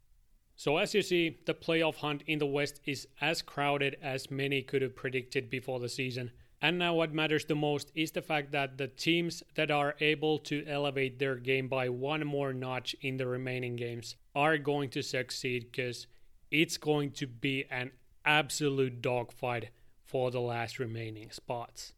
So, 0.63 0.77
as 0.77 0.93
you 0.93 1.01
see, 1.01 1.39
the 1.47 1.55
playoff 1.55 1.95
hunt 1.95 2.21
in 2.27 2.37
the 2.37 2.45
West 2.45 2.81
is 2.85 3.07
as 3.19 3.41
crowded 3.41 3.97
as 3.99 4.29
many 4.29 4.61
could 4.61 4.83
have 4.83 4.95
predicted 4.95 5.49
before 5.49 5.79
the 5.79 5.89
season. 5.89 6.29
And 6.61 6.77
now, 6.77 6.93
what 6.93 7.15
matters 7.15 7.45
the 7.45 7.55
most 7.55 7.91
is 7.95 8.11
the 8.11 8.21
fact 8.21 8.51
that 8.51 8.77
the 8.77 8.87
teams 8.87 9.41
that 9.55 9.71
are 9.71 9.95
able 9.99 10.37
to 10.37 10.63
elevate 10.67 11.17
their 11.17 11.37
game 11.37 11.67
by 11.67 11.89
one 11.89 12.27
more 12.27 12.53
notch 12.53 12.95
in 13.01 13.17
the 13.17 13.25
remaining 13.25 13.75
games 13.75 14.17
are 14.35 14.59
going 14.59 14.91
to 14.91 15.01
succeed 15.01 15.71
because 15.71 16.05
it's 16.51 16.77
going 16.77 17.09
to 17.13 17.25
be 17.25 17.65
an 17.71 17.89
absolute 18.23 19.01
dogfight 19.01 19.71
for 20.05 20.29
the 20.29 20.41
last 20.41 20.77
remaining 20.77 21.31
spots. 21.31 21.93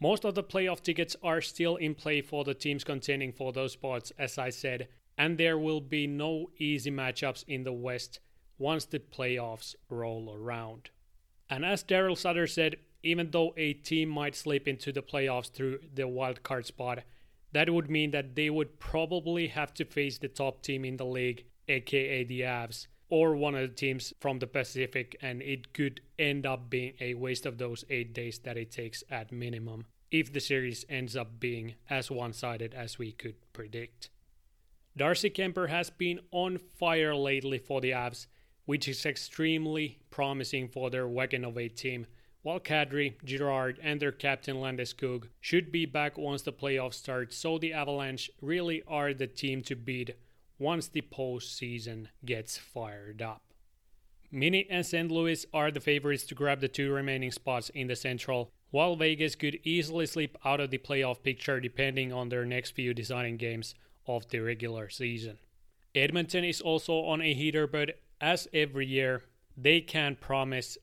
Most 0.00 0.24
of 0.24 0.34
the 0.34 0.42
playoff 0.42 0.82
tickets 0.82 1.14
are 1.22 1.40
still 1.40 1.76
in 1.76 1.94
play 1.94 2.20
for 2.20 2.42
the 2.42 2.54
teams 2.54 2.82
contending 2.82 3.30
for 3.30 3.52
those 3.52 3.74
spots, 3.74 4.10
as 4.18 4.38
I 4.38 4.50
said, 4.50 4.88
and 5.16 5.38
there 5.38 5.58
will 5.58 5.80
be 5.80 6.06
no 6.06 6.50
easy 6.58 6.90
matchups 6.90 7.44
in 7.46 7.64
the 7.64 7.72
West 7.72 8.20
once 8.58 8.84
the 8.84 8.98
playoffs 8.98 9.74
roll 9.88 10.34
around. 10.34 10.90
And 11.50 11.64
as 11.64 11.84
Daryl 11.84 12.16
Sutter 12.16 12.46
said, 12.46 12.76
even 13.02 13.30
though 13.30 13.52
a 13.56 13.72
team 13.72 14.08
might 14.08 14.36
slip 14.36 14.68
into 14.68 14.92
the 14.92 15.02
playoffs 15.02 15.50
through 15.50 15.80
the 15.94 16.04
wildcard 16.04 16.66
spot, 16.66 17.00
that 17.52 17.68
would 17.68 17.90
mean 17.90 18.12
that 18.12 18.34
they 18.34 18.48
would 18.48 18.78
probably 18.78 19.48
have 19.48 19.74
to 19.74 19.84
face 19.84 20.18
the 20.18 20.28
top 20.28 20.62
team 20.62 20.84
in 20.84 20.96
the 20.96 21.04
league, 21.04 21.44
aka 21.68 22.24
the 22.24 22.40
Avs, 22.40 22.86
or 23.08 23.36
one 23.36 23.54
of 23.54 23.60
the 23.68 23.74
teams 23.74 24.14
from 24.20 24.38
the 24.38 24.46
Pacific, 24.46 25.16
and 25.20 25.42
it 25.42 25.74
could 25.74 26.00
end 26.18 26.46
up 26.46 26.70
being 26.70 26.94
a 27.00 27.14
waste 27.14 27.44
of 27.44 27.58
those 27.58 27.84
eight 27.90 28.14
days 28.14 28.38
that 28.38 28.56
it 28.56 28.70
takes 28.70 29.04
at 29.10 29.30
minimum 29.30 29.84
if 30.10 30.32
the 30.32 30.40
series 30.40 30.84
ends 30.88 31.16
up 31.16 31.40
being 31.40 31.74
as 31.90 32.10
one 32.10 32.32
sided 32.32 32.72
as 32.74 32.98
we 32.98 33.12
could 33.12 33.34
predict. 33.52 34.10
Darcy 34.94 35.30
Kuemper 35.30 35.70
has 35.70 35.88
been 35.88 36.20
on 36.32 36.58
fire 36.58 37.14
lately 37.14 37.56
for 37.56 37.80
the 37.80 37.92
Avs, 37.92 38.26
which 38.66 38.86
is 38.86 39.06
extremely 39.06 39.98
promising 40.10 40.68
for 40.68 40.90
their 40.90 41.08
wagon 41.08 41.46
of 41.46 41.56
a 41.56 41.68
team, 41.68 42.06
while 42.42 42.60
Kadri, 42.60 43.14
Girard, 43.24 43.78
and 43.82 44.00
their 44.00 44.12
captain 44.12 44.56
Landeskog 44.56 45.28
should 45.40 45.72
be 45.72 45.86
back 45.86 46.18
once 46.18 46.42
the 46.42 46.52
playoffs 46.52 46.94
start, 46.94 47.32
so 47.32 47.56
the 47.56 47.72
Avalanche 47.72 48.30
really 48.42 48.82
are 48.86 49.14
the 49.14 49.26
team 49.26 49.62
to 49.62 49.74
beat 49.74 50.14
once 50.58 50.88
the 50.88 51.00
postseason 51.00 52.08
gets 52.24 52.58
fired 52.58 53.22
up. 53.22 53.42
Mini 54.30 54.66
and 54.68 54.84
St. 54.84 55.10
Louis 55.10 55.46
are 55.54 55.70
the 55.70 55.80
favorites 55.80 56.24
to 56.24 56.34
grab 56.34 56.60
the 56.60 56.68
two 56.68 56.92
remaining 56.92 57.32
spots 57.32 57.70
in 57.70 57.86
the 57.86 57.96
Central, 57.96 58.50
while 58.70 58.96
Vegas 58.96 59.36
could 59.36 59.58
easily 59.64 60.04
slip 60.04 60.36
out 60.44 60.60
of 60.60 60.70
the 60.70 60.78
playoff 60.78 61.22
picture 61.22 61.60
depending 61.60 62.12
on 62.12 62.28
their 62.28 62.44
next 62.44 62.70
few 62.72 62.92
deciding 62.92 63.38
games 63.38 63.74
of 64.06 64.28
the 64.28 64.40
regular 64.40 64.88
season. 64.88 65.38
Edmonton 65.94 66.44
is 66.44 66.60
also 66.60 67.04
on 67.04 67.20
a 67.20 67.34
heater, 67.34 67.66
but 67.66 67.98
as 68.20 68.48
every 68.52 68.86
year, 68.86 69.22
they 69.56 69.80
can't 69.80 70.20
promise 70.20 70.78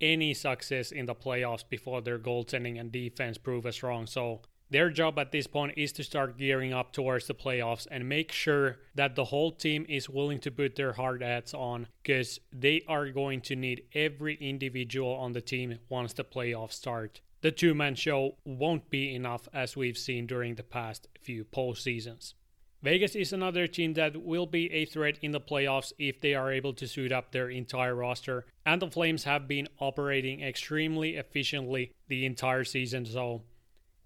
any 0.00 0.32
success 0.32 0.92
in 0.92 1.06
the 1.06 1.14
playoffs 1.14 1.64
before 1.68 2.00
their 2.00 2.18
goaltending 2.18 2.80
and 2.80 2.92
defense 2.92 3.36
prove 3.36 3.66
us 3.66 3.82
wrong. 3.82 4.06
So 4.06 4.42
their 4.70 4.90
job 4.90 5.18
at 5.18 5.32
this 5.32 5.46
point 5.46 5.74
is 5.76 5.92
to 5.92 6.04
start 6.04 6.38
gearing 6.38 6.72
up 6.72 6.92
towards 6.92 7.26
the 7.26 7.34
playoffs 7.34 7.86
and 7.90 8.08
make 8.08 8.30
sure 8.32 8.78
that 8.94 9.16
the 9.16 9.24
whole 9.24 9.50
team 9.50 9.86
is 9.88 10.10
willing 10.10 10.40
to 10.40 10.50
put 10.50 10.76
their 10.76 10.92
hard 10.92 11.22
hats 11.22 11.54
on 11.54 11.86
because 12.02 12.38
they 12.52 12.82
are 12.86 13.08
going 13.08 13.40
to 13.42 13.56
need 13.56 13.84
every 13.94 14.36
individual 14.36 15.14
on 15.14 15.32
the 15.32 15.40
team 15.40 15.78
once 15.88 16.12
the 16.12 16.24
playoffs 16.24 16.74
start. 16.74 17.20
The 17.40 17.50
two 17.50 17.74
man 17.74 17.94
show 17.94 18.36
won't 18.44 18.90
be 18.90 19.14
enough 19.14 19.48
as 19.54 19.76
we've 19.76 19.96
seen 19.96 20.26
during 20.26 20.56
the 20.56 20.62
past 20.62 21.08
few 21.20 21.44
postseasons. 21.44 22.34
Vegas 22.80 23.16
is 23.16 23.32
another 23.32 23.66
team 23.66 23.94
that 23.94 24.22
will 24.22 24.46
be 24.46 24.72
a 24.72 24.84
threat 24.84 25.18
in 25.20 25.32
the 25.32 25.40
playoffs 25.40 25.92
if 25.98 26.20
they 26.20 26.34
are 26.34 26.52
able 26.52 26.72
to 26.72 26.86
suit 26.86 27.10
up 27.10 27.32
their 27.32 27.50
entire 27.50 27.94
roster. 27.94 28.46
And 28.64 28.80
the 28.80 28.90
Flames 28.90 29.24
have 29.24 29.48
been 29.48 29.68
operating 29.80 30.42
extremely 30.42 31.16
efficiently 31.16 31.92
the 32.06 32.24
entire 32.24 32.62
season, 32.62 33.04
so 33.04 33.42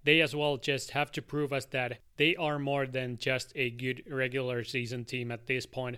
they 0.03 0.21
as 0.21 0.35
well 0.35 0.57
just 0.57 0.91
have 0.91 1.11
to 1.11 1.21
prove 1.21 1.53
us 1.53 1.65
that 1.65 1.99
they 2.17 2.35
are 2.35 2.57
more 2.57 2.87
than 2.87 3.17
just 3.17 3.51
a 3.55 3.69
good 3.69 4.03
regular 4.09 4.63
season 4.63 5.05
team 5.05 5.31
at 5.31 5.45
this 5.45 5.67
point. 5.67 5.97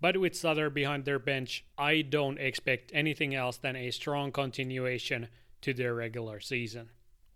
But 0.00 0.16
with 0.16 0.34
Sutter 0.34 0.70
behind 0.70 1.04
their 1.04 1.18
bench, 1.18 1.64
I 1.76 2.00
don't 2.02 2.38
expect 2.38 2.90
anything 2.94 3.34
else 3.34 3.58
than 3.58 3.76
a 3.76 3.90
strong 3.90 4.32
continuation 4.32 5.28
to 5.60 5.74
their 5.74 5.94
regular 5.94 6.40
season. 6.40 6.88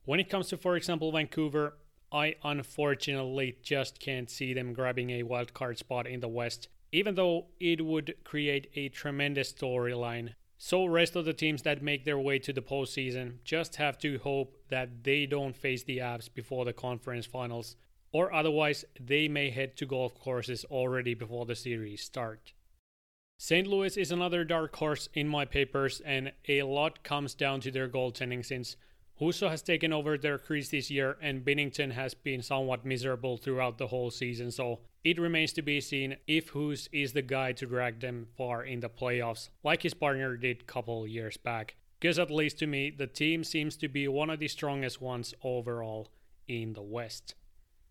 When 0.06 0.18
it 0.18 0.30
comes 0.30 0.48
to, 0.48 0.56
for 0.56 0.76
example, 0.76 1.12
Vancouver, 1.12 1.74
I 2.10 2.36
unfortunately 2.42 3.56
just 3.62 4.00
can't 4.00 4.30
see 4.30 4.54
them 4.54 4.72
grabbing 4.72 5.10
a 5.10 5.24
wildcard 5.24 5.78
spot 5.78 6.06
in 6.06 6.20
the 6.20 6.28
West, 6.28 6.68
even 6.90 7.14
though 7.14 7.46
it 7.60 7.84
would 7.84 8.14
create 8.24 8.70
a 8.74 8.88
tremendous 8.88 9.52
storyline. 9.52 10.34
So, 10.56 10.86
rest 10.86 11.14
of 11.14 11.24
the 11.24 11.32
teams 11.32 11.62
that 11.62 11.82
make 11.82 12.04
their 12.04 12.18
way 12.18 12.38
to 12.40 12.52
the 12.52 12.62
postseason 12.62 13.44
just 13.44 13.76
have 13.76 13.98
to 13.98 14.18
hope 14.18 14.56
that 14.70 15.04
they 15.04 15.26
don't 15.26 15.56
face 15.56 15.84
the 15.84 15.98
Avs 15.98 16.32
before 16.32 16.64
the 16.64 16.72
conference 16.72 17.26
finals, 17.26 17.76
or 18.10 18.32
otherwise 18.32 18.84
they 18.98 19.28
may 19.28 19.50
head 19.50 19.76
to 19.76 19.86
golf 19.86 20.18
courses 20.18 20.64
already 20.64 21.14
before 21.14 21.46
the 21.46 21.54
series 21.54 22.02
start. 22.02 22.52
St. 23.40 23.68
Louis 23.68 23.96
is 23.96 24.10
another 24.10 24.42
dark 24.42 24.74
horse 24.74 25.08
in 25.14 25.28
my 25.28 25.44
papers, 25.44 26.00
and 26.00 26.32
a 26.48 26.64
lot 26.64 27.04
comes 27.04 27.34
down 27.34 27.60
to 27.60 27.70
their 27.70 27.88
goaltending 27.88 28.44
since 28.44 28.76
Husso 29.20 29.50
has 29.50 29.62
taken 29.62 29.92
over 29.92 30.16
their 30.16 30.38
crease 30.38 30.68
this 30.68 30.92
year, 30.92 31.16
and 31.20 31.44
Binnington 31.44 31.90
has 31.92 32.14
been 32.14 32.40
somewhat 32.40 32.84
miserable 32.84 33.36
throughout 33.36 33.76
the 33.76 33.88
whole 33.88 34.12
season, 34.12 34.52
so 34.52 34.78
it 35.02 35.18
remains 35.18 35.52
to 35.54 35.62
be 35.62 35.80
seen 35.80 36.16
if 36.28 36.50
Hus 36.50 36.88
is 36.92 37.12
the 37.12 37.22
guy 37.22 37.50
to 37.52 37.66
drag 37.66 37.98
them 37.98 38.28
far 38.36 38.62
in 38.62 38.78
the 38.78 38.88
playoffs, 38.88 39.48
like 39.64 39.82
his 39.82 39.94
partner 39.94 40.36
did 40.36 40.60
a 40.60 40.64
couple 40.64 41.04
years 41.04 41.36
back. 41.36 41.74
Because 41.98 42.20
at 42.20 42.30
least 42.30 42.60
to 42.60 42.68
me, 42.68 42.90
the 42.90 43.08
team 43.08 43.42
seems 43.42 43.76
to 43.78 43.88
be 43.88 44.06
one 44.06 44.30
of 44.30 44.38
the 44.38 44.46
strongest 44.46 45.00
ones 45.00 45.34
overall 45.42 46.12
in 46.46 46.74
the 46.74 46.82
West. 46.82 47.34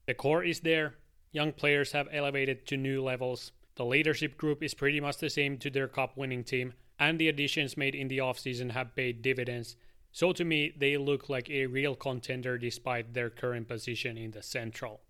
The 0.05 0.13
core 0.13 0.45
is 0.45 0.61
there, 0.61 0.95
young 1.33 1.51
players 1.51 1.91
have 1.91 2.07
elevated 2.09 2.65
to 2.67 2.77
new 2.77 3.03
levels, 3.03 3.51
the 3.75 3.83
leadership 3.83 4.37
group 4.37 4.63
is 4.63 4.73
pretty 4.73 5.01
much 5.01 5.17
the 5.17 5.29
same 5.29 5.57
to 5.57 5.69
their 5.69 5.89
cup 5.89 6.15
winning 6.15 6.45
team, 6.45 6.73
and 6.97 7.19
the 7.19 7.27
additions 7.27 7.75
made 7.75 7.95
in 7.95 8.07
the 8.07 8.19
offseason 8.19 8.71
have 8.71 8.95
paid 8.95 9.21
dividends 9.21 9.75
so 10.17 10.33
to 10.33 10.43
me, 10.43 10.73
they 10.75 10.97
look 10.97 11.29
like 11.29 11.47
a 11.47 11.67
real 11.67 11.93
contender 11.93 12.57
despite 12.57 13.13
their 13.13 13.29
current 13.29 13.67
position 13.67 14.17
in 14.17 14.31
the 14.31 14.41
Central. 14.41 15.01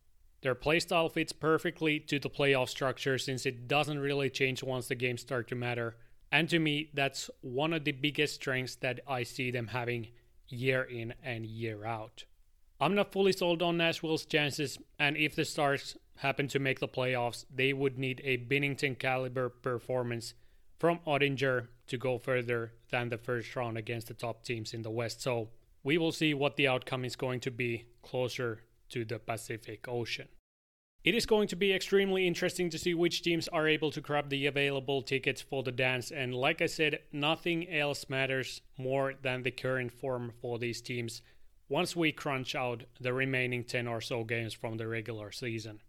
Their 0.42 0.54
playstyle 0.54 1.10
fits 1.10 1.32
perfectly 1.32 1.98
to 2.02 2.20
the 2.20 2.30
playoff 2.30 2.68
structure 2.68 3.18
since 3.18 3.46
it 3.46 3.70
doesn't 3.70 4.00
really 4.00 4.30
change 4.30 4.64
once 4.64 4.90
the 4.90 4.96
games 4.96 5.22
start 5.22 5.48
to 5.48 5.56
matter. 5.56 5.96
And 6.30 6.50
to 6.50 6.60
me, 6.60 6.90
that's 6.94 7.30
one 7.40 7.72
of 7.72 7.86
the 7.86 7.94
biggest 7.94 8.36
strengths 8.36 8.76
that 8.82 9.00
I 9.08 9.24
see 9.24 9.50
them 9.50 9.68
having 9.68 10.10
year 10.50 10.84
in 10.84 11.14
and 11.24 11.46
year 11.46 11.86
out. 11.86 12.26
I'm 12.82 12.94
not 12.94 13.14
fully 13.14 13.32
sold 13.32 13.62
on 13.62 13.78
Nashville's 13.78 14.26
chances, 14.26 14.78
and 15.00 15.16
if 15.16 15.38
the 15.38 15.46
Stars 15.46 15.96
happen 16.18 16.50
to 16.50 16.60
make 16.60 16.82
the 16.82 16.88
playoffs, 16.90 17.46
they 17.50 17.72
would 17.72 17.98
need 17.98 18.20
a 18.26 18.40
Binnington 18.40 19.00
caliber 19.00 19.48
performance 19.48 20.34
from 20.78 21.00
Oettinger 21.08 21.68
to 21.88 21.98
go 21.98 22.18
further 22.18 22.74
than 22.90 23.10
the 23.10 23.18
first 23.18 23.56
round 23.56 23.78
against 23.78 24.08
the 24.08 24.14
top 24.14 24.44
teams 24.44 24.74
in 24.74 24.82
the 24.82 24.90
West. 24.90 25.22
So 25.22 25.50
we 25.84 25.98
will 25.98 26.12
see 26.12 26.34
what 26.34 26.56
the 26.56 26.68
outcome 26.68 27.06
is 27.06 27.16
going 27.16 27.40
to 27.42 27.52
be 27.52 27.86
closer 28.02 28.64
to 28.90 29.06
the 29.06 29.20
Pacific 29.20 29.88
Ocean. 29.88 30.28
It 31.04 31.16
is 31.16 31.26
going 31.26 31.48
to 31.50 31.56
be 31.56 31.72
extremely 31.72 32.28
interesting 32.28 32.70
to 32.72 32.78
see 32.78 32.94
which 32.94 33.22
teams 33.22 33.48
are 33.48 33.68
able 33.68 33.92
to 33.92 34.02
grab 34.02 34.30
the 34.30 34.46
available 34.46 35.02
tickets 35.02 35.42
for 35.42 35.64
the 35.64 35.72
dance. 35.72 36.12
And 36.12 36.36
like 36.36 36.62
I 36.62 36.66
said, 36.66 37.00
nothing 37.14 37.70
else 37.70 38.10
matters 38.10 38.62
more 38.78 39.14
than 39.22 39.44
the 39.44 39.52
current 39.52 39.94
form 39.94 40.34
for 40.42 40.60
these 40.60 40.82
teams 40.82 41.22
once 41.70 41.96
we 41.96 42.12
crunch 42.12 42.56
out 42.56 42.84
the 43.00 43.14
remaining 43.14 43.64
10 43.64 43.88
or 43.88 44.02
so 44.02 44.24
games 44.24 44.54
from 44.54 44.78
the 44.78 44.88
regular 44.88 45.32
season. 45.32 45.82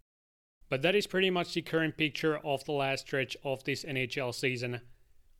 But 0.69 0.83
that 0.83 0.95
is 0.95 1.07
pretty 1.07 1.29
much 1.29 1.53
the 1.53 1.61
current 1.63 1.97
picture 1.97 2.37
of 2.37 2.63
the 2.65 2.73
last 2.73 3.07
stretch 3.07 3.35
of 3.43 3.63
this 3.63 3.83
NHL 3.83 4.33
season. 4.33 4.81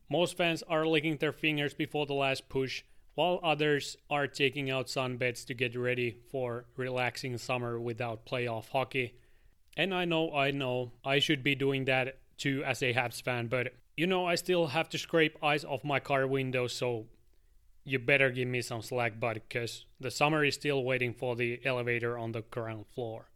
Most 0.10 0.36
fans 0.36 0.64
are 0.64 0.88
licking 0.88 1.18
their 1.18 1.32
fingers 1.32 1.74
before 1.74 2.06
the 2.06 2.14
last 2.14 2.50
push, 2.50 2.84
while 3.14 3.40
others 3.44 3.96
are 4.10 4.28
taking 4.28 4.72
out 4.72 4.88
sunbeds 4.88 5.46
to 5.46 5.54
get 5.54 5.76
ready 5.76 6.18
for 6.32 6.66
relaxing 6.76 7.38
summer 7.38 7.80
without 7.80 8.26
playoff 8.26 8.70
hockey. 8.70 9.14
And 9.78 9.94
I 9.94 10.06
know, 10.06 10.34
I 10.34 10.52
know, 10.52 10.94
I 11.06 11.20
should 11.20 11.44
be 11.44 11.54
doing 11.54 11.86
that 11.86 12.18
too 12.38 12.64
as 12.66 12.82
a 12.82 12.94
Habs 12.94 13.22
fan, 13.22 13.48
but 13.48 13.74
You 14.00 14.08
know, 14.08 14.26
I 14.26 14.36
still 14.36 14.68
have 14.68 14.88
to 14.92 14.98
scrape 14.98 15.36
ice 15.44 15.66
off 15.66 15.84
my 15.84 16.00
car 16.00 16.26
window, 16.26 16.68
so 16.68 17.08
you 17.84 18.00
better 18.00 18.32
give 18.32 18.48
me 18.48 18.62
some 18.62 18.82
slack, 18.82 19.20
bud, 19.20 19.42
because 19.46 19.84
the 20.00 20.10
summer 20.10 20.46
is 20.46 20.54
still 20.54 20.86
waiting 20.86 21.14
for 21.14 21.36
the 21.36 21.60
elevator 21.66 22.18
on 22.18 22.32
the 22.32 22.44
ground 22.44 22.86
floor. 22.96 23.30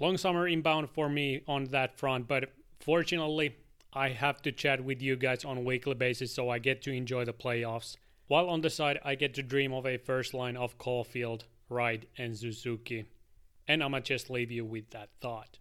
Long 0.00 0.16
summer 0.16 0.48
inbound 0.48 0.88
for 0.88 1.10
me 1.10 1.42
on 1.46 1.64
that 1.64 1.98
front, 1.98 2.26
but 2.26 2.54
fortunately, 2.80 3.54
I 3.94 4.08
have 4.08 4.40
to 4.42 4.52
chat 4.52 4.82
with 4.82 5.02
you 5.02 5.16
guys 5.16 5.44
on 5.44 5.58
a 5.58 5.62
weekly 5.62 5.94
basis 5.94 6.34
so 6.34 6.48
I 6.48 6.58
get 6.58 6.80
to 6.82 6.92
enjoy 6.92 7.26
the 7.26 7.34
playoffs. 7.34 7.96
While 8.26 8.48
on 8.48 8.62
the 8.62 8.70
side, 8.70 8.98
I 9.04 9.14
get 9.16 9.34
to 9.34 9.42
dream 9.42 9.74
of 9.74 9.86
a 9.86 9.98
first 9.98 10.32
line 10.32 10.56
of 10.56 10.78
Caufield, 10.78 11.42
Wright, 11.68 12.06
and 12.16 12.36
Suzuki. 12.36 13.04
And 13.68 13.82
I'ma 13.82 14.00
just 14.00 14.30
leave 14.30 14.50
you 14.50 14.64
with 14.64 14.90
that 14.90 15.10
thought. 15.20 15.58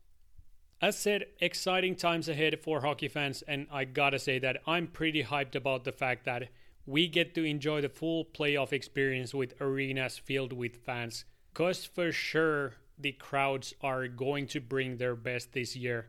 As 0.81 0.97
said, 0.97 1.25
exciting 1.41 1.95
times 1.95 2.29
ahead 2.29 2.59
for 2.61 2.81
hockey 2.81 3.09
fans, 3.09 3.43
and 3.43 3.67
I 3.69 3.83
gotta 3.83 4.17
say 4.17 4.39
that 4.39 4.61
I'm 4.65 4.87
pretty 4.87 5.23
hyped 5.23 5.55
about 5.55 5.83
the 5.83 5.91
fact 5.91 6.23
that 6.25 6.49
we 6.85 7.07
get 7.07 7.35
to 7.35 7.43
enjoy 7.43 7.81
the 7.81 7.89
full 7.89 8.25
playoff 8.25 8.71
experience 8.71 9.33
with 9.33 9.59
arenas 9.59 10.17
filled 10.17 10.53
with 10.53 10.77
fans. 10.85 11.25
Cause 11.53 11.83
for 11.85 12.11
sure, 12.11 12.75
the 12.97 13.11
crowds 13.11 13.73
are 13.81 14.07
going 14.07 14.47
to 14.47 14.61
bring 14.61 14.97
their 14.97 15.15
best 15.15 15.51
this 15.51 15.75
year 15.75 16.07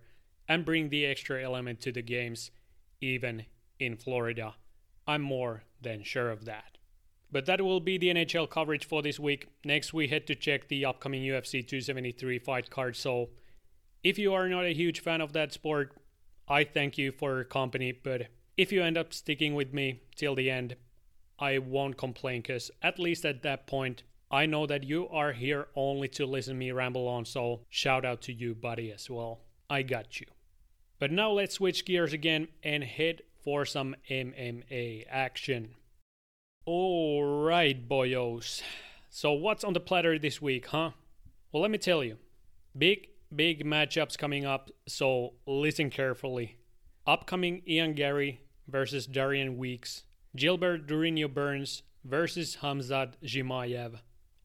and 0.49 0.65
bring 0.65 0.89
the 0.89 1.07
extra 1.07 1.43
element 1.43 1.81
to 1.81 1.93
the 1.93 2.03
games, 2.03 2.51
even 3.01 3.47
in 3.79 3.97
Florida. 3.97 4.55
I'm 5.07 5.23
more 5.23 5.65
than 5.81 6.03
sure 6.03 6.31
of 6.31 6.45
that. 6.45 6.79
But 7.31 7.47
that 7.47 7.63
will 7.63 7.81
be 7.81 7.97
the 7.97 8.09
NHL 8.09 8.51
coverage 8.51 8.87
for 8.87 9.03
this 9.03 9.19
week. 9.19 9.49
Next, 9.65 9.95
we 9.95 10.09
head 10.09 10.27
to 10.27 10.35
check 10.35 10.69
the 10.69 10.85
upcoming 10.85 11.23
UFC 11.23 11.67
273 11.67 12.39
fight 12.39 12.71
card. 12.71 12.95
So, 12.95 13.31
if 14.05 14.19
you 14.19 14.35
are 14.35 14.49
not 14.49 14.65
a 14.65 14.75
huge 14.75 15.01
fan 15.01 15.21
of 15.21 15.33
that 15.33 15.53
sport, 15.53 15.97
I 16.47 16.65
thank 16.65 16.99
you 16.99 17.11
for 17.11 17.37
your 17.37 17.45
company. 17.45 17.93
But 17.93 18.29
if 18.57 18.71
you 18.71 18.83
end 18.83 18.99
up 18.99 19.15
sticking 19.15 19.55
with 19.55 19.73
me 19.73 20.03
till 20.15 20.35
the 20.35 20.51
end, 20.51 20.77
I 21.39 21.59
won't 21.59 21.97
complain 21.97 22.43
because 22.43 22.71
at 22.83 22.99
least 22.99 23.25
at 23.25 23.43
that 23.43 23.67
point, 23.67 24.03
I 24.31 24.47
know 24.47 24.67
that 24.67 24.85
you 24.85 25.09
are 25.09 25.33
here 25.33 25.69
only 25.75 26.09
to 26.09 26.27
listen 26.27 26.59
me 26.59 26.71
ramble 26.73 27.09
on, 27.09 27.25
so 27.25 27.61
shout 27.69 28.05
out 28.05 28.23
to 28.23 28.33
you, 28.33 28.55
buddy, 28.55 28.91
as 28.93 29.11
well. 29.11 29.41
I 29.73 29.81
got 29.81 30.21
you. 30.21 30.27
But 30.99 31.11
now 31.11 31.31
let's 31.31 31.55
switch 31.55 31.87
gears 31.87 32.13
again 32.13 32.49
and 32.63 32.85
head 32.85 33.23
for 33.43 33.65
some 33.65 33.97
MMA 34.11 35.07
action. 35.09 35.71
Alright, 36.67 37.89
boyos. 37.89 38.61
So, 39.09 39.33
what's 39.33 39.65
on 39.65 39.73
the 39.73 39.81
platter 39.81 40.19
this 40.19 40.43
week, 40.43 40.67
huh? 40.67 40.91
Well, 41.51 41.63
let 41.63 41.71
me 41.71 41.79
tell 41.79 42.05
you. 42.05 42.19
Big, 42.77 43.09
big 43.35 43.65
matchups 43.65 44.19
coming 44.19 44.45
up, 44.45 44.71
so 44.87 45.33
listen 45.47 45.89
carefully. 45.89 46.59
Upcoming 47.07 47.63
Ian 47.67 47.95
Garry 47.95 48.43
versus 48.69 49.07
Darian 49.07 49.57
Weeks, 49.57 50.05
Gilbert 50.37 50.87
Durinho 50.87 51.33
Burns 51.33 51.83
versus 52.05 52.59
Hamzat 52.61 53.15
Chimaev. 53.25 54.01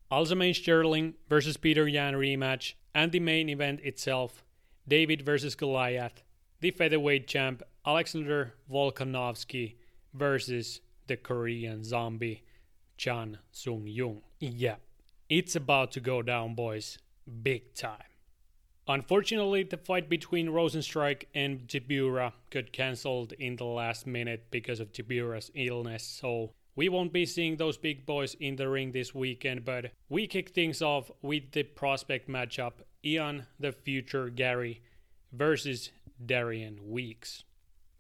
Aljamain 0.10 0.56
Sterling 0.56 1.16
versus 1.28 1.58
Petr 1.58 1.92
Yan 1.92 2.14
rematch, 2.14 2.76
and 2.96 3.12
the 3.12 3.20
main 3.20 3.50
event 3.50 3.82
itself, 3.84 4.46
David 4.88 5.22
versus 5.22 5.56
Goliath, 5.56 6.24
the 6.62 6.72
featherweight 6.72 7.28
champ 7.28 7.62
Alexander 7.86 8.54
Volkanovski 8.72 9.76
versus 10.14 10.80
the 11.08 11.18
Korean 11.18 11.84
zombie 11.84 12.44
Chan 12.98 13.38
Sung 13.52 13.86
Jung. 13.86 14.22
Yeah, 14.40 14.76
it's 15.30 15.56
about 15.56 15.92
to 15.92 16.00
go 16.00 16.22
down, 16.22 16.56
boys, 16.56 17.00
big 17.44 17.74
time. 17.74 18.04
Unfortunately, 18.88 19.64
the 19.64 19.76
fight 19.76 20.08
between 20.08 20.48
Rozenstruik 20.48 21.26
and 21.36 21.68
Tybura 21.68 22.32
got 22.50 22.72
cancelled 22.72 23.34
in 23.34 23.58
the 23.58 23.66
last 23.66 24.08
minute 24.08 24.46
because 24.50 24.80
of 24.80 24.94
Tybura's 24.94 25.52
illness, 25.54 26.04
so 26.04 26.54
we 26.78 26.88
won't 26.88 27.12
be 27.12 27.26
seeing 27.26 27.58
those 27.58 27.78
big 27.78 28.06
boys 28.06 28.36
in 28.40 28.56
the 28.56 28.70
ring 28.70 28.94
this 28.94 29.14
weekend, 29.14 29.66
but 29.66 29.92
we 30.08 30.28
kick 30.28 30.52
things 30.52 30.82
off 30.82 31.12
with 31.22 31.52
the 31.52 31.64
prospect 31.64 32.30
matchup 32.30 32.74
Ian 33.04 33.48
the 33.60 33.72
Future 33.72 34.30
Garry 34.30 34.82
versus 35.32 35.92
Darian 36.24 36.90
Weeks. 36.90 37.44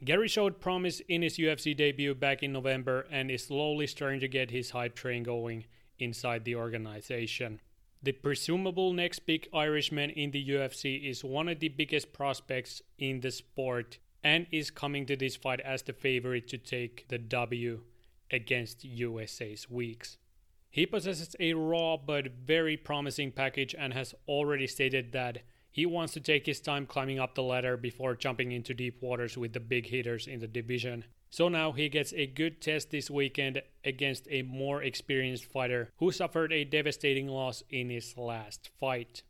Garry 0.03 0.27
showed 0.27 0.59
promise 0.59 0.99
in 1.07 1.23
his 1.23 1.37
UFC 1.37 1.75
debut 1.75 2.13
back 2.13 2.43
in 2.43 2.53
November 2.53 3.07
and 3.09 3.31
is 3.31 3.45
slowly 3.45 3.87
starting 3.87 4.19
to 4.19 4.27
get 4.27 4.51
his 4.51 4.69
hype 4.71 4.95
train 4.95 5.23
going 5.23 5.65
inside 5.97 6.45
the 6.45 6.55
organization. 6.55 7.59
The 8.03 8.11
presumable 8.11 8.93
next 8.93 9.19
big 9.25 9.47
Irishman 9.53 10.11
in 10.11 10.29
the 10.31 10.49
UFC 10.49 11.09
is 11.09 11.23
one 11.23 11.49
of 11.49 11.59
the 11.59 11.69
biggest 11.69 12.13
prospects 12.13 12.81
in 12.99 13.21
the 13.21 13.31
sport 13.31 13.97
and 14.23 14.45
is 14.51 14.69
coming 14.69 15.05
to 15.07 15.15
this 15.15 15.35
fight 15.35 15.61
as 15.61 15.81
the 15.81 15.93
favorite 15.93 16.47
to 16.49 16.57
take 16.57 17.07
the 17.07 17.17
W 17.17 17.81
against 18.29 18.83
USA's 18.83 19.69
Weeks. 19.69 20.17
He 20.69 20.85
possesses 20.85 21.35
a 21.39 21.53
raw 21.53 21.97
but 21.97 22.31
very 22.45 22.77
promising 22.77 23.31
package 23.31 23.75
and 23.77 23.93
has 23.93 24.13
already 24.27 24.67
stated 24.67 25.11
that 25.13 25.43
he 25.71 25.85
wants 25.85 26.13
to 26.13 26.19
take 26.19 26.45
his 26.45 26.59
time 26.59 26.85
climbing 26.85 27.19
up 27.19 27.35
the 27.35 27.43
ladder 27.43 27.77
before 27.77 28.15
jumping 28.15 28.51
into 28.51 28.73
deep 28.73 29.01
waters 29.01 29.37
with 29.37 29.53
the 29.53 29.59
big 29.59 29.87
hitters 29.87 30.27
in 30.27 30.39
the 30.39 30.47
division. 30.47 31.05
So 31.29 31.49
now 31.49 31.71
he 31.71 31.89
gets 31.89 32.13
a 32.13 32.25
good 32.25 32.61
test 32.61 32.89
this 32.89 33.11
weekend 33.11 33.61
against 33.83 34.27
a 34.29 34.41
more 34.41 34.81
experienced 34.81 35.45
fighter 35.45 35.91
who 35.97 36.11
suffered 36.11 36.51
a 36.51 36.63
devastating 36.63 37.27
loss 37.27 37.63
in 37.69 37.89
his 37.89 38.17
last 38.17 38.69
fight. 38.79 39.23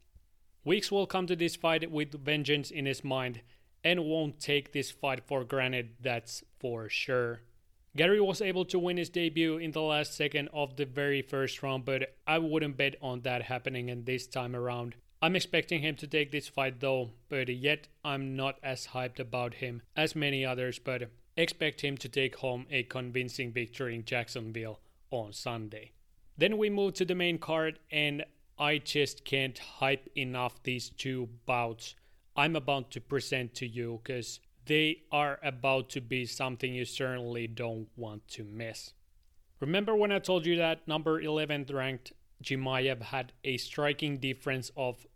Weeks 0.64 0.92
will 0.92 1.08
come 1.08 1.28
to 1.28 1.36
this 1.36 1.56
fight 1.56 1.90
with 1.92 2.24
vengeance 2.24 2.72
in 2.72 2.86
his 2.86 3.04
mind 3.04 3.42
and 3.84 4.06
won't 4.06 4.40
take 4.40 4.74
this 4.74 4.92
fight 4.92 5.24
for 5.26 5.44
granted, 5.44 5.96
that's 6.02 6.44
for 6.60 6.90
sure. 6.90 7.42
Garry 7.98 8.22
was 8.22 8.44
able 8.44 8.64
to 8.64 8.78
win 8.78 8.98
his 8.98 9.10
debut 9.10 9.58
in 9.58 9.72
the 9.72 9.82
last 9.82 10.14
second 10.14 10.50
of 10.54 10.76
the 10.76 10.86
very 10.86 11.24
first 11.24 11.64
round, 11.64 11.84
but 11.84 12.16
I 12.28 12.38
wouldn't 12.38 12.78
bet 12.78 12.96
on 13.02 13.22
that 13.22 13.42
happening 13.42 13.90
in 13.90 14.04
this 14.04 14.28
time 14.28 14.56
around. 14.56 14.94
I'm 15.20 15.36
expecting 15.36 15.82
him 15.82 15.96
to 15.96 16.06
take 16.06 16.32
this 16.32 16.48
fight 16.48 16.80
though, 16.80 17.10
but 17.28 17.50
yet 17.50 17.88
I'm 18.06 18.36
not 18.36 18.60
as 18.62 18.86
hyped 18.86 19.20
about 19.20 19.56
him 19.56 19.82
as 19.96 20.16
many 20.16 20.46
others, 20.46 20.78
but 20.78 21.10
expect 21.36 21.82
him 21.82 21.98
to 21.98 22.08
take 22.08 22.36
home 22.36 22.68
a 22.70 22.84
convincing 22.84 23.52
victory 23.52 23.96
in 23.96 24.06
Jacksonville 24.06 24.80
on 25.10 25.34
Sunday. 25.34 25.94
Then 26.38 26.60
we 26.60 26.70
move 26.70 26.94
to 26.96 27.06
the 27.06 27.16
main 27.16 27.40
card, 27.40 27.80
and 27.90 28.24
I 28.60 28.78
just 28.78 29.26
can't 29.26 29.58
hype 29.58 30.08
enough 30.16 30.62
these 30.62 30.92
two 30.92 31.30
bouts 31.48 31.96
I'm 32.38 32.56
about 32.56 32.92
to 32.92 33.02
present 33.02 33.56
to 33.56 33.68
you 33.68 34.00
because 34.04 34.40
they 34.68 35.04
are 35.12 35.40
about 35.44 35.90
to 35.90 36.02
be 36.02 36.26
something 36.26 36.74
you 36.74 36.86
certainly 36.86 37.48
don't 37.48 37.88
want 37.96 38.28
to 38.30 38.44
miss. 38.44 38.94
Remember 39.60 39.96
when 39.96 40.12
I 40.12 40.20
told 40.20 40.46
you 40.46 40.58
that 40.58 40.88
number 40.88 41.22
11th 41.22 41.74
ranked 41.74 42.14
Chimaev 42.44 43.02
had 43.02 43.34
a 43.44 43.58
striking 43.58 44.18
difference 44.18 44.72
of 44.78 45.08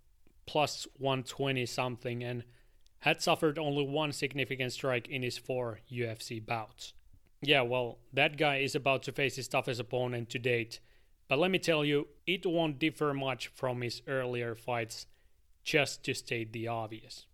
plus 0.47 0.87
120 0.97 1.65
something 1.65 2.23
and 2.23 2.43
had 2.99 3.21
suffered 3.21 3.57
only 3.59 3.85
one 3.85 4.11
significant 4.11 4.73
strike 4.73 5.07
in 5.07 5.23
his 5.23 5.37
four 5.37 5.79
UFC 5.91 6.43
bouts. 6.43 6.93
Yeah, 7.41 7.61
well, 7.61 7.99
that 8.13 8.37
guy 8.37 8.57
is 8.57 8.75
about 8.75 9.03
to 9.03 9.11
face 9.11 9.35
his 9.35 9.47
toughest 9.47 9.79
opponent 9.79 10.29
to 10.29 10.39
date, 10.39 10.79
but 11.27 11.39
let 11.39 11.49
me 11.49 11.59
tell 11.59 11.83
you, 11.83 12.07
it 12.27 12.45
won't 12.45 12.77
differ 12.77 13.13
much 13.13 13.47
from 13.47 13.81
his 13.81 14.01
earlier 14.07 14.53
fights, 14.53 15.07
just 15.63 16.03
to 16.03 16.13
state 16.13 16.53
the 16.53 16.67
obvious. 16.67 17.25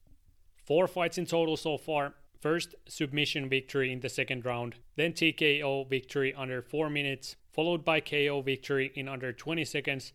Four 0.68 0.88
fights 0.88 1.18
in 1.18 1.26
total 1.26 1.56
so 1.56 1.78
far. 1.78 2.14
First, 2.42 2.76
submission 2.90 3.48
victory 3.48 3.90
in 3.90 4.02
the 4.02 4.10
second 4.10 4.46
round, 4.46 4.76
then 4.98 5.14
TKO 5.14 5.90
victory 5.90 6.34
under 6.34 6.62
4 6.62 6.90
minutes, 6.90 7.38
followed 7.54 7.86
by 7.86 8.02
KO 8.02 8.42
victory 8.42 8.92
in 8.94 9.08
under 9.08 9.32
20 9.32 9.64
seconds, 9.64 10.12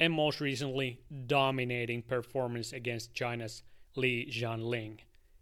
and 0.00 0.14
most 0.14 0.40
recently, 0.40 1.02
dominating 1.26 2.00
performance 2.00 2.72
against 2.72 3.14
China's 3.14 3.62
Li 3.94 4.26
Jingliang, 4.32 5.00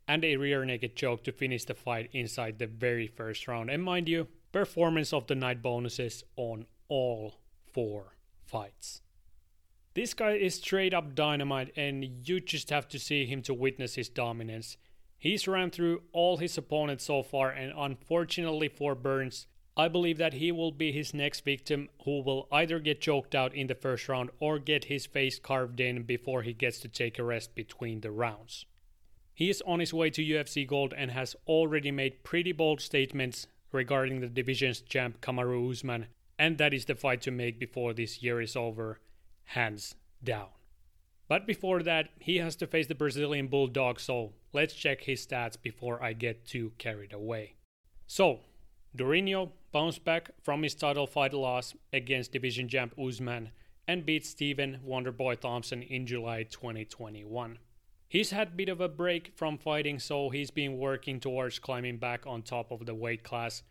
and 0.08 0.24
a 0.24 0.36
rear 0.36 0.64
naked 0.64 0.96
choke 0.96 1.22
to 1.24 1.32
finish 1.32 1.64
the 1.64 1.74
fight 1.74 2.10
inside 2.12 2.58
the 2.58 2.66
very 2.66 3.06
first 3.06 3.46
round. 3.46 3.70
And 3.70 3.84
mind 3.84 4.08
you, 4.08 4.26
performance 4.50 5.12
of 5.12 5.28
the 5.28 5.36
night 5.36 5.62
bonuses 5.62 6.24
on 6.36 6.66
all 6.88 7.36
four 7.72 8.16
fights. 8.44 9.02
This 9.94 10.14
guy 10.14 10.32
is 10.32 10.54
straight 10.54 10.94
up 10.94 11.14
dynamite, 11.14 11.72
and 11.76 12.04
you 12.28 12.40
just 12.40 12.70
have 12.70 12.88
to 12.88 12.98
see 12.98 13.26
him 13.26 13.42
to 13.42 13.54
witness 13.54 13.94
his 13.94 14.08
dominance. 14.08 14.76
He's 15.18 15.48
ran 15.48 15.70
through 15.70 16.02
all 16.12 16.36
his 16.36 16.56
opponents 16.56 17.04
so 17.04 17.22
far, 17.22 17.50
and 17.50 17.72
unfortunately 17.76 18.68
for 18.68 18.94
Burns, 18.94 19.46
I 19.76 19.88
believe 19.88 20.18
that 20.18 20.34
he 20.34 20.52
will 20.52 20.72
be 20.72 20.92
his 20.92 21.14
next 21.14 21.44
victim 21.44 21.88
who 22.04 22.22
will 22.22 22.48
either 22.52 22.78
get 22.78 23.00
choked 23.00 23.34
out 23.34 23.54
in 23.54 23.68
the 23.68 23.74
first 23.74 24.08
round 24.08 24.30
or 24.38 24.58
get 24.58 24.84
his 24.84 25.06
face 25.06 25.38
carved 25.38 25.80
in 25.80 26.02
before 26.02 26.42
he 26.42 26.52
gets 26.52 26.80
to 26.80 26.88
take 26.88 27.18
a 27.18 27.24
rest 27.24 27.54
between 27.54 28.00
the 28.00 28.10
rounds. 28.10 28.66
He 29.34 29.50
is 29.50 29.62
on 29.66 29.78
his 29.78 29.94
way 29.94 30.10
to 30.10 30.24
UFC 30.24 30.66
Gold 30.66 30.92
and 30.96 31.12
has 31.12 31.36
already 31.46 31.92
made 31.92 32.24
pretty 32.24 32.52
bold 32.52 32.80
statements 32.80 33.46
regarding 33.70 34.20
the 34.20 34.28
division's 34.28 34.80
champ 34.80 35.20
Kamaru 35.20 35.70
Usman, 35.70 36.06
and 36.38 36.58
that 36.58 36.74
is 36.74 36.86
the 36.86 36.96
fight 36.96 37.20
to 37.22 37.30
make 37.30 37.58
before 37.58 37.94
this 37.94 38.22
year 38.22 38.40
is 38.40 38.56
over 38.56 38.98
hands 39.48 39.94
down. 40.22 40.48
But 41.28 41.46
before 41.46 41.82
that, 41.82 42.08
he 42.18 42.36
has 42.38 42.56
to 42.56 42.66
face 42.66 42.86
the 42.86 42.94
Brazilian 42.94 43.48
Bulldog, 43.48 44.00
so 44.00 44.32
let's 44.52 44.74
check 44.74 45.02
his 45.02 45.26
stats 45.26 45.60
before 45.60 46.02
I 46.02 46.12
get 46.14 46.46
too 46.46 46.72
carried 46.78 47.12
away. 47.12 47.54
So, 48.06 48.40
Durinho 48.96 49.52
bounced 49.72 50.04
back 50.04 50.30
from 50.42 50.62
his 50.62 50.74
title 50.74 51.06
fight 51.06 51.34
loss 51.34 51.74
against 51.92 52.32
division 52.32 52.68
champ 52.68 52.94
Usman 52.98 53.50
and 53.86 54.06
beat 54.06 54.24
Stephen 54.24 54.80
Wonderboy 54.86 55.40
Thompson 55.40 55.82
in 55.82 56.06
July 56.06 56.42
2021. 56.42 57.58
He's 58.08 58.30
had 58.30 58.48
a 58.48 58.56
bit 58.56 58.70
of 58.70 58.80
a 58.80 58.88
break 58.88 59.32
from 59.36 59.58
fighting, 59.58 59.98
so 59.98 60.30
he's 60.30 60.50
been 60.50 60.78
working 60.78 61.20
towards 61.20 61.58
climbing 61.58 61.98
back 61.98 62.26
on 62.26 62.42
top 62.42 62.70
of 62.70 62.86
the 62.86 62.94
weight 62.94 63.22
class. 63.22 63.62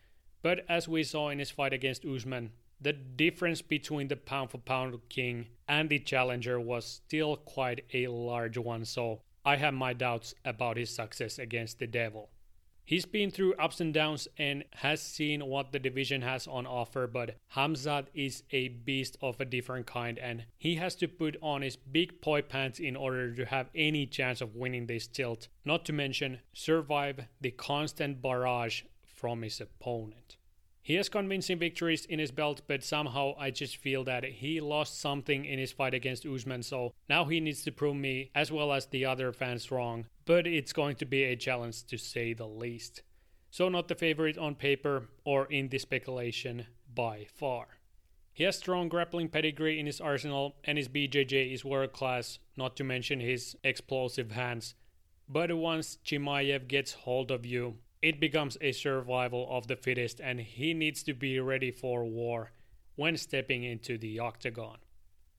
But 0.44 0.64
as 0.70 0.88
we 0.88 1.04
saw 1.04 1.30
in 1.30 1.40
his 1.40 1.50
fight 1.50 1.74
against 1.74 2.06
Usman, 2.06 2.52
the 2.80 2.94
difference 2.94 3.62
between 3.62 4.08
the 4.08 4.16
pound 4.16 4.52
for 4.52 4.60
pound 4.60 4.96
king 5.10 5.48
and 5.68 5.90
the 5.90 6.00
challenger 6.00 6.60
was 6.60 6.86
still 6.86 7.36
quite 7.36 7.84
a 7.94 8.08
large 8.08 8.58
one, 8.58 8.86
so 8.86 9.22
I 9.44 9.56
have 9.56 9.74
my 9.74 9.94
doubts 9.94 10.36
about 10.46 10.78
his 10.78 10.94
success 10.94 11.40
against 11.40 11.80
the 11.80 11.88
devil. 11.88 12.30
He's 12.88 13.06
been 13.06 13.32
through 13.32 13.56
ups 13.56 13.82
and 13.82 13.94
downs 13.94 14.30
and 14.38 14.64
has 14.76 15.02
seen 15.02 15.46
what 15.46 15.74
the 15.74 15.80
division 15.80 16.22
has 16.22 16.48
on 16.48 16.66
offer, 16.66 17.06
but 17.06 17.36
Khamzat 17.54 18.06
is 18.14 18.44
a 18.52 18.70
beast 18.70 19.18
of 19.22 19.42
a 19.42 19.46
different 19.46 19.86
kind 19.88 20.18
and 20.18 20.46
he 20.58 20.76
has 20.76 20.96
to 20.96 21.10
put 21.10 21.36
on 21.42 21.64
his 21.64 21.76
big 21.76 22.22
boy 22.22 22.42
pants 22.42 22.80
in 22.80 22.96
order 22.96 23.36
to 23.36 23.46
have 23.46 23.70
any 23.76 24.06
chance 24.06 24.40
of 24.40 24.56
winning 24.56 24.86
this 24.86 25.06
tilt, 25.06 25.50
not 25.66 25.84
to 25.84 25.92
mention 25.92 26.40
survive 26.54 27.26
the 27.42 27.52
constant 27.52 28.22
barrage 28.22 28.84
from 29.04 29.42
his 29.42 29.60
opponent. 29.60 30.37
He 30.88 30.96
has 30.96 31.10
convincing 31.10 31.60
victories 31.60 32.06
in 32.06 32.18
his 32.18 32.32
belt, 32.32 32.62
but 32.66 32.82
somehow 32.82 33.34
I 33.38 33.52
just 33.52 33.76
feel 33.76 34.06
that 34.06 34.24
he 34.24 34.62
lost 34.62 35.02
something 35.02 35.44
in 35.44 35.60
his 35.60 35.74
fight 35.74 35.94
against 35.94 36.26
Usman, 36.26 36.64
so 36.64 36.94
now 37.10 37.26
he 37.26 37.42
needs 37.42 37.62
to 37.64 37.74
prove 37.74 37.98
me, 37.98 38.32
as 38.34 38.54
well 38.54 38.72
as 38.72 38.86
the 38.86 39.04
other 39.04 39.34
fans, 39.34 39.70
wrong. 39.70 40.06
But 40.24 40.48
it's 40.48 40.72
going 40.72 40.96
to 40.96 41.06
be 41.06 41.26
a 41.26 41.36
challenge 41.36 41.84
to 41.88 41.98
say 41.98 42.32
the 42.32 42.48
least. 42.48 43.02
So, 43.52 43.68
not 43.68 43.90
the 43.90 43.96
favorite 43.96 44.38
on 44.38 44.56
paper 44.56 45.10
or 45.26 45.48
in 45.48 45.68
the 45.68 45.78
speculation 45.78 46.68
by 46.96 47.28
far. 47.36 47.68
He 48.32 48.46
has 48.46 48.58
strong 48.58 48.88
grappling 48.88 49.28
pedigree 49.28 49.82
in 49.82 49.88
his 49.88 50.00
arsenal, 50.00 50.56
and 50.64 50.78
his 50.78 50.88
BJJ 50.88 51.54
is 51.54 51.66
world 51.66 51.92
class, 51.92 52.40
not 52.56 52.78
to 52.78 52.86
mention 52.86 53.20
his 53.20 53.58
explosive 53.62 54.32
hands. 54.32 54.74
But 55.28 55.52
once 55.52 55.98
Chimaev 56.06 56.70
gets 56.70 56.94
hold 56.94 57.30
of 57.30 57.46
you, 57.46 57.80
it 58.08 58.22
becomes 58.22 58.58
a 58.62 58.72
survival 58.72 59.46
of 59.50 59.68
the 59.68 59.76
fittest, 59.76 60.22
and 60.22 60.40
he 60.40 60.74
needs 60.74 61.04
to 61.04 61.14
be 61.14 61.42
ready 61.42 61.72
for 61.72 62.06
war 62.06 62.52
when 62.96 63.18
stepping 63.18 63.66
into 63.66 63.98
the 63.98 64.18
octagon. 64.18 64.78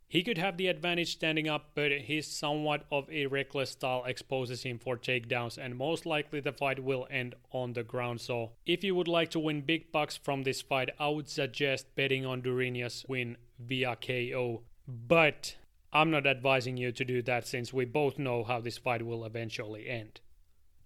He 0.07 0.23
could 0.23 0.37
have 0.37 0.59
the 0.59 0.67
advantage 0.67 1.13
standing 1.13 1.49
up, 1.49 1.71
but 1.75 1.93
his 1.93 2.27
somewhat 2.27 2.85
of 2.93 3.11
a 3.11 3.25
reckless 3.25 3.71
style 3.71 4.05
exposes 4.05 4.65
him 4.65 4.79
for 4.79 4.99
takedowns, 4.99 5.57
and 5.57 5.77
most 5.77 6.05
likely 6.05 6.41
the 6.41 6.53
fight 6.53 6.85
will 6.85 7.07
end 7.11 7.37
on 7.53 7.73
the 7.73 7.83
ground. 7.83 8.21
So, 8.21 8.53
if 8.67 8.85
you 8.85 8.95
would 8.95 9.09
like 9.09 9.31
to 9.31 9.39
win 9.39 9.63
big 9.63 9.91
bucks 9.91 10.19
from 10.19 10.43
this 10.43 10.61
fight, 10.61 10.91
I 10.99 11.09
would 11.09 11.31
suggest 11.31 11.95
betting 11.95 12.27
on 12.27 12.43
Durinho's 12.43 13.03
win 13.09 13.39
via 13.59 13.97
KO. 13.97 14.61
But 14.87 15.57
I'm 15.91 16.11
not 16.11 16.27
advising 16.27 16.77
you 16.77 16.93
to 16.93 17.05
do 17.05 17.23
that 17.23 17.47
since 17.47 17.73
we 17.73 17.87
both 17.87 18.19
know 18.19 18.45
how 18.45 18.61
this 18.61 18.77
fight 18.77 19.07
will 19.07 19.25
eventually 19.25 19.89
end. 19.89 20.21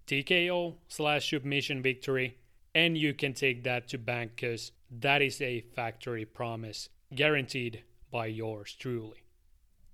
TKO 0.07 0.75
slash 0.89 1.31
submission 1.31 1.83
victory, 1.83 2.37
and 2.75 2.97
you 2.97 3.15
can 3.15 3.35
take 3.35 3.65
that 3.65 3.89
to 3.89 3.99
bank 3.99 4.33
because 4.37 4.73
that 4.91 5.23
is 5.23 5.41
a 5.41 5.61
factory 5.61 6.25
promise 6.25 6.89
guaranteed 7.15 7.83
by 8.11 8.27
yours 8.27 8.75
truly. 8.79 9.23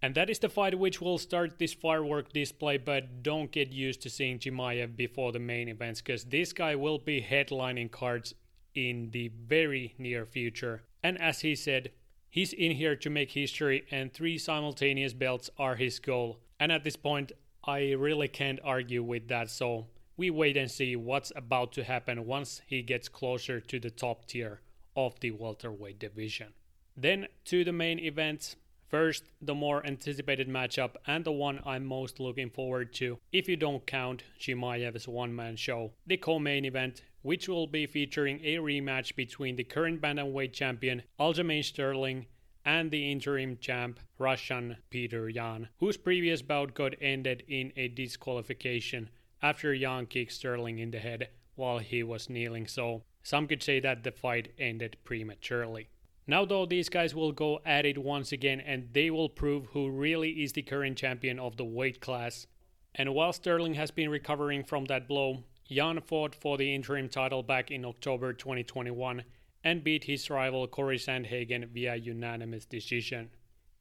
And 0.00 0.14
that 0.14 0.30
is 0.30 0.38
the 0.38 0.48
fight 0.48 0.78
which 0.78 1.00
will 1.00 1.18
start 1.18 1.58
this 1.58 1.72
firework 1.72 2.32
display, 2.32 2.78
but 2.78 3.22
don't 3.22 3.50
get 3.50 3.72
used 3.72 4.00
to 4.02 4.10
seeing 4.10 4.38
Chimaev 4.38 4.96
before 4.96 5.32
the 5.32 5.40
main 5.40 5.68
events 5.68 6.00
because 6.00 6.24
this 6.24 6.52
guy 6.52 6.76
will 6.76 6.98
be 6.98 7.20
headlining 7.20 7.90
cards 7.90 8.34
in 8.74 9.10
the 9.10 9.28
very 9.28 9.94
near 9.98 10.24
future. 10.24 10.82
And 11.02 11.20
as 11.20 11.40
he 11.40 11.56
said, 11.56 11.90
he's 12.30 12.52
in 12.52 12.72
here 12.72 12.94
to 12.94 13.10
make 13.10 13.32
history, 13.32 13.86
and 13.90 14.12
three 14.12 14.38
simultaneous 14.38 15.12
belts 15.12 15.50
are 15.58 15.74
his 15.74 15.98
goal. 15.98 16.38
And 16.60 16.70
at 16.70 16.84
this 16.84 16.96
point, 16.96 17.32
I 17.64 17.92
really 17.92 18.28
can't 18.28 18.60
argue 18.62 19.02
with 19.02 19.26
that, 19.28 19.50
so 19.50 19.86
we 20.18 20.28
wait 20.30 20.56
and 20.56 20.70
see 20.70 20.96
what's 20.96 21.32
about 21.36 21.72
to 21.72 21.84
happen 21.84 22.26
once 22.26 22.60
he 22.66 22.82
gets 22.82 23.08
closer 23.08 23.60
to 23.60 23.78
the 23.78 23.90
top 23.90 24.26
tier 24.26 24.60
of 24.96 25.18
the 25.20 25.30
welterweight 25.30 26.00
division. 26.00 26.48
Then 26.96 27.28
to 27.46 27.64
the 27.64 27.72
main 27.72 28.00
event. 28.00 28.56
First, 28.88 29.24
the 29.42 29.54
more 29.54 29.86
anticipated 29.86 30.48
matchup 30.48 30.96
and 31.06 31.22
the 31.22 31.30
one 31.30 31.60
I'm 31.64 31.84
most 31.84 32.18
looking 32.18 32.48
forward 32.48 32.94
to, 32.94 33.18
if 33.32 33.46
you 33.46 33.54
don't 33.54 33.86
count 33.86 34.24
Chimaev's 34.40 35.06
one 35.06 35.36
man 35.36 35.56
show, 35.56 35.92
the 36.06 36.16
co 36.16 36.38
main 36.38 36.64
event, 36.64 37.02
which 37.20 37.48
will 37.48 37.66
be 37.66 37.86
featuring 37.86 38.40
a 38.42 38.56
rematch 38.56 39.14
between 39.14 39.56
the 39.56 39.64
current 39.64 40.00
bantamweight 40.00 40.54
champion 40.54 41.02
Aljamain 41.20 41.62
Sterling 41.62 42.26
and 42.64 42.90
the 42.90 43.12
interim 43.12 43.58
champ 43.58 44.00
Russian 44.18 44.78
Petr 44.90 45.32
Yan, 45.32 45.68
whose 45.78 45.98
previous 45.98 46.40
bout 46.40 46.74
got 46.74 46.94
ended 47.00 47.44
in 47.46 47.72
a 47.76 47.88
disqualification 47.88 49.10
after 49.42 49.72
Yan 49.72 50.06
kicked 50.06 50.32
Sterling 50.32 50.78
in 50.78 50.90
the 50.90 50.98
head 50.98 51.28
while 51.54 51.78
he 51.78 52.02
was 52.02 52.30
kneeling, 52.30 52.66
so 52.66 53.02
some 53.22 53.46
could 53.46 53.62
say 53.62 53.80
that 53.80 54.04
the 54.04 54.12
fight 54.12 54.52
ended 54.58 54.96
prematurely. 55.04 55.88
Now, 56.26 56.44
though, 56.44 56.66
these 56.66 56.88
guys 56.88 57.14
will 57.14 57.32
go 57.32 57.60
at 57.64 57.86
it 57.86 57.98
once 57.98 58.32
again 58.32 58.60
and 58.60 58.88
they 58.92 59.10
will 59.10 59.30
prove 59.30 59.66
who 59.66 59.90
really 59.90 60.42
is 60.42 60.52
the 60.52 60.62
current 60.62 60.98
champion 60.98 61.38
of 61.38 61.56
the 61.56 61.64
weight 61.64 62.00
class. 62.00 62.46
And 62.94 63.14
while 63.14 63.32
Sterling 63.32 63.74
has 63.74 63.90
been 63.90 64.10
recovering 64.10 64.62
from 64.62 64.84
that 64.86 65.08
blow, 65.08 65.44
Yan 65.68 66.00
fought 66.00 66.34
for 66.34 66.58
the 66.58 66.74
interim 66.74 67.08
title 67.08 67.42
back 67.42 67.70
in 67.70 67.84
October 67.84 68.32
2021 68.32 69.24
and 69.64 69.84
beat 69.84 70.04
his 70.04 70.30
rival 70.30 70.66
Corey 70.66 70.98
Sandhagen 70.98 71.68
via 71.68 71.96
unanimous 71.96 72.64
decision. 72.64 73.30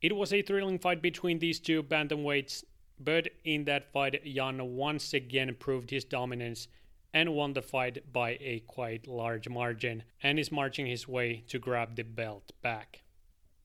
It 0.02 0.16
was 0.16 0.32
a 0.32 0.42
thrilling 0.42 0.80
fight 0.80 1.02
between 1.02 1.40
these 1.40 1.60
two 1.60 1.84
bantamweights, 1.84 2.64
but 3.00 3.30
in 3.44 3.66
that 3.66 3.92
fight, 3.92 4.26
Yan 4.26 4.76
once 4.76 5.14
again 5.14 5.56
proved 5.60 5.90
his 5.90 6.04
dominance 6.04 6.68
and 7.14 7.34
won 7.34 7.54
the 7.54 7.62
fight 7.62 8.12
by 8.12 8.38
a 8.42 8.60
quite 8.68 9.08
large 9.08 9.48
margin 9.50 10.04
and 10.22 10.40
is 10.40 10.52
marching 10.52 10.86
his 10.86 11.08
way 11.08 11.44
to 11.48 11.60
grab 11.60 11.96
the 11.96 12.04
belt 12.04 12.52
back. 12.62 13.04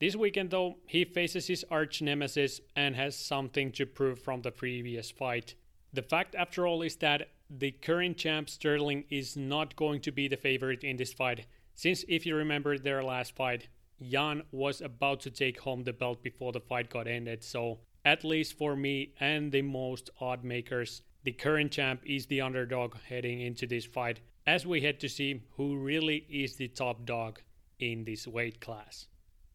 This 0.01 0.17
weekend, 0.17 0.51
though, 0.51 0.79
he 0.87 1.05
faces 1.05 1.47
his 1.47 1.65
arch 1.71 2.03
nemesis 2.03 2.61
and 2.75 2.97
has 2.97 3.17
something 3.17 3.71
to 3.73 3.87
prove 3.87 4.21
from 4.21 4.43
the 4.43 4.51
previous 4.51 5.11
fight. 5.11 5.55
The 5.93 6.03
fact, 6.03 6.35
after 6.35 6.67
all, 6.67 6.83
is 6.83 6.97
that 6.97 7.29
the 7.49 7.71
current 7.71 8.17
champ 8.17 8.49
Sterling 8.49 9.05
is 9.11 9.37
not 9.37 9.77
going 9.77 10.01
to 10.01 10.11
be 10.11 10.27
the 10.27 10.37
favorite 10.37 10.83
in 10.83 10.97
this 10.97 11.13
fight, 11.13 11.47
since 11.75 12.05
if 12.09 12.27
you 12.27 12.35
remember 12.35 12.79
their 12.79 13.05
last 13.05 13.37
fight, 13.37 13.69
Yan 13.99 14.43
was 14.51 14.81
about 14.81 15.21
to 15.21 15.31
take 15.31 15.61
home 15.61 15.85
the 15.85 15.93
belt 15.93 16.23
before 16.23 16.53
the 16.53 16.61
fight 16.61 16.91
got 16.91 17.07
ended, 17.07 17.45
so 17.45 17.79
at 18.05 18.25
least 18.25 18.57
for 18.59 18.75
me 18.75 19.15
and 19.21 19.53
the 19.53 19.63
most 19.63 20.11
odd 20.21 20.45
makers, 20.45 21.03
the 21.25 21.33
current 21.33 21.73
champ 21.73 22.03
is 22.05 22.27
the 22.27 22.41
underdog 22.41 22.97
heading 23.09 23.41
into 23.41 23.67
this 23.67 23.85
fight 23.85 24.21
as 24.47 24.67
we 24.67 24.81
head 24.81 24.99
to 25.01 25.09
see 25.09 25.43
who 25.57 25.77
really 25.77 26.27
is 26.29 26.57
the 26.57 26.69
top 26.69 27.05
dog 27.05 27.41
in 27.79 28.05
this 28.05 28.27
weight 28.27 28.61
class. 28.61 29.07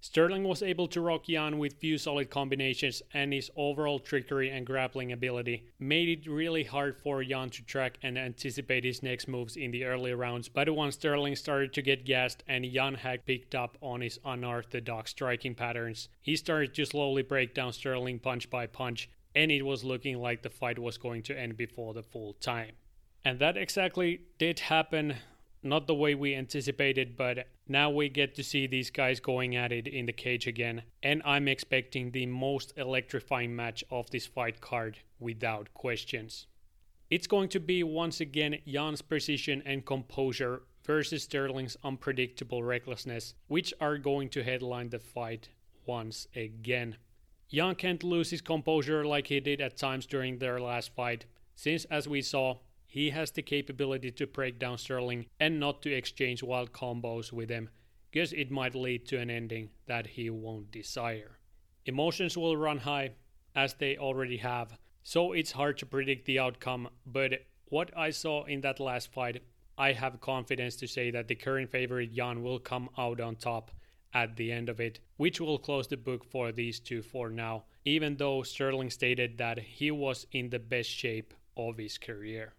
Sterling 0.07 0.45
was 0.45 0.63
able 0.63 0.87
to 0.87 1.01
rock 1.01 1.27
Yan 1.27 1.57
with 1.57 1.81
few 1.81 1.97
solid 1.97 2.29
combinations, 2.29 3.01
and 3.13 3.33
his 3.33 3.51
overall 3.57 3.99
trickery 3.99 4.49
and 4.49 4.65
grappling 4.65 5.11
ability 5.11 5.65
made 5.79 6.07
it 6.07 6.31
really 6.31 6.63
hard 6.63 6.95
for 6.95 7.21
Yan 7.21 7.49
to 7.49 7.61
track 7.65 7.97
and 8.01 8.17
anticipate 8.17 8.85
his 8.85 9.03
next 9.03 9.27
moves 9.27 9.57
in 9.57 9.69
the 9.71 9.83
early 9.83 10.13
rounds. 10.13 10.47
But 10.47 10.73
once 10.73 10.95
Sterling 10.95 11.35
started 11.35 11.73
to 11.73 11.81
get 11.81 12.05
gassed 12.05 12.41
and 12.47 12.65
Yan 12.65 12.93
had 12.95 13.25
picked 13.25 13.53
up 13.53 13.77
on 13.81 13.99
his 13.99 14.17
unorthodox 14.23 15.11
striking 15.11 15.55
patterns, 15.55 16.07
he 16.21 16.37
started 16.37 16.73
to 16.75 16.85
slowly 16.85 17.21
break 17.21 17.53
down 17.53 17.73
Sterling 17.73 18.19
punch 18.19 18.49
by 18.49 18.65
punch, 18.65 19.09
and 19.35 19.51
it 19.51 19.63
was 19.63 19.83
looking 19.83 20.19
like 20.19 20.41
the 20.41 20.49
fight 20.49 20.79
was 20.79 20.97
going 20.97 21.21
to 21.23 21.37
end 21.37 21.57
before 21.57 21.93
the 21.93 22.01
full 22.01 22.31
time. 22.31 22.71
And 23.25 23.39
that 23.39 23.57
exactly 23.57 24.21
did 24.39 24.61
happen 24.61 25.15
not 25.61 25.85
the 25.85 25.95
way 25.95 26.15
we 26.15 26.33
anticipated, 26.33 27.17
but 27.17 27.47
now 27.69 27.89
we 27.89 28.09
get 28.09 28.35
to 28.35 28.43
see 28.43 28.67
these 28.67 28.89
guys 28.89 29.19
going 29.19 29.55
at 29.55 29.71
it 29.71 29.87
in 29.87 30.05
the 30.05 30.13
cage 30.13 30.47
again. 30.47 30.83
And 31.03 31.21
I'm 31.25 31.47
expecting 31.47 32.11
the 32.11 32.25
most 32.25 32.73
electrifying 32.77 33.55
match 33.55 33.83
of 33.89 34.09
this 34.09 34.25
fight 34.25 34.61
card 34.61 34.99
without 35.19 35.73
questions. 35.73 36.47
It's 37.09 37.27
going 37.27 37.49
to 37.49 37.59
be 37.59 37.83
once 37.83 38.19
again 38.19 38.59
Yan's 38.65 39.01
precision 39.01 39.63
and 39.65 39.85
composure 39.85 40.63
versus 40.85 41.23
Sterling's 41.23 41.77
unpredictable 41.83 42.63
recklessness, 42.63 43.33
which 43.47 43.73
are 43.79 43.97
going 43.97 44.29
to 44.29 44.43
headline 44.43 44.89
the 44.89 44.99
fight 44.99 45.49
once 45.85 46.27
again. 46.35 46.97
Yan 47.49 47.75
can't 47.75 48.03
lose 48.03 48.29
his 48.29 48.41
composure 48.41 49.05
like 49.05 49.27
he 49.27 49.39
did 49.39 49.61
at 49.61 49.77
times 49.77 50.05
during 50.05 50.37
their 50.37 50.59
last 50.59 50.93
fight, 50.95 51.25
since 51.55 51.85
as 51.85 52.07
we 52.07 52.21
saw, 52.21 52.57
he 52.87 53.11
has 53.11 53.31
the 53.31 53.41
capability 53.41 54.09
to 54.09 54.25
break 54.25 54.57
down 54.57 54.77
Sterling 54.77 55.27
and 55.39 55.59
not 55.59 55.81
to 55.83 55.93
exchange 55.93 56.41
wild 56.41 56.71
combos 56.71 57.31
with 57.31 57.49
him, 57.49 57.69
because 58.09 58.33
it 58.33 58.49
might 58.49 58.73
lead 58.73 59.05
to 59.07 59.19
an 59.19 59.29
ending 59.29 59.69
that 59.85 60.07
he 60.07 60.29
won't 60.29 60.71
desire. 60.71 61.37
Emotions 61.85 62.37
will 62.37 62.57
run 62.57 62.79
high, 62.79 63.11
as 63.55 63.73
they 63.75 63.97
already 63.97 64.37
have, 64.37 64.77
so 65.03 65.33
it's 65.33 65.51
hard 65.51 65.77
to 65.77 65.85
predict 65.85 66.25
the 66.25 66.39
outcome, 66.39 66.89
but 67.05 67.33
what 67.65 67.95
I 67.95 68.09
saw 68.09 68.45
in 68.45 68.61
that 68.61 68.79
last 68.79 69.11
fight 69.11 69.43
I 69.77 69.91
have 69.91 70.21
confidence 70.21 70.75
to 70.77 70.87
say 70.87 71.11
that 71.11 71.27
the 71.27 71.35
current 71.35 71.69
favorite 71.69 72.11
Yan 72.11 72.41
will 72.41 72.57
come 72.57 72.89
out 72.97 73.21
on 73.21 73.35
top 73.35 73.71
at 74.13 74.35
the 74.35 74.51
end 74.51 74.69
of 74.69 74.79
it, 74.79 74.99
which 75.17 75.39
will 75.39 75.59
close 75.59 75.87
the 75.87 75.97
book 75.97 76.23
for 76.23 76.51
these 76.51 76.79
two 76.79 77.03
for 77.03 77.29
now, 77.29 77.65
even 77.85 78.17
though 78.17 78.41
Sterling 78.41 78.89
stated 78.89 79.37
that 79.37 79.59
he 79.59 79.91
was 79.91 80.25
in 80.31 80.49
the 80.49 80.59
best 80.59 80.89
shape 80.89 81.33
of 81.55 81.77
his 81.77 81.97
career. 81.97 82.53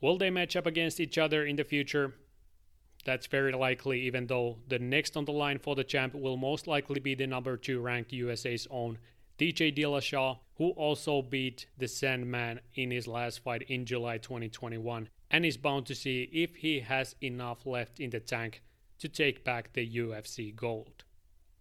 Will 0.00 0.18
they 0.18 0.30
match 0.30 0.56
up 0.56 0.66
against 0.66 1.00
each 1.00 1.18
other 1.18 1.44
in 1.44 1.56
the 1.56 1.64
future? 1.64 2.14
That's 3.04 3.26
very 3.26 3.52
likely, 3.52 4.00
even 4.02 4.26
though 4.26 4.58
the 4.68 4.78
next 4.78 5.16
on 5.16 5.24
the 5.24 5.32
line 5.32 5.58
for 5.58 5.74
the 5.74 5.84
champ 5.84 6.14
will 6.14 6.36
most 6.36 6.66
likely 6.66 7.00
be 7.00 7.14
the 7.14 7.26
number 7.26 7.56
2 7.56 7.80
ranked 7.80 8.12
USA's 8.12 8.66
own 8.70 8.98
TJ 9.38 9.76
Dillashaw, 9.76 10.38
who 10.56 10.70
also 10.70 11.22
beat 11.22 11.66
the 11.76 11.86
Sandman 11.86 12.60
in 12.74 12.90
his 12.90 13.06
last 13.06 13.40
fight 13.40 13.62
in 13.68 13.84
July 13.84 14.18
2021 14.18 15.08
and 15.30 15.44
is 15.44 15.56
bound 15.56 15.86
to 15.86 15.94
see 15.94 16.28
if 16.32 16.56
he 16.56 16.80
has 16.80 17.14
enough 17.22 17.66
left 17.66 18.00
in 18.00 18.10
the 18.10 18.20
tank 18.20 18.62
to 18.98 19.08
take 19.08 19.44
back 19.44 19.72
the 19.72 19.88
UFC 19.88 20.54
gold. 20.54 21.04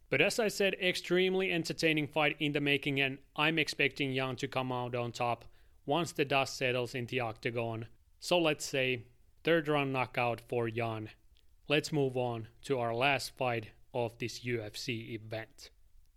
But 0.10 0.22
as 0.22 0.40
I 0.40 0.48
said, 0.48 0.76
extremely 0.76 1.52
entertaining 1.52 2.08
fight 2.08 2.38
in 2.40 2.54
the 2.54 2.62
making, 2.62 3.02
and 3.02 3.18
I'm 3.36 3.60
expecting 3.60 4.12
Yan 4.12 4.36
to 4.38 4.48
come 4.48 4.72
out 4.72 4.96
on 4.96 5.12
top 5.12 5.46
once 5.86 6.12
the 6.12 6.26
dust 6.26 6.58
settles 6.58 6.96
in 6.96 7.08
the 7.08 7.20
octagon. 7.20 7.88
So 8.20 8.40
let's 8.40 8.66
say 8.66 9.04
third 9.44 9.68
round 9.68 9.94
knockout 9.94 10.42
for 10.42 10.68
Yan. 10.68 11.10
Let's 11.68 11.92
move 11.92 12.16
on 12.16 12.48
to 12.64 12.80
our 12.80 12.94
last 12.94 13.36
fight 13.38 13.70
of 13.94 14.18
this 14.18 14.46
UFC 14.46 15.14
event. 15.14 15.70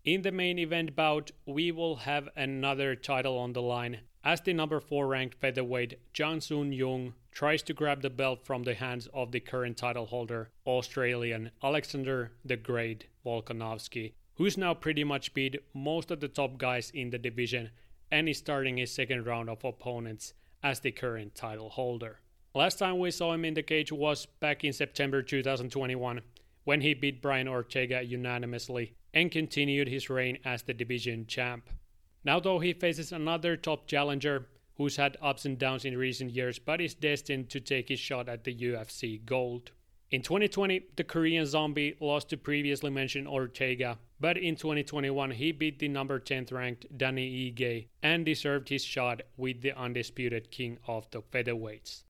In 0.05 0.23
the 0.23 0.33
main 0.33 0.59
event 0.59 0.97
bout, 0.97 1.31
we 1.45 1.71
will 1.71 1.97
have 1.97 2.29
another 2.37 2.95
title 2.95 3.39
on 3.39 3.53
the 3.53 3.63
line 3.63 4.01
as 4.25 4.41
the 4.41 4.53
number 4.53 4.81
4 4.81 5.07
ranked 5.07 5.41
featherweight 5.41 5.99
Chan 6.13 6.41
Sung 6.43 6.73
Jung 6.73 7.15
tries 7.31 7.63
to 7.63 7.73
grab 7.73 8.03
the 8.03 8.11
belt 8.11 8.45
from 8.45 8.63
the 8.63 8.75
hands 8.75 9.07
of 9.15 9.33
the 9.33 9.41
current 9.41 9.77
title 9.77 10.07
holder, 10.07 10.51
Australian 10.67 11.51
Alexander 11.63 12.33
the 12.45 12.57
Great 12.57 13.07
Volkanovski, 13.25 14.13
who's 14.35 14.57
now 14.57 14.75
pretty 14.75 15.05
much 15.05 15.35
beat 15.35 15.57
most 15.73 16.11
of 16.11 16.21
the 16.21 16.29
top 16.29 16.59
guys 16.59 16.91
in 16.95 17.11
the 17.11 17.19
division 17.19 17.71
and 18.11 18.29
is 18.29 18.39
starting 18.39 18.77
his 18.77 18.91
second 18.93 19.27
round 19.27 19.49
of 19.49 19.65
opponents 19.65 20.35
as 20.63 20.81
the 20.81 20.91
current 20.91 21.35
title 21.35 21.71
holder. 21.71 22.21
Last 22.55 22.79
time 22.79 22.99
we 22.99 23.11
saw 23.11 23.33
him 23.33 23.45
in 23.45 23.55
the 23.55 23.63
cage 23.63 23.93
was 23.93 24.27
back 24.27 24.65
in 24.65 24.73
September 24.73 25.23
2021 25.23 26.21
when 26.65 26.81
he 26.81 26.95
beat 26.95 27.23
Brian 27.23 27.49
Ortega 27.49 28.03
unanimously 28.03 28.95
and 29.15 29.31
continued 29.31 29.89
his 29.89 30.11
reign 30.11 30.39
as 30.45 30.63
the 30.63 30.75
division 30.75 31.27
champ. 31.27 31.71
Now, 32.25 32.41
though, 32.41 32.59
he 32.59 32.73
faces 32.73 33.13
another 33.13 33.57
top 33.57 33.87
challenger 33.87 34.49
who's 34.77 34.97
had 34.97 35.17
ups 35.23 35.45
and 35.45 35.59
downs 35.59 35.85
in 35.85 35.97
recent 35.97 36.31
years 36.31 36.59
but 36.59 36.81
is 36.81 36.95
destined 36.95 37.51
to 37.51 37.61
take 37.61 37.89
his 37.89 38.01
shot 38.01 38.29
at 38.29 38.45
the 38.45 38.55
UFC 38.55 39.25
gold. 39.25 39.71
In 40.11 40.23
2020, 40.23 40.87
the 40.97 41.05
Korean 41.05 41.45
zombie 41.45 41.95
lost 42.01 42.31
to 42.31 42.39
previously 42.39 42.91
mentioned 42.91 43.29
Ortega, 43.29 43.99
but 44.19 44.39
in 44.39 44.57
2021 44.57 45.33
he 45.33 45.53
beat 45.53 45.79
the 45.79 45.89
number 45.89 46.19
10th 46.19 46.51
ranked 46.51 46.87
Danny 46.97 47.53
Ige 47.53 47.89
and 48.03 48.25
deserved 48.25 48.71
his 48.71 48.83
shot 48.83 49.21
with 49.37 49.61
the 49.61 49.77
undisputed 49.77 50.51
king 50.51 50.79
of 50.87 51.11
the 51.11 51.21
featherweights. 51.21 52.05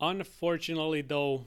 Unfortunately, 0.00 1.00
though, 1.00 1.46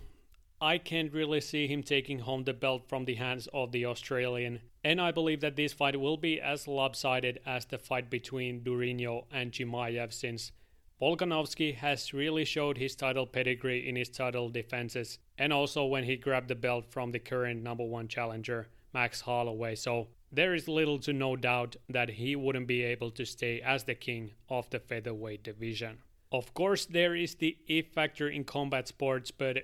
I 0.61 0.77
can't 0.77 1.11
really 1.11 1.41
see 1.41 1.67
him 1.67 1.83
taking 1.83 2.19
home 2.19 2.45
the 2.45 2.53
belt 2.53 2.87
from 2.87 3.03
the 3.03 3.15
hands 3.15 3.49
of 3.53 3.73
the 3.73 3.85
Australian, 3.85 4.61
and 4.85 5.01
I 5.01 5.11
believe 5.11 5.41
that 5.41 5.57
this 5.57 5.73
fight 5.73 5.99
will 5.99 6.17
be 6.17 6.39
as 6.39 6.69
lopsided 6.69 7.41
as 7.45 7.65
the 7.65 7.77
fight 7.77 8.09
between 8.09 8.61
Durinho 8.61 9.25
and 9.29 9.51
Chimaev 9.51 10.13
since 10.13 10.53
Volkanovski 11.01 11.73
has 11.73 12.13
really 12.13 12.45
showed 12.45 12.77
his 12.77 12.95
title 12.95 13.25
pedigree 13.25 13.89
in 13.89 13.95
his 13.95 14.09
title 14.09 14.49
defenses 14.49 15.17
and 15.35 15.51
also 15.51 15.83
when 15.83 16.03
he 16.03 16.15
grabbed 16.15 16.47
the 16.47 16.53
belt 16.53 16.85
from 16.91 17.11
the 17.11 17.17
current 17.17 17.63
number 17.63 17.83
one 17.83 18.07
challenger, 18.07 18.67
Max 18.93 19.21
Holloway, 19.21 19.73
so 19.73 20.09
there 20.31 20.53
is 20.53 20.67
little 20.67 20.99
to 20.99 21.11
no 21.11 21.35
doubt 21.35 21.75
that 21.89 22.09
he 22.11 22.35
wouldn't 22.35 22.67
be 22.67 22.83
able 22.83 23.09
to 23.11 23.25
stay 23.25 23.59
as 23.61 23.83
the 23.83 23.95
king 23.95 24.31
of 24.47 24.69
the 24.69 24.79
featherweight 24.79 25.43
division. 25.43 25.97
Of 26.31 26.53
course, 26.53 26.85
there 26.85 27.15
is 27.15 27.33
the 27.33 27.57
if 27.67 27.87
factor 27.87 28.29
in 28.29 28.43
combat 28.43 28.87
sports, 28.87 29.31
but 29.31 29.57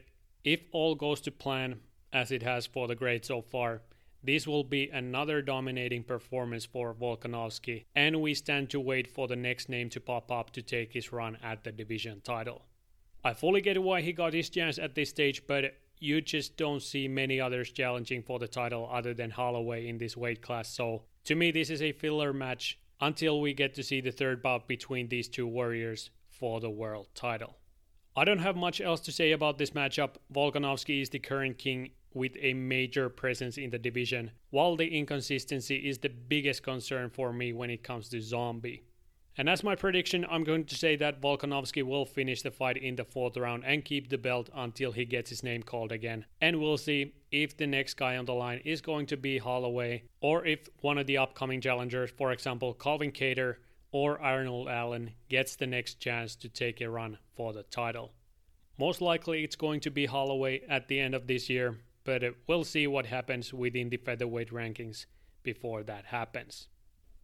if 0.44 0.62
all 0.72 0.96
goes 0.96 1.22
to 1.22 1.32
plan, 1.32 1.82
as 2.12 2.32
it 2.32 2.42
has 2.42 2.66
for 2.66 2.88
the 2.88 2.96
great 2.96 3.26
so 3.26 3.44
far, 3.44 3.84
this 4.24 4.48
will 4.48 4.64
be 4.64 4.90
another 4.90 5.42
dominating 5.42 6.04
performance 6.04 6.66
for 6.66 6.94
Volkanovski, 6.94 7.86
and 7.96 8.22
we 8.22 8.34
stand 8.34 8.70
to 8.70 8.80
wait 8.80 9.08
for 9.08 9.28
the 9.28 9.36
next 9.36 9.70
name 9.70 9.90
to 9.90 10.00
pop 10.00 10.32
up 10.32 10.52
to 10.52 10.62
take 10.62 10.94
his 10.94 11.12
run 11.12 11.38
at 11.44 11.64
the 11.64 11.72
division 11.72 12.22
title. 12.22 12.66
I 13.24 13.34
fully 13.34 13.62
get 13.62 13.82
why 13.82 14.02
he 14.02 14.14
got 14.14 14.34
his 14.34 14.50
chance 14.50 14.78
at 14.78 14.96
this 14.96 15.10
stage, 15.10 15.46
but 15.48 15.76
you 16.00 16.22
just 16.22 16.58
don't 16.58 16.82
see 16.82 17.08
many 17.08 17.40
others 17.42 17.72
challenging 17.72 18.22
for 18.22 18.40
the 18.40 18.48
title 18.48 18.90
other 18.92 19.14
than 19.14 19.32
Holloway 19.32 19.88
in 19.88 19.98
this 19.98 20.16
weight 20.16 20.42
class, 20.42 20.70
so 20.70 21.04
to 21.28 21.36
me, 21.36 21.52
this 21.52 21.70
is 21.70 21.82
a 21.82 21.92
filler 21.92 22.32
match 22.32 22.80
until 23.02 23.42
we 23.42 23.54
get 23.54 23.74
to 23.76 23.84
see 23.84 24.00
the 24.00 24.12
third 24.12 24.42
bout 24.42 24.66
between 24.66 25.10
these 25.10 25.28
two 25.28 25.46
warriors 25.46 26.10
for 26.30 26.62
the 26.62 26.70
world 26.70 27.08
title. 27.16 27.58
I 28.16 28.24
don't 28.24 28.40
have 28.40 28.56
much 28.56 28.80
else 28.80 29.02
to 29.02 29.12
say 29.12 29.34
about 29.34 29.58
this 29.58 29.72
matchup. 29.72 30.12
Volkanovski 30.34 31.02
is 31.02 31.10
the 31.10 31.20
current 31.20 31.58
king 31.58 31.92
with 32.14 32.36
a 32.40 32.54
major 32.54 33.10
presence 33.10 33.58
in 33.58 33.70
the 33.70 33.80
division, 33.80 34.32
while 34.50 34.76
the 34.76 34.88
inconsistency 34.88 35.76
is 35.90 36.00
the 36.00 36.10
biggest 36.10 36.64
concern 36.64 37.10
for 37.10 37.32
me 37.32 37.54
when 37.54 37.70
it 37.70 37.84
comes 37.84 38.10
to 38.10 38.22
Zombie. 38.22 38.84
And 39.40 39.48
as 39.48 39.64
my 39.64 39.76
prediction, 39.76 40.26
I'm 40.30 40.44
going 40.44 40.66
to 40.66 40.76
say 40.76 40.96
that 40.96 41.22
Volkanovski 41.22 41.84
will 41.84 42.06
finish 42.06 42.42
the 42.42 42.50
fight 42.50 42.76
in 42.78 42.96
the 42.96 43.06
fourth 43.06 43.38
round 43.38 43.64
and 43.66 43.86
keep 43.86 44.10
the 44.10 44.18
belt 44.18 44.50
until 44.56 44.92
he 44.92 45.06
gets 45.06 45.30
his 45.30 45.44
name 45.44 45.62
called 45.62 45.92
again. 45.92 46.26
And 46.42 46.60
we'll 46.60 46.78
see 46.78 47.14
if 47.32 47.56
the 47.56 47.68
next 47.68 47.96
guy 47.96 48.18
on 48.18 48.26
the 48.26 48.34
line 48.34 48.62
is 48.66 48.82
going 48.82 49.06
to 49.08 49.18
be 49.18 49.38
Holloway 49.38 50.04
or 50.22 50.44
if 50.44 50.68
one 50.82 50.98
of 50.98 51.06
the 51.06 51.20
upcoming 51.20 51.62
challengers, 51.62 52.10
for 52.18 52.32
example, 52.32 52.74
Calvin 52.74 53.12
Kattar, 53.12 53.58
or 53.92 54.20
Arnold 54.20 54.68
Allen 54.68 55.12
gets 55.30 55.56
the 55.56 55.68
next 55.68 56.00
chance 56.00 56.36
to 56.36 56.50
take 56.50 56.82
a 56.82 56.90
run 56.90 57.20
for 57.36 57.54
the 57.54 57.64
title. 57.64 58.14
Most 58.80 59.02
likely 59.02 59.44
it's 59.44 59.56
going 59.56 59.80
to 59.82 59.92
be 59.92 60.08
Holloway 60.08 60.62
at 60.68 60.88
the 60.88 61.00
end 61.00 61.16
of 61.16 61.28
this 61.28 61.50
year, 61.50 61.78
but 62.08 62.24
uh, 62.24 62.32
we'll 62.48 62.64
see 62.64 62.88
what 62.88 63.06
happens 63.06 63.54
within 63.54 63.90
the 63.90 63.98
featherweight 63.98 64.50
rankings 64.50 65.06
before 65.44 65.84
that 65.84 66.06
happens. 66.06 66.70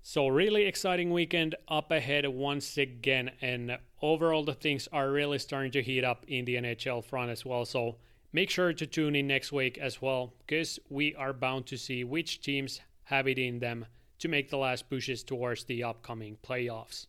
So, 0.01 0.27
really 0.27 0.65
exciting 0.65 1.11
weekend 1.11 1.55
up 1.69 1.89
ahead 1.89 2.27
once 2.27 2.77
again, 2.77 3.31
and 3.41 3.77
overall, 4.01 4.43
the 4.43 4.53
things 4.53 4.89
are 4.91 5.09
really 5.09 5.39
starting 5.39 5.71
to 5.71 5.81
heat 5.81 6.03
up 6.03 6.25
in 6.27 6.43
the 6.43 6.55
NHL 6.55 7.01
front 7.05 7.31
as 7.31 7.45
well. 7.45 7.63
So, 7.63 7.95
make 8.33 8.49
sure 8.49 8.73
to 8.73 8.85
tune 8.85 9.15
in 9.15 9.27
next 9.27 9.53
week 9.53 9.77
as 9.77 10.01
well, 10.01 10.33
because 10.45 10.79
we 10.89 11.15
are 11.15 11.31
bound 11.31 11.65
to 11.67 11.77
see 11.77 12.03
which 12.03 12.41
teams 12.41 12.81
have 13.05 13.25
it 13.25 13.39
in 13.39 13.59
them 13.59 13.85
to 14.19 14.27
make 14.27 14.49
the 14.49 14.57
last 14.57 14.89
pushes 14.89 15.23
towards 15.23 15.63
the 15.63 15.81
upcoming 15.81 16.37
playoffs. 16.43 17.07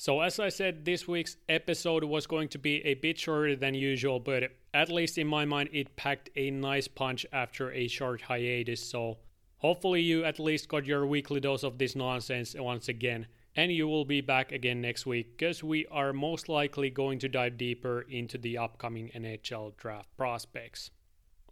So, 0.00 0.22
as 0.22 0.40
I 0.40 0.48
said, 0.48 0.86
this 0.86 1.06
week's 1.06 1.36
episode 1.46 2.04
was 2.04 2.26
going 2.26 2.48
to 2.48 2.58
be 2.58 2.76
a 2.86 2.94
bit 2.94 3.18
shorter 3.18 3.54
than 3.54 3.74
usual, 3.74 4.18
but 4.18 4.44
at 4.72 4.88
least 4.88 5.18
in 5.18 5.26
my 5.26 5.44
mind, 5.44 5.68
it 5.74 5.94
packed 5.94 6.30
a 6.36 6.50
nice 6.50 6.88
punch 6.88 7.26
after 7.34 7.70
a 7.70 7.86
short 7.86 8.22
hiatus. 8.22 8.82
So, 8.82 9.18
hopefully, 9.58 10.00
you 10.00 10.24
at 10.24 10.40
least 10.40 10.70
got 10.70 10.86
your 10.86 11.06
weekly 11.06 11.38
dose 11.38 11.64
of 11.64 11.76
this 11.76 11.94
nonsense 11.94 12.56
once 12.58 12.88
again. 12.88 13.26
And 13.54 13.70
you 13.70 13.88
will 13.88 14.06
be 14.06 14.22
back 14.22 14.52
again 14.52 14.80
next 14.80 15.04
week 15.04 15.36
because 15.36 15.62
we 15.62 15.84
are 15.90 16.14
most 16.14 16.48
likely 16.48 16.88
going 16.88 17.18
to 17.18 17.28
dive 17.28 17.58
deeper 17.58 18.00
into 18.00 18.38
the 18.38 18.56
upcoming 18.56 19.10
NHL 19.14 19.76
draft 19.76 20.16
prospects. 20.16 20.90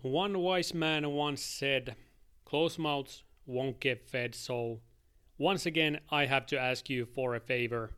One 0.00 0.38
wise 0.38 0.72
man 0.72 1.10
once 1.10 1.42
said, 1.42 1.96
Close 2.46 2.78
mouths 2.78 3.24
won't 3.44 3.78
get 3.78 4.08
fed, 4.08 4.34
so 4.34 4.80
once 5.36 5.66
again, 5.66 6.00
I 6.10 6.24
have 6.24 6.46
to 6.46 6.58
ask 6.58 6.88
you 6.88 7.04
for 7.04 7.34
a 7.34 7.40
favor. 7.40 7.90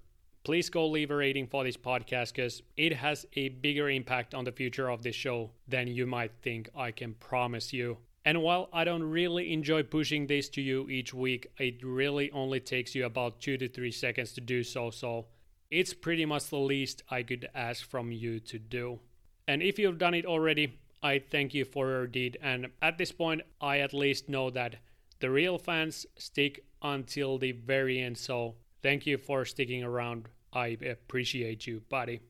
Please 0.43 0.71
go 0.71 0.87
leave 0.87 1.11
a 1.11 1.17
rating 1.17 1.47
for 1.47 1.65
this 1.65 1.77
podcast 1.77 2.35
because 2.35 2.63
it 2.77 2.95
has 2.95 3.27
a 3.35 3.51
bigger 3.51 3.91
impact 3.91 4.35
on 4.35 4.45
the 4.45 4.53
future 4.53 4.91
of 4.91 5.03
this 5.03 5.15
show 5.15 5.51
than 5.69 5.87
you 5.87 6.07
might 6.07 6.33
think, 6.41 6.71
I 6.75 6.93
can 6.93 7.15
promise 7.15 7.73
you. 7.75 7.99
And 8.25 8.43
while 8.43 8.69
I 8.73 8.85
don't 8.85 9.03
really 9.03 9.53
enjoy 9.53 9.83
pushing 9.83 10.27
this 10.27 10.49
to 10.51 10.63
you 10.63 10.89
each 10.89 11.13
week, 11.13 11.49
it 11.59 11.85
really 11.85 12.31
only 12.33 12.61
takes 12.61 12.95
you 12.95 13.05
about 13.05 13.41
2 13.41 13.59
to 13.59 13.69
3 13.69 13.91
seconds 13.91 14.33
to 14.33 14.41
do 14.41 14.63
so, 14.63 14.91
so 14.91 15.27
it's 15.71 15.95
pretty 15.95 16.25
much 16.25 16.49
the 16.49 16.59
least 16.59 17.03
I 17.11 17.23
could 17.23 17.49
ask 17.55 17.89
from 17.89 18.11
you 18.11 18.41
to 18.41 18.59
do. 18.59 19.01
And 19.47 19.63
if 19.63 19.79
you've 19.79 19.99
done 19.99 20.15
it 20.15 20.27
already, 20.27 20.79
I 21.03 21.19
thank 21.19 21.55
you 21.55 21.65
for 21.65 21.89
your 21.89 22.07
deed. 22.07 22.39
And 22.43 22.69
at 22.81 22.99
this 22.99 23.13
point, 23.13 23.43
I 23.61 23.79
at 23.81 23.95
least 23.95 24.29
know 24.29 24.51
that 24.51 24.77
the 25.21 25.31
real 25.31 25.59
fans 25.59 26.07
stick 26.17 26.65
until 26.83 27.39
the 27.39 27.53
very 27.53 28.01
end. 28.01 28.19
So 28.19 28.57
thank 28.83 29.07
you 29.07 29.19
for 29.19 29.45
sticking 29.45 29.83
around. 29.83 30.29
I 30.53 30.77
appreciate 30.89 31.67
you, 31.67 31.83
buddy. 31.89 32.21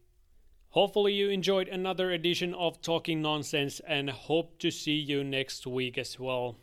Hopefully, 0.71 1.15
you 1.15 1.31
enjoyed 1.31 1.69
another 1.69 2.13
edition 2.13 2.55
of 2.55 2.81
Talking 2.81 3.21
Nonsense 3.21 3.81
and 3.87 4.09
hope 4.09 4.59
to 4.61 4.71
see 4.71 4.95
you 4.95 5.25
next 5.25 5.67
week 5.67 5.99
as 5.99 6.19
well. 6.19 6.59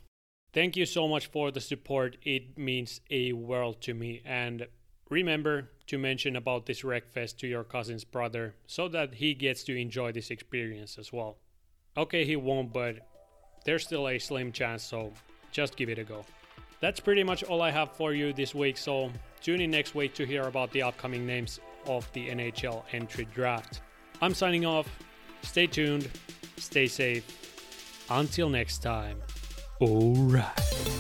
Thank 0.54 0.78
you 0.78 0.86
so 0.86 1.08
much 1.08 1.28
for 1.28 1.52
the 1.52 1.60
support. 1.60 2.16
It 2.24 2.58
means 2.58 3.02
a 3.10 3.34
world 3.34 3.82
to 3.82 3.94
me. 3.94 4.22
And 4.24 4.68
remember 5.10 5.70
to 5.88 5.98
mention 5.98 6.36
about 6.36 6.66
this 6.66 6.84
Wreckfest 6.84 7.38
to 7.40 7.48
your 7.48 7.64
cousin's 7.64 8.06
brother 8.06 8.56
so 8.66 8.88
that 8.88 9.16
he 9.16 9.34
gets 9.34 9.64
to 9.66 9.76
enjoy 9.76 10.14
this 10.14 10.32
experience 10.32 10.98
as 10.98 11.12
well. 11.12 11.38
Okay, 11.98 12.24
he 12.24 12.36
won't, 12.36 12.72
but 12.72 13.00
there's 13.66 13.84
still 13.84 14.08
a 14.08 14.20
slim 14.20 14.52
chance, 14.54 14.84
so 14.84 15.12
just 15.52 15.76
give 15.76 15.90
it 15.90 16.00
a 16.00 16.04
go. 16.04 16.24
That's 16.80 17.00
pretty 17.00 17.24
much 17.24 17.44
all 17.44 17.62
I 17.62 17.72
have 17.72 17.92
for 17.94 18.14
you 18.14 18.34
this 18.34 18.54
week, 18.54 18.78
so 18.78 19.12
tune 19.42 19.62
in 19.62 19.72
next 19.72 19.96
week 19.96 20.14
to 20.16 20.26
hear 20.26 20.44
about 20.44 20.72
the 20.72 20.84
upcoming 20.84 21.26
names 21.26 21.60
of 21.86 22.12
the 22.14 22.30
NHL 22.30 22.84
entry 22.92 23.28
draft. 23.34 23.82
I'm 24.22 24.34
signing 24.34 24.66
off. 24.66 24.88
Stay 25.42 25.68
tuned, 25.68 26.10
stay 26.58 26.88
safe. 26.88 27.26
Until 28.10 28.50
next 28.50 28.80
time. 28.80 29.22
Alright. 29.82 30.97